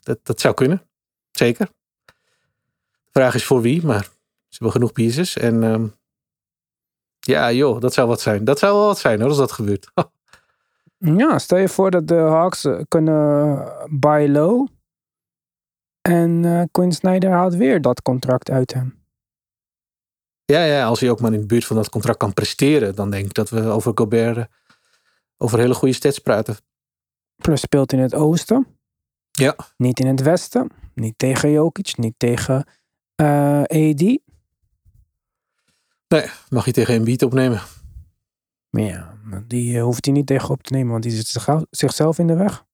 Dat, 0.03 0.19
dat 0.23 0.41
zou 0.41 0.55
kunnen. 0.55 0.83
Zeker. 1.31 1.67
De 3.05 3.11
vraag 3.11 3.35
is 3.35 3.45
voor 3.45 3.61
wie, 3.61 3.85
maar 3.85 4.03
ze 4.03 4.09
hebben 4.49 4.71
genoeg 4.73 4.93
pieces. 4.93 5.37
En 5.37 5.63
ehm, 5.63 5.87
ja, 7.21 7.53
joh, 7.53 7.81
dat 7.81 7.95
zou 7.95 8.09
wat 8.09 8.21
zijn. 8.21 8.45
Dat 8.45 8.59
zou 8.59 8.77
wel 8.77 8.87
wat 8.87 8.99
zijn 8.99 9.21
hoor, 9.21 9.29
als 9.29 9.39
dat 9.39 9.53
gebeurt. 9.53 9.91
Ja, 11.05 11.39
stel 11.39 11.59
je 11.59 11.69
voor 11.69 11.91
dat 11.91 12.09
de 12.09 12.15
Hawks 12.15 12.65
eh, 12.65 12.81
kunnen 12.89 13.69
buy 13.91 14.29
low. 14.29 14.69
En 16.01 16.45
eh 16.45 16.63
Quinn 16.71 16.93
Snyder 16.93 17.31
haalt 17.31 17.55
weer 17.55 17.81
dat 17.81 18.03
contract 18.03 18.51
uit 18.51 18.75
hem. 18.75 19.02
Ja, 20.53 20.65
ja, 20.65 20.85
als 20.87 21.01
hij 21.01 21.11
ook 21.11 21.21
maar 21.21 21.33
in 21.33 21.41
de 21.41 21.47
buurt 21.47 21.65
van 21.65 21.77
dat 21.77 21.89
contract 21.89 22.19
kan 22.19 22.33
presteren, 22.33 22.95
dan 22.95 23.11
denk 23.11 23.25
ik 23.27 23.35
dat 23.35 23.51
we 23.51 23.61
over 23.61 23.93
Gobert 23.95 24.37
eh, 24.37 24.45
over 25.37 25.59
hele 25.59 25.75
goede 25.75 25.95
stats 25.95 26.19
praten. 26.19 26.57
Plus 27.37 27.61
speelt 27.61 27.93
in 27.93 27.99
het 27.99 28.15
oosten. 28.15 28.67
Ja. 29.31 29.57
Niet 29.77 30.01
in 30.01 30.07
het 30.07 30.23
westen. 30.23 30.71
Niet 30.95 31.15
tegen 31.19 31.51
Jokic. 31.51 31.97
Niet 31.97 32.15
tegen 32.17 32.67
eh 33.15 33.63
AD. 33.63 34.01
Nee, 36.09 36.27
mag 36.49 36.65
je 36.65 36.73
tegen 36.73 36.95
Embiid 36.95 37.23
opnemen. 37.23 37.61
Maar 38.71 38.83
ja, 38.83 39.19
die 39.47 39.77
eh, 39.77 39.83
hoeft 39.83 40.05
hij 40.05 40.15
niet 40.15 40.27
tegen 40.27 40.51
op 40.51 40.63
te 40.63 40.73
nemen. 40.73 40.91
Want 40.91 41.03
die 41.03 41.13
zit 41.13 41.27
zich- 41.27 41.65
zichzelf 41.71 42.19
in 42.19 42.27
de 42.27 42.35
weg. 42.37 42.65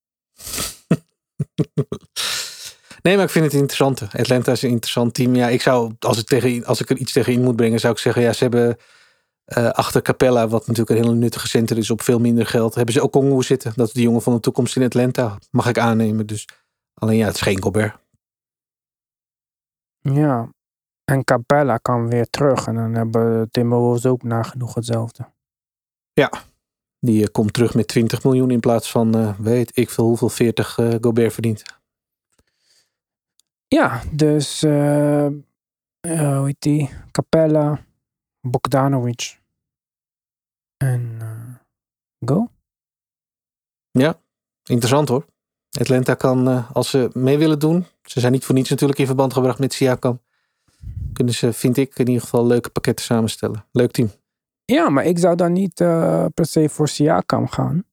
Nee, 3.02 3.16
maar 3.16 3.24
ik 3.24 3.30
vind 3.30 3.44
het 3.44 3.54
interessant. 3.54 4.02
Atlanta 4.12 4.52
is 4.52 4.62
een 4.62 4.70
interessant 4.70 5.14
team. 5.14 5.34
Ja, 5.34 5.48
ik 5.48 5.62
zou, 5.62 5.92
als 5.98 6.18
ik, 6.18 6.26
tegen, 6.26 6.64
als 6.64 6.80
ik 6.80 6.90
er 6.90 6.96
iets 6.96 7.12
tegen 7.12 7.32
in 7.32 7.42
moet 7.42 7.56
brengen, 7.56 7.80
zou 7.80 7.92
ik 7.92 7.98
zeggen, 7.98 8.22
ja, 8.22 8.32
ze 8.32 8.42
hebben 8.42 8.76
eh, 9.44 9.70
achter 9.70 10.02
Capella, 10.02 10.48
wat 10.48 10.66
natuurlijk 10.66 10.90
een 10.90 11.04
hele 11.04 11.18
nuttige 11.18 11.48
center 11.48 11.78
is 11.78 11.90
op 11.90 12.02
veel 12.02 12.18
minder 12.18 12.46
geld, 12.46 12.74
hebben 12.74 12.94
ze 12.94 13.02
ook 13.02 13.12
Kongo 13.12 13.42
zitten. 13.42 13.72
Dat 13.76 13.86
is 13.86 13.92
de 13.92 14.02
jongen 14.02 14.22
van 14.22 14.32
de 14.32 14.40
toekomst 14.40 14.76
in 14.76 14.82
Atlanta, 14.82 15.38
mag 15.50 15.68
ik 15.68 15.78
aannemen. 15.78 16.26
Dus 16.26 16.48
alleen 16.94 17.16
ja, 17.16 17.26
het 17.26 17.34
is 17.34 17.40
geen 17.40 17.62
Gobert. 17.62 17.96
Ja. 19.98 20.48
En 21.04 21.24
Capella 21.24 21.76
kan 21.76 22.08
weer 22.08 22.30
terug. 22.30 22.66
En 22.66 22.74
dan 22.74 22.94
hebben 22.94 23.50
Timberwolves 23.50 24.06
ook 24.06 24.22
nagenoeg 24.22 24.74
hetzelfde. 24.74 25.26
Die 27.00 27.22
eh, 27.22 27.28
komt 27.32 27.52
terug 27.52 27.74
met 27.74 27.88
20 27.88 28.24
miljoen 28.24 28.50
in 28.50 28.60
plaats 28.60 28.90
van, 28.90 29.14
eh, 29.14 29.38
weet 29.38 29.76
ik 29.76 29.90
veel 29.90 30.04
hoeveel, 30.04 30.28
40 30.28 30.78
eh, 30.78 30.94
Gobert 31.00 31.32
verdient. 31.32 31.62
Ja, 33.68 34.02
dus 34.12 34.62
eh 34.62 35.26
eh, 36.00 36.36
hoe 36.36 36.46
heet 36.46 36.60
die? 36.60 36.90
Capella, 37.10 37.84
Bogdanovic 38.40 39.40
en 40.76 41.16
eh, 41.20 41.54
go. 42.28 42.48
Interessant 44.64 45.08
hoor. 45.08 45.26
Atlanta 45.80 46.14
kan, 46.14 46.66
als 46.72 46.90
ze 46.90 47.10
mee 47.12 47.38
willen 47.38 47.58
doen, 47.58 47.86
ze 48.02 48.20
zijn 48.20 48.32
niet 48.32 48.44
voor 48.44 48.54
niets 48.54 48.70
natuurlijk 48.70 48.98
in 48.98 49.06
verband 49.06 49.32
gebracht 49.32 49.58
met 49.58 49.72
Siakam, 49.72 50.20
kunnen 51.12 51.34
ze, 51.34 51.52
vind 51.52 51.76
ik, 51.76 51.98
in 51.98 52.06
ieder 52.06 52.22
geval 52.22 52.46
leuke 52.46 52.70
pakketten 52.70 53.04
samenstellen. 53.04 53.64
Leuk 53.72 53.90
team. 53.90 54.10
Ja, 54.64 54.88
maar 54.88 55.04
ik 55.04 55.18
zou 55.18 55.36
dan 55.36 55.52
niet 55.52 55.74
per 56.34 56.46
se 56.46 56.68
voor 56.68 56.88
Siakam 56.88 57.48
gaan. 57.48 57.84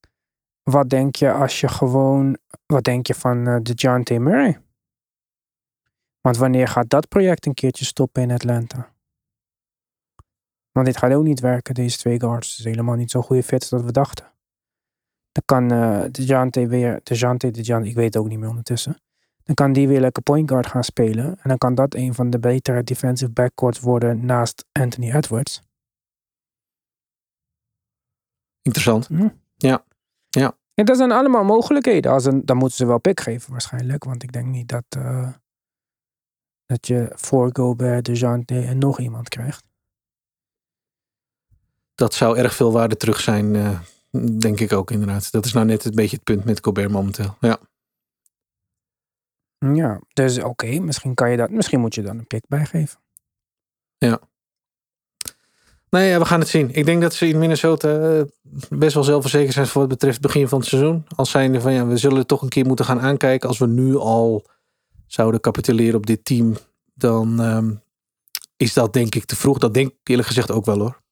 Wat 0.63 0.89
denk 0.89 1.15
je 1.15 1.31
als 1.31 1.59
je 1.59 1.67
gewoon, 1.67 2.37
wat 2.65 2.83
denk 2.83 3.07
je 3.07 3.15
van 3.15 3.43
de 3.43 3.73
John 3.73 4.03
T. 4.03 4.09
Murray? 4.09 4.59
Want 6.25 6.37
wanneer 6.37 6.67
gaat 6.67 6.89
dat 6.89 7.07
project 7.07 7.45
een 7.45 7.53
keertje 7.53 7.85
stoppen 7.85 8.21
in 8.21 8.31
Atlanta? 8.31 8.93
Want 10.71 10.85
dit 10.85 10.97
gaat 10.97 11.13
ook 11.13 11.23
niet 11.23 11.39
werken, 11.39 11.73
deze 11.73 11.97
twee 11.97 12.19
guards. 12.19 12.49
Het 12.49 12.59
is 12.59 12.65
helemaal 12.65 12.95
niet 12.95 13.11
zo'n 13.11 13.23
goede 13.23 13.43
fit 13.43 13.61
als 13.61 13.69
dat 13.69 13.83
we 13.83 13.91
dachten. 13.91 14.33
Dan 15.31 15.43
kan 15.45 15.71
eh 15.71 16.03
de 16.11 16.25
Jante 16.25 16.67
weer, 16.67 16.99
de 17.03 17.15
Jante, 17.15 17.51
de 17.51 17.61
Jan, 17.61 17.85
ik 17.85 17.95
weet 17.95 18.13
het 18.13 18.17
ook 18.17 18.27
niet 18.27 18.39
meer 18.39 18.49
ondertussen. 18.49 19.01
Dan 19.43 19.55
kan 19.55 19.73
die 19.73 19.87
weer 19.87 19.99
lekker 19.99 20.23
point 20.23 20.49
guard 20.49 20.67
gaan 20.67 20.83
spelen. 20.83 21.25
En 21.25 21.49
dan 21.49 21.57
kan 21.57 21.75
dat 21.75 21.95
een 21.95 22.13
van 22.13 22.29
de 22.29 22.39
betere 22.39 22.83
defensive 22.83 23.31
backcourts 23.31 23.79
worden 23.79 24.25
naast 24.25 24.65
Anthony 24.71 25.11
Edwards. 25.11 25.61
Interessant. 28.61 29.07
Hm. 29.07 29.29
Ja. 29.55 29.85
Ja. 30.29 30.57
Ja, 30.73 30.83
dat 30.83 30.97
zijn 30.97 31.11
allemaal 31.11 31.43
mogelijkheden. 31.43 32.11
Als 32.11 32.25
een, 32.25 32.45
dan 32.45 32.57
moeten 32.57 32.77
ze 32.77 32.85
wel 32.85 32.99
pick 32.99 33.19
geven 33.19 33.51
waarschijnlijk. 33.51 34.03
Want 34.03 34.23
ik 34.23 34.31
denk 34.31 34.45
niet 34.45 34.67
dat, 34.67 34.85
eh, 34.89 35.33
dat 36.65 36.87
je 36.87 37.11
voor 37.15 37.49
Gobert, 37.53 38.05
DeJounte 38.05 38.61
en 38.61 38.77
nog 38.77 38.99
iemand 38.99 39.29
krijgt. 39.29 39.63
Dat 41.95 42.13
zou 42.13 42.37
erg 42.37 42.55
veel 42.55 42.71
waarde 42.71 42.97
terug 42.97 43.19
zijn, 43.19 43.55
eh, 43.55 43.79
denk 44.39 44.59
ik 44.59 44.73
ook 44.73 44.91
inderdaad. 44.91 45.31
Dat 45.31 45.45
is 45.45 45.53
nou 45.53 45.65
net 45.65 45.85
een 45.85 45.95
beetje 45.95 46.15
het 46.15 46.25
punt 46.25 46.45
met 46.45 46.63
Gobert 46.63 46.91
momenteel. 46.91 47.37
Ja. 47.39 47.59
Ja, 49.73 50.01
dus 50.13 50.43
oké, 50.43 50.79
misschien 50.79 51.13
kan 51.13 51.31
je 51.31 51.37
dat. 51.37 51.49
Misschien 51.49 51.79
moet 51.79 51.95
je 51.95 52.01
dan 52.01 52.17
een 52.17 52.27
pick 52.27 52.43
bijgeven. 52.47 52.99
Nee, 55.95 56.09
ja, 56.09 56.19
we 56.19 56.25
gaan 56.25 56.39
het 56.39 56.49
zien. 56.49 56.69
Ik 56.73 56.85
denk 56.85 57.01
dat 57.01 57.13
ze 57.13 57.27
in 57.27 57.39
Minnesota 57.39 57.99
eh, 57.99 58.21
best 58.69 58.93
wel 58.93 59.03
zelfverzekerd 59.03 59.53
zijn 59.53 59.67
voor 59.67 59.81
wat 59.81 59.89
betreft 59.89 60.13
het 60.13 60.25
begin 60.25 60.47
van 60.47 60.59
het 60.59 60.67
seizoen. 60.67 61.05
Als 61.15 61.29
zijnde 61.29 61.61
van 61.61 61.73
ja, 61.73 61.85
we 61.85 61.97
zullen 61.97 62.17
het 62.17 62.27
toch 62.27 62.41
een 62.41 62.49
keer 62.49 62.65
moeten 62.65 62.85
gaan 62.85 63.01
aankijken. 63.01 63.49
Als 63.49 63.57
we 63.57 63.67
nu 63.67 63.95
al 63.95 64.45
zouden 65.07 65.39
capituleren 65.41 65.95
op 65.95 66.05
dit 66.05 66.25
team, 66.25 66.55
dan 66.93 67.41
ehm, 67.41 67.73
is 68.57 68.73
dat 68.73 68.93
denk 68.93 69.15
ik 69.15 69.25
te 69.25 69.35
vroeg. 69.35 69.57
Dat 69.57 69.73
denk 69.73 69.87
ik 69.91 69.97
eerlijk 70.03 70.27
gezegd 70.27 70.51
ook 70.51 70.65
wel 70.65 70.79
hoor. 70.79 71.03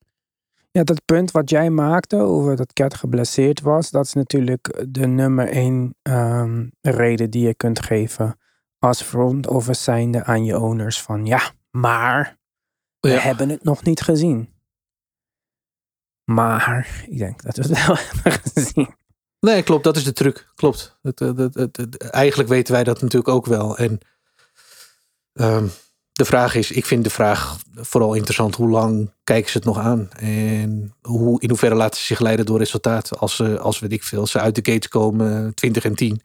Ja, 0.71 0.83
dat 0.83 1.05
punt 1.05 1.31
wat 1.31 1.49
jij 1.49 1.69
maakte 1.69 2.15
over 2.15 2.55
dat 2.55 2.73
Cat 2.73 2.93
geblesseerd 2.93 3.61
was, 3.61 3.89
dat 3.91 4.05
is 4.05 4.13
natuurlijk 4.13 4.85
de 4.87 5.07
nummer 5.07 5.47
één 5.49 5.95
ehm, 6.01 6.67
reden 6.81 7.29
die 7.29 7.45
je 7.47 7.53
kunt 7.55 7.79
geven 7.85 8.39
als 8.79 9.01
front 9.01 9.47
office 9.47 9.81
zijnde 9.81 10.23
aan 10.23 10.45
je 10.45 10.59
owners 10.59 11.01
van 11.01 11.25
ja, 11.25 11.51
maar 11.71 12.37
we 12.99 13.09
Ja. 13.09 13.19
hebben 13.19 13.49
het 13.49 13.63
nog 13.63 13.83
niet 13.83 14.01
gezien. 14.01 14.51
Maar 16.23 17.03
ik 17.09 17.17
denk 17.17 17.41
dat 17.41 17.55
we 17.55 17.61
het 17.61 17.85
wel 17.87 17.95
hebben 18.09 18.31
gezien. 18.53 18.95
Nee, 19.43 19.63
klopt. 19.63 19.83
Dat 19.83 19.95
is 19.95 20.03
de 20.03 20.13
truc. 20.13 20.47
Klopt. 20.55 20.95
Eigenlijk 22.09 22.49
weten 22.49 22.73
wij 22.73 22.83
dat 22.83 23.01
natuurlijk 23.01 23.33
ook 23.33 23.45
wel. 23.45 23.77
En 23.77 23.99
ehm, 25.33 25.67
de 26.13 26.25
vraag 26.25 26.55
is, 26.55 26.71
ik 26.71 26.85
vind 26.85 27.03
de 27.03 27.09
vraag 27.09 27.57
vooral 27.75 28.13
interessant. 28.13 28.55
Hoe 28.55 28.69
lang 28.69 29.11
kijken 29.23 29.51
ze 29.51 29.57
het 29.57 29.65
nog 29.65 29.77
aan? 29.77 30.09
En 30.11 30.93
hoe, 31.01 31.41
in 31.41 31.49
hoeverre 31.49 31.75
laten 31.75 31.99
ze 31.99 32.05
zich 32.05 32.19
leiden 32.19 32.45
door 32.45 32.57
resultaat? 32.57 33.19
Als 33.19 33.35
ze, 33.35 33.59
als 33.59 33.79
weet 33.79 33.91
ik 33.91 34.03
veel, 34.03 34.27
ze 34.27 34.39
uit 34.39 34.55
de 34.55 34.71
gates 34.71 34.87
komen, 34.87 35.53
20 35.53 35.83
en 35.83 35.95
10. 35.95 36.21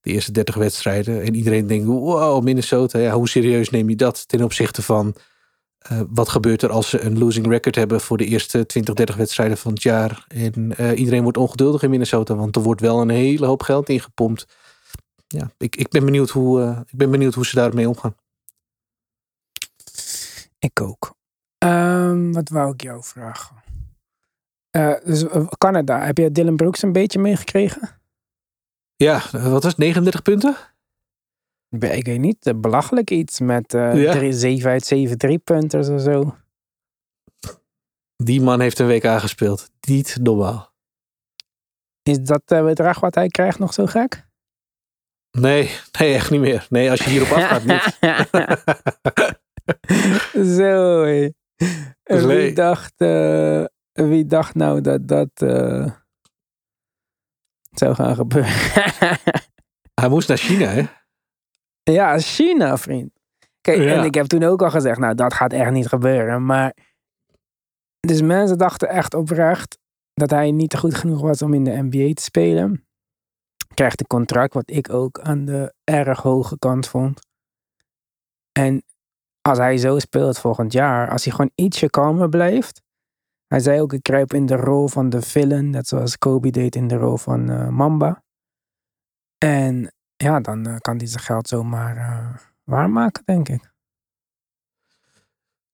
De 0.00 0.10
eerste 0.10 0.32
30 0.32 0.54
wedstrijden. 0.54 1.22
En 1.22 1.34
iedereen 1.34 1.66
denkt, 1.66 1.86
wow, 1.86 2.42
Minnesota. 2.42 2.98
Ja, 2.98 3.12
hoe 3.12 3.28
serieus 3.28 3.70
neem 3.70 3.88
je 3.88 3.96
dat 3.96 4.28
ten 4.28 4.42
opzichte 4.42 4.82
van... 4.82 5.14
eh, 5.88 6.00
wat 6.08 6.28
gebeurt 6.28 6.62
er 6.62 6.70
als 6.70 6.88
ze 6.88 7.00
een 7.00 7.18
losing 7.18 7.46
record 7.46 7.74
hebben 7.74 8.00
voor 8.00 8.16
de 8.16 8.24
eerste 8.24 8.66
20, 8.66 8.94
30 8.94 9.16
wedstrijden 9.16 9.56
van 9.56 9.72
het 9.72 9.82
jaar? 9.82 10.24
En 10.28 10.76
eh, 10.76 10.98
iedereen 10.98 11.22
wordt 11.22 11.38
ongeduldig 11.38 11.82
in 11.82 11.90
Minnesota, 11.90 12.34
want 12.34 12.56
er 12.56 12.62
wordt 12.62 12.80
wel 12.80 13.00
een 13.00 13.08
hele 13.08 13.46
hoop 13.46 13.62
geld 13.62 13.88
ingepompt. 13.88 14.46
Ja, 15.26 15.50
ik, 15.58 15.76
ik, 15.76 15.88
ben, 15.88 16.04
benieuwd 16.04 16.30
hoe, 16.30 16.62
eh, 16.62 16.80
ik 16.86 16.98
ben 16.98 17.10
benieuwd 17.10 17.34
hoe 17.34 17.46
ze 17.46 17.54
daarmee 17.54 17.88
omgaan. 17.88 18.14
Ik 20.58 20.80
ook. 20.80 21.14
Ehm, 21.58 22.32
wat 22.32 22.48
wou 22.48 22.72
ik 22.72 22.82
jou 22.82 23.02
vragen? 23.02 23.64
Dus 25.04 25.24
Canada, 25.58 26.04
heb 26.04 26.18
je 26.18 26.32
Dylan 26.32 26.56
Brooks 26.56 26.82
een 26.82 26.92
beetje 26.92 27.18
meegekregen? 27.18 28.00
Ja, 28.96 29.22
wat 29.32 29.62
was 29.62 29.64
het? 29.64 29.76
39 29.76 30.22
punten? 30.22 30.56
Ik 31.84 32.06
weet- 32.06 32.18
niet, 32.18 32.46
eh, 32.46 32.54
belachelijk 32.56 33.10
iets 33.10 33.40
met 33.40 33.74
eh 33.74 34.02
Ja. 34.02 34.12
drie- 34.12 34.32
7 34.32 34.70
uit 34.70 34.84
7 34.86 35.18
driepunters 35.18 35.88
of 35.88 36.00
zo. 36.00 36.36
Die 38.16 38.40
man 38.40 38.60
heeft 38.60 38.78
een 38.78 38.86
WK 38.88 39.06
gespeeld. 39.20 39.70
Niet 39.88 40.16
normaal. 40.22 40.74
Is 42.02 42.18
dat 42.18 42.42
eh, 42.44 42.64
bedrag 42.64 43.00
wat 43.00 43.14
hij 43.14 43.28
krijgt 43.28 43.58
nog 43.58 43.72
zo 43.72 43.86
gek? 43.86 44.24
Nee, 45.38 45.70
nee, 45.98 46.14
echt 46.14 46.30
niet 46.30 46.40
meer. 46.40 46.66
Nee, 46.70 46.90
als 46.90 47.00
je 47.04 47.10
hierop 47.10 47.30
afgaat, 47.38 47.64
niet. 47.64 47.96
zo, 50.56 51.02
hé. 51.04 51.30
Wie 52.02 52.26
nee. 52.26 52.52
dacht, 52.52 52.92
wie 53.92 54.26
dacht 54.26 54.54
nou 54.54 54.80
dat 54.80 55.08
dat 55.08 55.30
zou 57.70 57.94
gaan 57.94 58.14
gebeuren? 58.14 58.52
Hij 60.00 60.08
moest 60.08 60.28
naar 60.28 60.36
China, 60.38 60.66
hè? 60.66 60.82
Ja, 61.92 62.18
China, 62.18 62.76
vriend. 62.76 63.10
Kijk, 63.60 63.78
Ja. 63.78 63.94
en 63.94 64.04
ik 64.04 64.14
heb 64.14 64.26
toen 64.26 64.42
ook 64.42 64.62
al 64.62 64.70
gezegd, 64.70 64.98
nou, 64.98 65.14
dat 65.14 65.34
gaat 65.34 65.52
echt 65.52 65.70
niet 65.70 65.88
gebeuren. 65.88 66.46
Maar, 66.46 66.76
dus 68.00 68.22
mensen 68.22 68.58
dachten 68.58 68.88
echt 68.88 69.14
oprecht 69.14 69.78
dat 70.14 70.30
hij 70.30 70.50
niet 70.50 70.76
goed 70.76 70.94
genoeg 70.94 71.20
was 71.20 71.42
om 71.42 71.54
in 71.54 71.64
de 71.64 71.82
NBA 71.82 72.12
te 72.12 72.22
spelen. 72.22 72.86
Krijgt 73.74 74.00
een 74.00 74.06
contract, 74.06 74.54
wat 74.54 74.70
ik 74.70 74.90
ook 74.90 75.20
aan 75.20 75.44
de 75.44 75.74
erg 75.84 76.22
hoge 76.22 76.58
kant 76.58 76.88
vond. 76.88 77.20
En 78.52 78.82
als 79.40 79.58
hij 79.58 79.76
zo 79.78 79.98
speelt 79.98 80.38
volgend 80.38 80.72
jaar, 80.72 81.10
als 81.10 81.24
hij 81.24 81.32
gewoon 81.32 81.50
ietsje 81.54 81.90
kalmer 81.90 82.28
blijft. 82.28 82.82
Hij 83.46 83.60
zei 83.60 83.80
ook, 83.80 83.92
ik 83.92 84.02
kruip 84.02 84.32
in 84.34 84.46
de 84.46 84.56
rol 84.56 84.88
van 84.88 85.08
de 85.08 85.22
villain, 85.22 85.70
net 85.70 85.88
zoals 85.88 86.18
Kobe 86.18 86.50
deed 86.50 86.76
in 86.76 86.88
de 86.88 86.96
rol 86.96 87.16
van 87.16 87.50
eh, 87.50 87.68
Mamba. 87.68 88.22
En 89.38 89.94
ja, 90.16 90.40
dan 90.40 90.66
eh, 90.66 90.76
kan 90.78 90.96
hij 90.96 91.06
zijn 91.06 91.22
geld 91.22 91.48
zomaar 91.48 91.96
eh, 91.96 92.34
waarmaken, 92.64 93.22
denk 93.24 93.48
ik. 93.48 93.74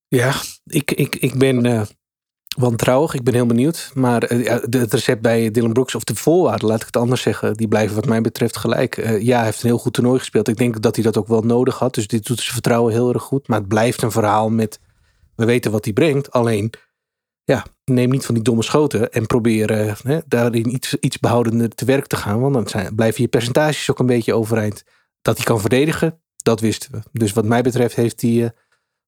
Ja, 0.07 0.33
ik, 0.65 0.91
ik, 0.91 1.15
ik 1.15 1.37
ben 1.37 1.65
eh, 1.65 1.81
wantrouwig. 2.57 3.13
Ik 3.13 3.23
ben 3.23 3.33
heel 3.33 3.45
benieuwd. 3.45 3.91
Maar 3.93 4.21
het 4.21 4.93
recept 4.93 5.21
bij 5.21 5.51
Dylan 5.51 5.73
Brooks, 5.73 5.95
of 5.95 6.03
de 6.03 6.15
voorwaarden, 6.15 6.67
laat 6.67 6.79
ik 6.79 6.85
het 6.85 6.97
anders 6.97 7.21
zeggen, 7.21 7.53
die 7.53 7.67
blijven 7.67 7.95
wat 7.95 8.05
mij 8.05 8.21
betreft 8.21 8.57
gelijk. 8.57 8.95
Ja, 9.19 9.35
hij 9.37 9.45
heeft 9.45 9.63
een 9.63 9.69
heel 9.69 9.77
goed 9.77 9.93
toernooi 9.93 10.19
gespeeld. 10.19 10.47
Ik 10.47 10.57
denk 10.57 10.81
dat 10.81 10.95
hij 10.95 11.03
dat 11.03 11.17
ook 11.17 11.27
wel 11.27 11.41
nodig 11.41 11.79
had. 11.79 11.93
Dus 11.93 12.07
dit 12.07 12.25
doet 12.25 12.39
zijn 12.39 12.53
vertrouwen 12.53 12.93
heel 12.93 13.13
erg 13.13 13.23
goed. 13.23 13.47
Maar 13.47 13.59
het 13.59 13.67
blijft 13.67 14.01
een 14.01 14.11
verhaal 14.11 14.49
met, 14.49 14.79
we 15.35 15.45
weten 15.45 15.71
wat 15.71 15.83
hij 15.83 15.93
brengt. 15.93 16.31
Alleen, 16.31 16.73
ja, 17.43 17.65
neem 17.85 18.09
niet 18.09 18.25
van 18.25 18.35
die 18.35 18.43
domme 18.43 18.63
schoten 18.63 19.11
en 19.11 19.25
probeer 19.25 19.71
eh, 19.71 19.95
hè, 20.03 20.19
daarin 20.27 20.73
iets, 20.73 20.95
iets 20.99 21.19
behoudender 21.19 21.69
te 21.69 21.85
werk 21.85 22.07
te 22.07 22.15
gaan. 22.15 22.39
Want 22.39 22.53
dan 22.53 22.67
zijn, 22.67 22.95
blijven 22.95 23.21
je 23.21 23.27
percentages 23.27 23.91
ook 23.91 23.99
een 23.99 24.05
beetje 24.05 24.33
overeind. 24.33 24.83
Dat 25.21 25.37
hij 25.37 25.45
kan 25.45 25.59
verdedigen, 25.59 26.21
dat 26.35 26.59
wisten 26.59 26.91
we. 26.91 27.01
Dus 27.11 27.33
wat 27.33 27.45
mij 27.45 27.61
betreft 27.61 27.95
heeft 27.95 28.21
hij... 28.21 28.43
eh, 28.43 28.49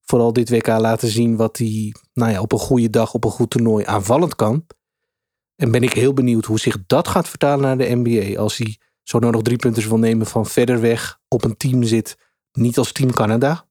vooral 0.05 0.33
dit 0.33 0.49
WK 0.49 0.67
laten 0.67 1.07
zien 1.07 1.35
wat 1.35 1.57
hij 1.57 1.93
nou 2.13 2.31
ja, 2.31 2.41
op 2.41 2.51
een 2.51 2.59
goede 2.59 2.89
dag, 2.89 3.13
op 3.13 3.23
een 3.23 3.31
goed 3.31 3.49
toernooi 3.49 3.85
aanvallend 3.85 4.35
kan. 4.35 4.65
En 5.55 5.71
ben 5.71 5.83
ik 5.83 5.93
heel 5.93 6.13
benieuwd 6.13 6.45
hoe 6.45 6.59
zich 6.59 6.85
dat 6.85 7.07
gaat 7.07 7.29
vertalen 7.29 7.61
naar 7.61 7.77
de 7.77 7.95
NBA. 7.95 8.39
Als 8.39 8.57
hij 8.57 8.77
zo 9.03 9.19
nog 9.19 9.41
drie 9.41 9.57
punten 9.57 9.87
wil 9.87 9.97
nemen 9.97 10.27
van 10.27 10.45
verder 10.45 10.81
weg 10.81 11.19
op 11.27 11.43
een 11.43 11.57
team 11.57 11.83
zit. 11.83 12.17
Niet 12.51 12.77
als 12.77 12.91
Team 12.91 13.11
Canada. 13.11 13.67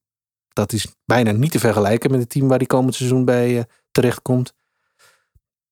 Dat 0.53 0.73
is 0.73 0.95
bijna 1.05 1.33
niet 1.33 1.51
te 1.51 1.59
vergelijken 1.59 2.11
met 2.11 2.21
het 2.21 2.31
team 2.31 2.49
waar 2.49 2.59
hij 2.59 2.67
komend 2.67 2.95
seizoen 2.95 3.25
bij 3.25 3.59
eh, 3.59 3.65
terechtkomt. 3.95 4.55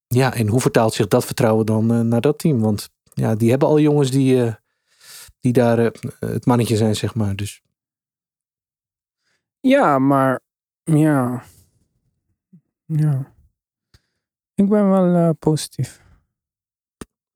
Ja, 0.06 0.34
en 0.34 0.48
hoe 0.48 0.60
vertaalt 0.60 0.94
zich 0.94 1.08
dat 1.08 1.24
vertrouwen 1.24 1.66
dan 1.66 1.92
eh, 1.92 2.00
naar 2.00 2.20
dat 2.20 2.38
team? 2.38 2.60
Want 2.60 2.90
ja, 3.14 3.34
die 3.34 3.50
hebben 3.50 3.68
al 3.68 3.78
jongens 3.78 4.10
die, 4.10 4.44
eh, 4.44 4.54
die 5.40 5.52
daar 5.52 5.78
eh, 5.78 5.90
het 6.18 6.46
mannetje 6.46 6.76
zijn, 6.76 6.96
zeg 6.96 7.14
maar. 7.14 7.36
Dus 7.36 7.62
Ja, 9.60 9.98
maar 9.98 10.40
ja. 10.82 11.44
Ja. 12.84 13.32
Ik 14.54 14.68
ben 14.68 14.90
wel 14.90 15.34
positief. 15.34 16.00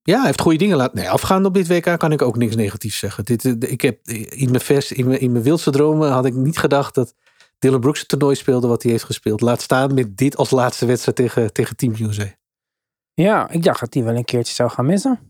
Ja, 0.03 0.17
hij 0.17 0.27
heeft 0.27 0.41
goede 0.41 0.59
dingen 0.59 0.77
laten. 0.77 0.97
Nee, 0.97 1.11
afgaande 1.11 1.49
op 1.49 1.55
dit 1.55 1.69
WK 1.69 1.99
kan 1.99 2.13
ik 2.13 2.23
ook 2.23 2.37
niks 2.37 2.57
negatiefs 2.57 2.99
zeggen. 2.99 3.25
Dit, 3.25 3.45
ik 3.45 3.81
heb 3.81 4.09
in 4.09 4.51
mijn, 4.51 4.63
vers, 4.63 4.93
in, 4.93 5.07
mijn, 5.07 5.21
in 5.21 5.33
mijn 5.33 5.45
wildste 5.45 5.71
dromen 5.71 6.11
had 6.11 6.25
ik 6.25 6.35
niet 6.35 6.59
gedacht 6.59 6.95
dat 6.95 7.15
Dylan 7.59 7.81
Brooks 7.81 7.99
het 7.99 8.09
toernooi 8.09 8.35
speelde 8.35 8.67
wat 8.67 8.83
hij 8.83 8.91
heeft 8.93 9.05
gespeeld. 9.05 9.41
Laat 9.41 9.61
staan 9.61 9.95
met 9.95 10.17
dit 10.17 10.37
als 10.37 10.51
laatste 10.51 10.87
wedstrijd 10.87 11.17
tegen, 11.17 11.53
tegen 11.53 11.77
Team 11.77 11.95
USA. 11.99 12.35
Ja, 13.15 13.49
ik 13.51 13.63
dacht 13.63 13.81
dat 13.81 13.95
hij 13.95 14.05
wel 14.05 14.15
een 14.17 14.25
keertje 14.25 14.55
zou 14.55 14.71
gaan 14.71 14.87
missen. 14.87 15.21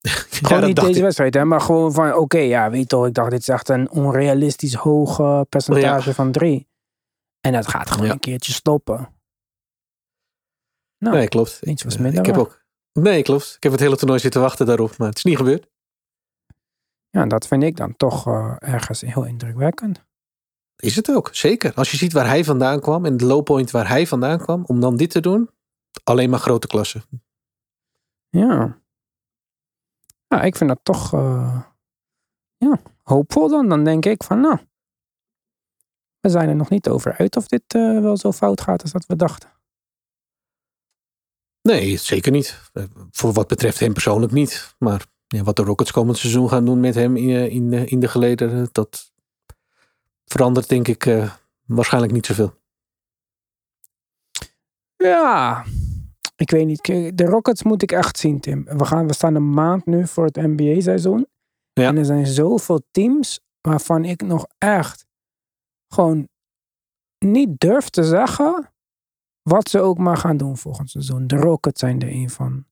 Gewoon 0.30 0.64
niet 0.64 0.76
deze 0.80 0.90
ik. 0.96 1.02
wedstrijd, 1.02 1.34
hè, 1.34 1.44
maar 1.44 1.60
gewoon 1.60 1.92
van 1.92 2.14
oké, 2.14 2.38
ja, 2.38 2.70
weet 2.70 2.88
toch, 2.88 3.06
ik 3.06 3.14
dacht 3.14 3.30
dit 3.30 3.40
is 3.40 3.48
echt 3.48 3.68
een 3.68 3.90
onrealistisch 3.90 4.74
hoog 4.74 5.18
eh, 5.18 5.40
percentage 5.48 6.14
van 6.14 6.32
drie. 6.32 6.68
En 7.40 7.52
dat 7.52 7.66
gaat 7.68 7.90
gewoon 7.90 8.06
Ja. 8.06 8.12
een 8.12 8.18
keertje 8.20 8.52
stoppen. 8.52 9.08
Nou, 10.98 11.16
Nee, 11.16 11.28
klopt. 11.28 11.58
iets 11.62 11.82
was 11.82 11.96
minder 11.98 12.20
Ik 12.20 12.26
heb 12.26 12.36
ook. 12.38 12.62
Nee, 12.92 13.22
klopt. 13.22 13.52
Ik 13.56 13.62
heb 13.62 13.72
het 13.72 13.80
hele 13.80 13.96
toernooi 13.96 14.20
zitten 14.20 14.40
wachten 14.40 14.66
daarop, 14.66 14.96
maar 14.98 15.08
het 15.08 15.16
is 15.16 15.24
niet 15.24 15.36
gebeurd. 15.36 15.66
ja, 17.10 17.26
dat 17.26 17.46
vind 17.46 17.62
ik 17.62 17.76
dan 17.76 17.96
toch 17.96 18.26
eh, 18.26 18.56
ergens 18.58 19.00
heel 19.00 19.24
indrukwekkend. 19.24 20.04
Is 20.76 20.96
het 20.96 21.10
ook, 21.10 21.28
zeker. 21.32 21.74
Als 21.74 21.90
je 21.90 21.96
ziet 21.96 22.12
waar 22.12 22.26
hij 22.26 22.44
vandaan 22.44 22.80
kwam 22.80 23.04
en 23.04 23.16
de 23.16 23.24
low 23.24 23.42
point 23.42 23.70
waar 23.70 23.88
hij 23.88 24.06
vandaan 24.06 24.38
kwam, 24.38 24.64
om 24.66 24.80
dan 24.80 24.96
dit 24.96 25.10
te 25.10 25.20
doen, 25.20 25.50
alleen 26.04 26.30
maar 26.30 26.38
grote 26.38 26.66
klassen. 26.66 27.04
Ja. 28.28 28.82
Ja, 30.28 30.42
ik 30.42 30.56
vind 30.56 30.70
dat 30.70 30.80
toch 30.82 31.12
eh, 31.12 31.62
ja, 32.56 32.80
hoopvol 33.02 33.48
dan. 33.48 33.68
Dan 33.68 33.84
denk 33.84 34.04
ik 34.04 34.22
van 34.22 34.40
nou, 34.40 34.58
we 36.20 36.28
zijn 36.28 36.48
er 36.48 36.56
nog 36.56 36.70
niet 36.70 36.88
over 36.88 37.16
uit 37.16 37.36
of 37.36 37.46
dit 37.46 37.62
eh, 37.66 38.00
wel 38.00 38.16
zo 38.16 38.32
fout 38.32 38.60
gaat 38.60 38.82
als 38.82 38.92
dat 38.92 39.06
we 39.06 39.16
dachten. 39.16 39.52
Nee, 41.62 41.96
zeker 41.96 42.32
niet. 42.32 42.70
Eh, 42.72 42.84
Voor 43.10 43.32
wat 43.32 43.46
betreft 43.46 43.80
hem 43.80 43.92
persoonlijk 43.92 44.32
niet. 44.32 44.74
Maar 44.78 45.06
ja, 45.26 45.42
wat 45.42 45.56
de 45.56 45.62
Rockets 45.62 45.90
komend 45.92 46.18
seizoen 46.18 46.48
gaan 46.48 46.64
doen 46.64 46.80
met 46.80 46.94
hem 46.94 47.16
in, 47.16 47.50
in, 47.50 47.72
in 47.72 48.00
de 48.00 48.08
gelederen, 48.08 48.68
dat 48.72 49.12
verandert 50.24 50.68
denk 50.68 50.88
ik 50.88 51.06
eh, 51.06 51.34
waarschijnlijk 51.64 52.12
niet 52.12 52.26
zoveel. 52.26 52.54
Ja, 54.96 55.64
ik 56.36 56.50
weet 56.50 56.66
niet. 56.66 56.84
De 57.16 57.24
Rockets 57.24 57.62
moet 57.62 57.82
ik 57.82 57.92
echt 57.92 58.18
zien, 58.18 58.40
Tim. 58.40 58.64
We, 58.64 58.84
gaan, 58.84 59.06
we 59.06 59.14
staan 59.14 59.34
een 59.34 59.50
maand 59.50 59.86
nu 59.86 60.06
voor 60.06 60.24
het 60.24 60.36
NBA-seizoen. 60.36 61.26
Ja. 61.72 61.88
En 61.88 61.96
er 61.96 62.04
zijn 62.04 62.26
zoveel 62.26 62.80
teams 62.90 63.40
waarvan 63.60 64.04
ik 64.04 64.22
nog 64.22 64.46
echt 64.58 65.06
gewoon 65.88 66.28
niet 67.18 67.60
durf 67.60 67.88
te 67.88 68.04
zeggen 68.04 68.72
wat 69.42 69.68
ze 69.68 69.80
ook 69.80 69.98
maar 69.98 70.16
gaan 70.16 70.36
doen 70.36 70.56
volgend 70.56 70.90
seizoen. 70.90 71.26
De 71.26 71.36
Rockets 71.36 71.80
zijn 71.80 72.00
er 72.00 72.08
een 72.08 72.30
van. 72.30 72.64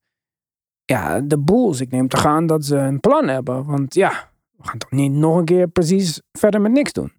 Ja, 0.84 1.20
de 1.20 1.38
Bulls. 1.38 1.80
Ik 1.80 1.90
neem 1.90 2.08
te 2.08 2.16
gaan 2.16 2.46
dat 2.46 2.64
ze 2.64 2.76
een 2.76 3.00
plan 3.00 3.28
hebben. 3.28 3.64
Want 3.64 3.94
ja, 3.94 4.30
we 4.56 4.68
gaan 4.68 4.78
toch 4.78 4.90
niet 4.90 5.12
nog 5.12 5.36
een 5.36 5.44
keer 5.44 5.68
precies 5.68 6.20
verder 6.32 6.60
met 6.60 6.72
niks 6.72 6.92
doen. 6.92 7.12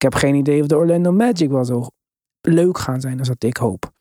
Ik 0.00 0.12
heb 0.12 0.14
geen 0.14 0.34
idee 0.34 0.60
of 0.60 0.66
de 0.66 0.76
Orlando 0.76 1.12
Magic 1.12 1.50
wel 1.50 1.64
zo 1.64 1.86
leuk 2.40 2.78
gaan 2.78 3.00
zijn 3.00 3.18
als 3.18 3.28
dat 3.28 3.42
ik 3.42 3.56
hoop. 3.56 3.92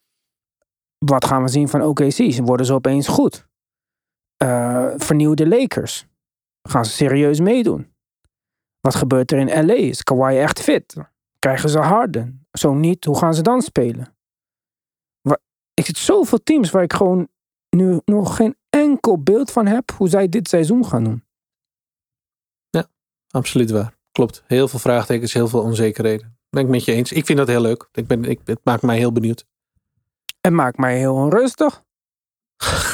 Wat 0.98 1.26
gaan 1.26 1.44
we 1.44 1.48
zien 1.48 1.68
van 1.68 1.82
OKC? 1.82 2.36
Worden 2.44 2.66
ze 2.66 2.74
opeens 2.74 3.08
goed? 3.08 3.48
Eh, 4.38 4.90
vernieuwde 4.98 5.48
Lakers. 5.48 6.08
Gaan 6.70 6.86
ze 6.86 6.92
serieus 6.92 7.40
meedoen? 7.40 7.94
Wat 8.80 8.96
gebeurt 8.96 9.32
er 9.32 9.38
in 9.38 9.66
LA? 9.66 9.74
Is 9.74 10.04
Kawhi 10.04 10.38
echt 10.38 10.60
fit? 10.60 10.96
Krijgen 11.40 11.70
ze 11.70 11.80
Harden? 11.80 12.48
Zo 12.52 12.74
niet, 12.74 13.06
hoe 13.06 13.18
gaan 13.18 13.34
ze 13.34 13.42
dan 13.42 13.62
spelen? 13.62 14.18
Ik 15.74 15.86
zit 15.86 15.98
zoveel 15.98 16.44
teams 16.44 16.72
waar 16.72 16.84
ik 16.84 16.94
gewoon 16.94 17.28
nu 17.70 18.02
nog 18.06 18.36
geen 18.36 18.56
enkel 18.70 19.24
beeld 19.24 19.52
van 19.52 19.66
heb 19.66 19.92
hoe 19.92 20.10
zij 20.10 20.30
dit 20.30 20.48
seizoen 20.48 20.86
gaan 20.86 21.04
doen. 21.04 21.24
Absoluut 23.32 23.72
waar. 23.72 23.99
Klopt. 24.20 24.44
Heel 24.48 24.68
veel 24.68 24.80
vraagtekens, 24.80 25.34
heel 25.34 25.48
veel 25.48 25.62
onzekerheden. 25.62 26.38
Ben 26.50 26.64
ik 26.64 26.70
met 26.70 26.86
je 26.86 26.92
eens. 26.92 27.12
Ik 27.12 27.26
vind 27.26 27.38
dat 27.38 27.48
heel 27.48 27.62
leuk. 27.62 27.90
Ik 27.92 28.08
ben, 28.08 28.24
ik, 28.24 28.40
het 28.44 28.60
maakt 28.64 28.82
mij 28.82 28.98
heel 28.98 29.12
benieuwd. 29.12 29.46
Het 30.42 30.54
maakt 30.54 30.78
mij 30.78 30.98
heel 30.98 31.14
onrustig. 31.14 31.84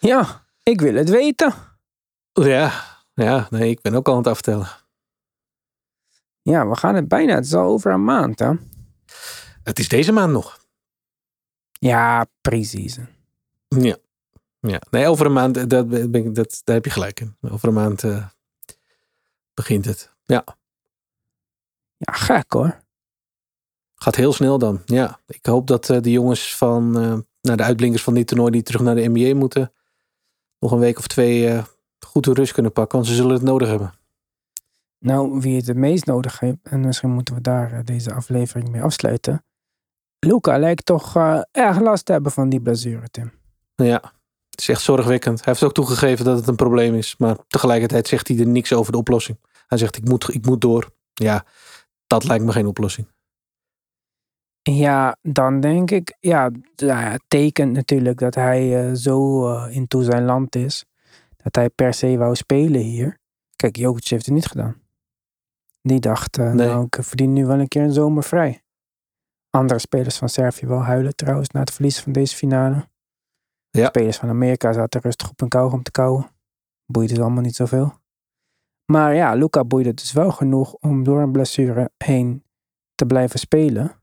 Ja, 0.00 0.44
ik 0.62 0.80
wil 0.80 0.94
het 0.94 1.08
weten. 1.08 1.54
ja, 2.32 2.72
ja, 3.14 3.46
nee, 3.50 3.70
ik 3.70 3.80
ben 3.80 3.94
ook 3.94 4.06
al 4.06 4.12
aan 4.12 4.18
het 4.18 4.28
aftellen. 4.28 4.68
Ja, 6.42 6.68
we 6.68 6.76
gaan 6.76 6.94
het 6.94 7.08
bijna. 7.08 7.34
Het 7.34 7.44
is 7.44 7.54
al 7.54 7.66
over 7.66 7.92
een 7.92 8.04
maand, 8.04 8.38
hè? 8.38 8.52
Het 9.62 9.78
is 9.78 9.88
deze 9.88 10.12
maand 10.12 10.32
nog. 10.32 10.58
Ja, 11.72 12.26
precies. 12.40 12.98
Ja. 13.68 13.96
ja. 14.60 14.80
Nee, 14.90 15.06
over 15.06 15.26
een 15.26 15.32
maand, 15.32 15.54
dat, 15.54 15.90
dat, 15.90 16.60
daar 16.64 16.74
heb 16.74 16.84
je 16.84 16.90
gelijk 16.90 17.20
in. 17.20 17.36
Over 17.40 17.68
een 17.68 17.74
maand 17.74 18.04
eh, 18.04 18.26
begint 19.58 19.84
het. 19.84 20.12
Ja, 20.24 20.44
Ja, 21.96 22.12
gek 22.12 22.52
hoor. 22.52 22.80
gaat 23.94 24.14
heel 24.16 24.32
snel 24.32 24.58
dan. 24.58 24.82
Ja, 24.84 25.20
ik 25.26 25.46
hoop 25.46 25.66
dat 25.66 25.90
eh, 25.90 26.00
de 26.00 26.10
jongens 26.10 26.56
van, 26.56 26.96
eh 26.98 27.16
nou, 27.40 27.56
de 27.56 27.62
uitblinkers 27.62 28.02
van 28.02 28.14
dit 28.14 28.26
toernooi 28.26 28.50
die 28.50 28.62
terug 28.62 28.80
naar 28.82 28.94
de 28.94 29.08
NBA 29.08 29.34
moeten, 29.34 29.72
nog 30.58 30.72
een 30.72 30.78
week 30.78 30.98
of 30.98 31.06
twee 31.06 31.48
eh, 31.48 31.64
goed 32.06 32.24
de 32.24 32.32
rust 32.32 32.52
kunnen 32.52 32.72
pakken, 32.72 32.98
want 32.98 33.10
ze 33.10 33.16
zullen 33.16 33.32
het 33.34 33.42
nodig 33.42 33.68
hebben. 33.68 33.92
Nou, 34.98 35.40
wie 35.40 35.56
het 35.56 35.66
het 35.66 35.76
meest 35.76 36.06
nodig 36.06 36.40
heeft, 36.40 36.56
en 36.62 36.80
misschien 36.80 37.10
moeten 37.10 37.34
we 37.34 37.40
daar 37.40 37.84
deze 37.84 38.12
aflevering 38.14 38.68
mee 38.68 38.82
afsluiten. 38.82 39.44
Luca 40.18 40.58
lijkt 40.58 40.84
toch 40.86 41.16
erg 41.50 41.80
last 41.80 42.04
te 42.04 42.12
hebben 42.12 42.32
van 42.32 42.48
die 42.48 42.60
blessure, 42.60 43.08
Tim. 43.10 43.32
Ja, 43.74 44.12
het 44.58 44.68
is 44.68 44.74
echt 44.74 44.84
zorgwekkend. 44.84 45.36
Hij 45.44 45.52
heeft 45.52 45.64
ook 45.64 45.72
toegegeven 45.74 46.24
dat 46.24 46.38
het 46.38 46.46
een 46.46 46.56
probleem 46.56 46.94
is, 46.94 47.16
maar 47.18 47.36
tegelijkertijd 47.48 48.08
zegt 48.08 48.28
hij 48.28 48.38
er 48.38 48.46
niks 48.46 48.72
over 48.72 48.92
de 48.92 48.98
oplossing. 48.98 49.38
Hij 49.66 49.78
zegt, 49.78 49.96
ik 49.96 50.04
moet, 50.04 50.34
ik 50.34 50.46
moet 50.46 50.60
door. 50.60 50.90
Ja, 51.14 51.44
dat 52.06 52.24
lijkt 52.24 52.44
me 52.44 52.52
geen 52.52 52.66
oplossing. 52.66 53.08
Ja, 54.62 55.16
dan 55.22 55.60
denk 55.60 55.90
ik, 55.90 56.16
ja, 56.20 56.50
het 56.76 57.22
tekent 57.28 57.72
natuurlijk 57.72 58.18
dat 58.18 58.34
hij 58.34 58.88
eh, 58.88 58.94
zo 58.94 59.48
eh, 59.50 59.76
into 59.76 60.02
zijn 60.02 60.24
land 60.24 60.56
is. 60.56 60.84
Dat 61.36 61.54
hij 61.54 61.70
per 61.70 61.94
se 61.94 62.16
wou 62.16 62.34
spelen 62.34 62.80
hier. 62.80 63.18
Kijk, 63.56 63.76
Jokic 63.76 64.08
heeft 64.08 64.26
het 64.26 64.34
niet 64.34 64.46
gedaan. 64.46 64.82
Die 65.82 66.00
dacht, 66.00 66.38
eh, 66.38 66.52
Nee. 66.52 66.66
nou, 66.66 66.84
ik 66.90 66.98
verdien 67.00 67.32
nu 67.32 67.46
wel 67.46 67.58
een 67.58 67.68
keer 67.68 67.82
een 67.82 67.92
zomer 67.92 68.22
vrij. 68.24 68.62
Andere 69.50 69.78
spelers 69.78 70.16
van 70.16 70.28
Servië 70.28 70.66
wel 70.66 70.82
huilen 70.82 71.16
trouwens 71.16 71.48
na 71.48 71.60
het 71.60 71.72
verliezen 71.72 72.02
van 72.02 72.12
deze 72.12 72.36
finale. 72.36 72.88
Ja. 73.70 73.86
Spelers 73.86 74.16
van 74.16 74.28
Amerika 74.28 74.72
zaten 74.72 75.00
rustig 75.00 75.30
op 75.30 75.40
een 75.40 75.48
kauwgom 75.48 75.82
te 75.82 75.90
kauwen. 75.90 76.30
Boeide 76.86 77.14
ze 77.14 77.20
allemaal 77.20 77.42
niet 77.42 77.56
zoveel. 77.56 77.92
Maar 78.92 79.14
ja, 79.14 79.34
Luca 79.34 79.64
boeide 79.64 79.94
dus 79.94 80.12
wel 80.12 80.30
genoeg 80.30 80.74
om 80.74 81.04
door 81.04 81.20
een 81.20 81.32
blessure 81.32 81.90
heen 81.96 82.44
te 82.94 83.06
blijven 83.06 83.38
spelen. 83.38 84.02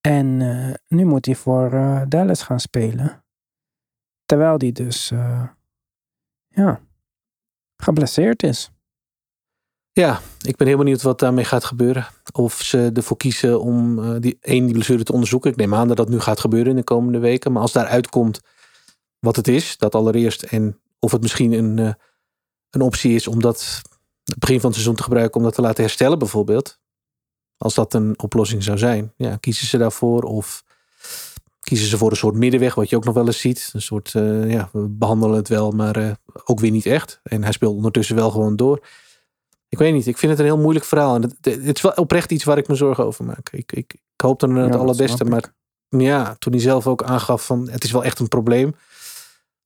En 0.00 0.40
eh, 0.40 0.74
nu 0.88 1.04
moet 1.04 1.26
hij 1.26 1.34
voor 1.34 1.72
eh, 1.72 2.02
Dallas 2.08 2.42
gaan 2.42 2.60
spelen. 2.60 3.24
Terwijl 4.24 4.54
hij 4.58 4.72
dus 4.72 5.10
eh, 5.10 5.48
ja, 6.48 6.80
geblesseerd 7.76 8.42
is. 8.42 8.70
Ja, 9.92 10.20
ik 10.40 10.56
ben 10.56 10.66
heel 10.66 10.76
benieuwd 10.76 11.02
wat 11.02 11.18
daarmee 11.18 11.44
gaat 11.44 11.64
gebeuren. 11.64 12.06
Of 12.32 12.62
ze 12.62 12.90
ervoor 12.94 13.16
kiezen 13.16 13.60
om 13.60 13.98
uh, 13.98 14.16
die, 14.18 14.38
één, 14.40 14.64
die 14.64 14.74
blessure 14.74 15.02
te 15.02 15.12
onderzoeken. 15.12 15.50
Ik 15.50 15.56
neem 15.56 15.74
aan 15.74 15.88
dat 15.88 15.96
dat 15.96 16.08
nu 16.08 16.20
gaat 16.20 16.40
gebeuren 16.40 16.70
in 16.70 16.76
de 16.76 16.84
komende 16.84 17.18
weken. 17.18 17.52
Maar 17.52 17.62
als 17.62 17.72
daaruit 17.72 18.08
komt 18.08 18.40
wat 19.18 19.36
het 19.36 19.48
is, 19.48 19.76
dat 19.76 19.94
allereerst. 19.94 20.42
En 20.42 20.80
of 20.98 21.12
het 21.12 21.22
misschien 21.22 21.52
een, 21.52 21.76
uh, 21.76 21.92
een 22.70 22.80
optie 22.80 23.14
is 23.14 23.26
om 23.26 23.40
dat 23.40 23.82
het 24.24 24.38
begin 24.38 24.60
van 24.60 24.64
het 24.64 24.74
seizoen 24.74 24.96
te 24.96 25.02
gebruiken 25.02 25.36
om 25.36 25.42
dat 25.42 25.54
te 25.54 25.60
laten 25.60 25.82
herstellen 25.82 26.18
bijvoorbeeld. 26.18 26.78
Als 27.56 27.74
dat 27.74 27.94
een 27.94 28.20
oplossing 28.22 28.62
zou 28.62 28.78
zijn. 28.78 29.12
Ja, 29.16 29.36
kiezen 29.36 29.66
ze 29.66 29.78
daarvoor 29.78 30.22
of 30.22 30.64
kiezen 31.60 31.88
ze 31.88 31.98
voor 31.98 32.10
een 32.10 32.16
soort 32.16 32.34
middenweg, 32.34 32.74
wat 32.74 32.88
je 32.88 32.96
ook 32.96 33.04
nog 33.04 33.14
wel 33.14 33.26
eens 33.26 33.40
ziet. 33.40 33.70
Een 33.72 33.82
soort, 33.82 34.14
uh, 34.14 34.50
ja, 34.50 34.68
we 34.72 34.88
behandelen 34.88 35.36
het 35.36 35.48
wel, 35.48 35.70
maar 35.70 36.18
ook 36.44 36.60
weer 36.60 36.70
niet 36.70 36.86
echt. 36.86 37.20
En 37.22 37.42
hij 37.42 37.52
speelt 37.52 37.76
ondertussen 37.76 38.16
wel 38.16 38.30
gewoon 38.30 38.56
door. 38.56 38.86
Ik 39.70 39.78
weet 39.78 39.92
niet, 39.92 40.06
ik 40.06 40.18
vind 40.18 40.30
het 40.30 40.40
een 40.40 40.46
heel 40.46 40.58
moeilijk 40.58 40.84
verhaal. 40.84 41.14
En 41.14 41.22
het, 41.22 41.36
het 41.40 41.76
is 41.76 41.82
wel 41.82 41.92
oprecht 41.92 42.32
iets 42.32 42.44
waar 42.44 42.58
ik 42.58 42.68
me 42.68 42.74
zorgen 42.74 43.04
over 43.04 43.24
maak. 43.24 43.48
Ik, 43.50 43.72
ik, 43.72 43.92
ik 43.92 44.20
hoop 44.20 44.40
dan 44.40 44.54
het 44.54 44.76
allerbeste, 44.76 45.24
maar 45.24 45.54
ja, 45.88 46.34
toen 46.38 46.52
hij 46.52 46.60
zelf 46.62 46.86
ook 46.86 47.02
aangaf 47.02 47.46
van 47.46 47.68
het 47.68 47.84
is 47.84 47.92
wel 47.92 48.04
echt 48.04 48.18
een 48.18 48.28
probleem. 48.28 48.74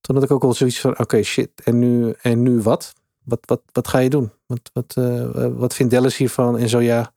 Toen 0.00 0.14
had 0.14 0.24
ik 0.24 0.30
ook 0.30 0.42
wel 0.42 0.54
zoiets 0.54 0.80
van 0.80 0.98
oké 0.98 1.22
shit, 1.22 1.50
en 1.64 1.78
nu, 1.78 2.14
en 2.22 2.42
nu 2.42 2.60
wat? 2.60 2.92
Wat, 3.22 3.40
wat, 3.46 3.60
wat 3.72 3.88
ga 3.88 3.98
je 3.98 4.10
doen? 4.10 4.32
Wat, 4.46 4.70
wat, 4.72 4.94
uh, 4.98 5.46
wat 5.56 5.74
vindt 5.74 5.92
Dallas 5.92 6.16
hiervan? 6.16 6.58
En 6.58 6.68
zo 6.68 6.80
ja, 6.80 7.12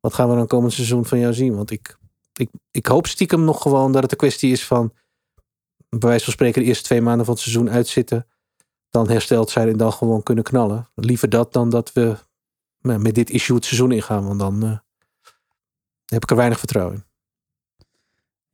wat 0.00 0.14
gaan 0.14 0.28
we 0.30 0.36
dan 0.36 0.46
komend 0.46 0.72
seizoen 0.72 1.04
van 1.04 1.18
jou 1.18 1.34
zien? 1.34 1.56
Want 1.56 1.70
ik, 1.70 1.98
ik, 2.32 2.50
ik 2.70 2.86
hoop 2.86 3.06
stiekem 3.06 3.44
nog 3.44 3.62
gewoon 3.62 3.92
dat 3.92 4.02
het 4.02 4.10
een 4.10 4.18
kwestie 4.18 4.52
is 4.52 4.64
van 4.64 4.92
bij 5.88 6.08
wijze 6.08 6.24
van 6.24 6.32
spreken 6.32 6.62
de 6.62 6.68
eerste 6.68 6.84
twee 6.84 7.00
maanden 7.00 7.24
van 7.24 7.34
het 7.34 7.42
seizoen 7.42 7.70
uitzitten 7.70 8.26
dan 8.90 9.08
hersteld 9.08 9.50
zijn 9.50 9.68
en 9.68 9.76
dan 9.76 9.92
gewoon 9.92 10.22
kunnen 10.22 10.44
knallen. 10.44 10.88
Liever 10.94 11.28
dat 11.28 11.52
dan 11.52 11.70
dat 11.70 11.92
we 11.92 12.16
met 12.86 13.14
dit 13.14 13.30
issue 13.30 13.56
het 13.56 13.64
seizoen 13.64 13.92
ingaan. 13.92 14.26
Want 14.26 14.38
dan 14.38 14.64
uh, 14.64 14.78
heb 16.04 16.22
ik 16.22 16.30
er 16.30 16.36
weinig 16.36 16.58
vertrouwen 16.58 16.94
in. 16.94 17.04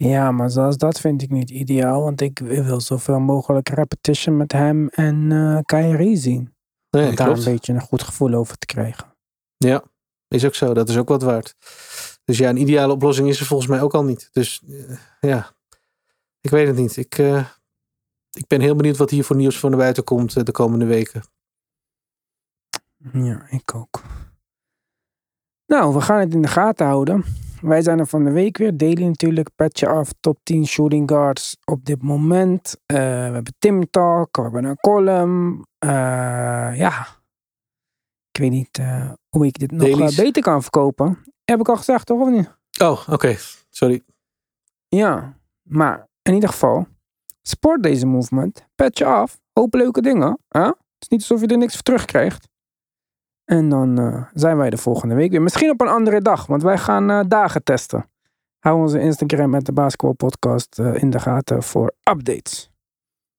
Ja, 0.09 0.31
maar 0.31 0.51
zelfs 0.51 0.77
dat 0.77 1.01
vind 1.01 1.23
ik 1.23 1.31
niet 1.31 1.51
ideaal. 1.51 2.03
Want 2.03 2.21
ik 2.21 2.39
wil 2.39 2.81
zoveel 2.81 3.21
mogelijk 3.21 3.69
repetition 3.69 4.37
met 4.37 4.53
hem 4.53 4.89
en 4.89 5.31
uh, 5.31 5.59
Kyrie 5.65 6.17
zien. 6.17 6.55
Nee, 6.91 7.09
om 7.09 7.15
daar 7.15 7.31
een 7.31 7.45
beetje 7.45 7.73
een 7.73 7.81
goed 7.81 8.03
gevoel 8.03 8.35
over 8.35 8.59
te 8.59 8.67
krijgen. 8.67 9.15
Ja, 9.57 9.85
is 10.29 10.45
ook 10.45 10.55
zo. 10.55 10.75
Dat 10.75 10.89
is 10.89 10.97
ook 10.97 11.09
wat 11.09 11.23
waard. 11.23 11.55
Dus 12.25 12.39
ja, 12.39 12.49
een 12.49 12.61
ideale 12.61 12.93
oplossing 12.93 13.29
is 13.29 13.41
er 13.41 13.47
volgens 13.47 13.69
mij 13.69 13.83
ook 13.83 13.95
al 13.95 14.05
niet. 14.05 14.29
Dus 14.33 14.63
uh, 14.67 14.99
ja, 15.21 15.55
ik 16.41 16.51
weet 16.51 16.67
het 16.67 16.77
niet. 16.77 16.97
Ik, 16.97 17.19
uh, 17.19 17.47
ik 18.31 18.47
ben 18.47 18.61
heel 18.61 18.77
benieuwd 18.77 18.97
wat 18.97 19.11
hier 19.11 19.25
voor 19.25 19.37
nieuws 19.37 19.59
van 19.59 19.71
naar 19.71 19.79
buiten 19.79 20.05
komt 20.05 20.47
de 20.47 20.53
komende 20.53 20.85
weken. 20.85 21.23
Ja, 23.13 23.47
ik 23.51 23.75
ook. 23.75 24.03
Nou, 25.73 25.95
we 25.95 26.01
gaan 26.01 26.21
het 26.21 26.35
in 26.35 26.43
de 26.43 26.49
gaten 26.49 26.87
houden. 26.87 27.25
Wij 27.61 27.83
zijn 27.83 27.99
er 27.99 28.07
van 28.07 28.25
de 28.25 28.31
week 28.31 28.59
weer. 28.59 28.77
Daily 28.77 29.05
natuurlijk, 29.05 29.49
petje 29.55 29.89
af, 29.89 30.11
top 30.21 30.39
10 30.43 30.67
shooting 30.67 31.11
guards 31.11 31.57
op 31.65 31.85
dit 31.85 32.03
moment. 32.03 32.77
Uh, 32.87 32.99
we 32.99 33.05
hebben 33.05 33.55
Tim 33.59 33.91
Talk, 33.91 34.37
we 34.37 34.43
hebben 34.43 34.65
een 34.65 34.77
column. 34.77 35.67
Uh, 35.85 35.91
ja, 36.79 37.07
ik 38.31 38.41
weet 38.41 38.51
niet 38.51 38.79
uh, 38.79 39.13
hoe 39.29 39.47
ik 39.47 39.59
dit 39.59 39.71
nog 39.71 40.15
beter 40.17 40.43
kan 40.43 40.63
verkopen. 40.63 41.19
Heb 41.45 41.61
ik 41.61 41.69
al 41.69 41.77
gezegd, 41.77 42.07
toch 42.07 42.21
of 42.21 42.31
niet? 42.31 42.57
Oh, 42.81 43.01
oké. 43.01 43.13
Okay. 43.13 43.39
Sorry. 43.71 44.03
Ja, 44.89 45.39
maar 45.63 46.09
in 46.23 46.35
ieder 46.35 46.49
geval, 46.49 46.87
support 47.43 47.83
deze 47.83 48.07
movement. 48.07 48.67
Petje 48.75 49.05
af, 49.05 49.41
hoop 49.53 49.75
leuke 49.75 50.03
dingen. 50.03 50.39
Hè? 50.49 50.65
Het 50.65 50.77
is 50.99 51.09
niet 51.09 51.21
alsof 51.21 51.41
je 51.41 51.47
er 51.47 51.59
niks 51.59 51.75
voor 51.75 51.83
terugkrijgt. 51.83 52.51
En 53.53 53.69
dan 53.69 54.01
uh, 54.01 54.23
zijn 54.35 54.57
wij 54.57 54.71
de 54.71 54.77
volgende 54.77 55.15
week 55.15 55.31
weer. 55.31 55.43
Misschien 55.43 55.71
op 55.71 55.81
een 55.81 55.89
andere 55.89 56.21
dag, 56.21 56.47
want 56.47 56.63
wij 56.63 56.79
gaan 56.79 57.11
uh, 57.11 57.21
dagen 57.29 57.65
testen. 57.65 58.07
Hou 58.59 58.81
onze 58.81 59.01
Instagram 59.01 59.51
met 59.51 59.67
de 59.67 59.73
Basketball 59.73 60.13
Podcast 60.13 60.79
uh, 60.79 61.03
in 61.03 61.11
de 61.11 61.21
gaten 61.21 61.63
voor 61.63 61.93
updates. 62.11 62.71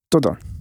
Tot 0.07 0.21
dan. 0.21 0.52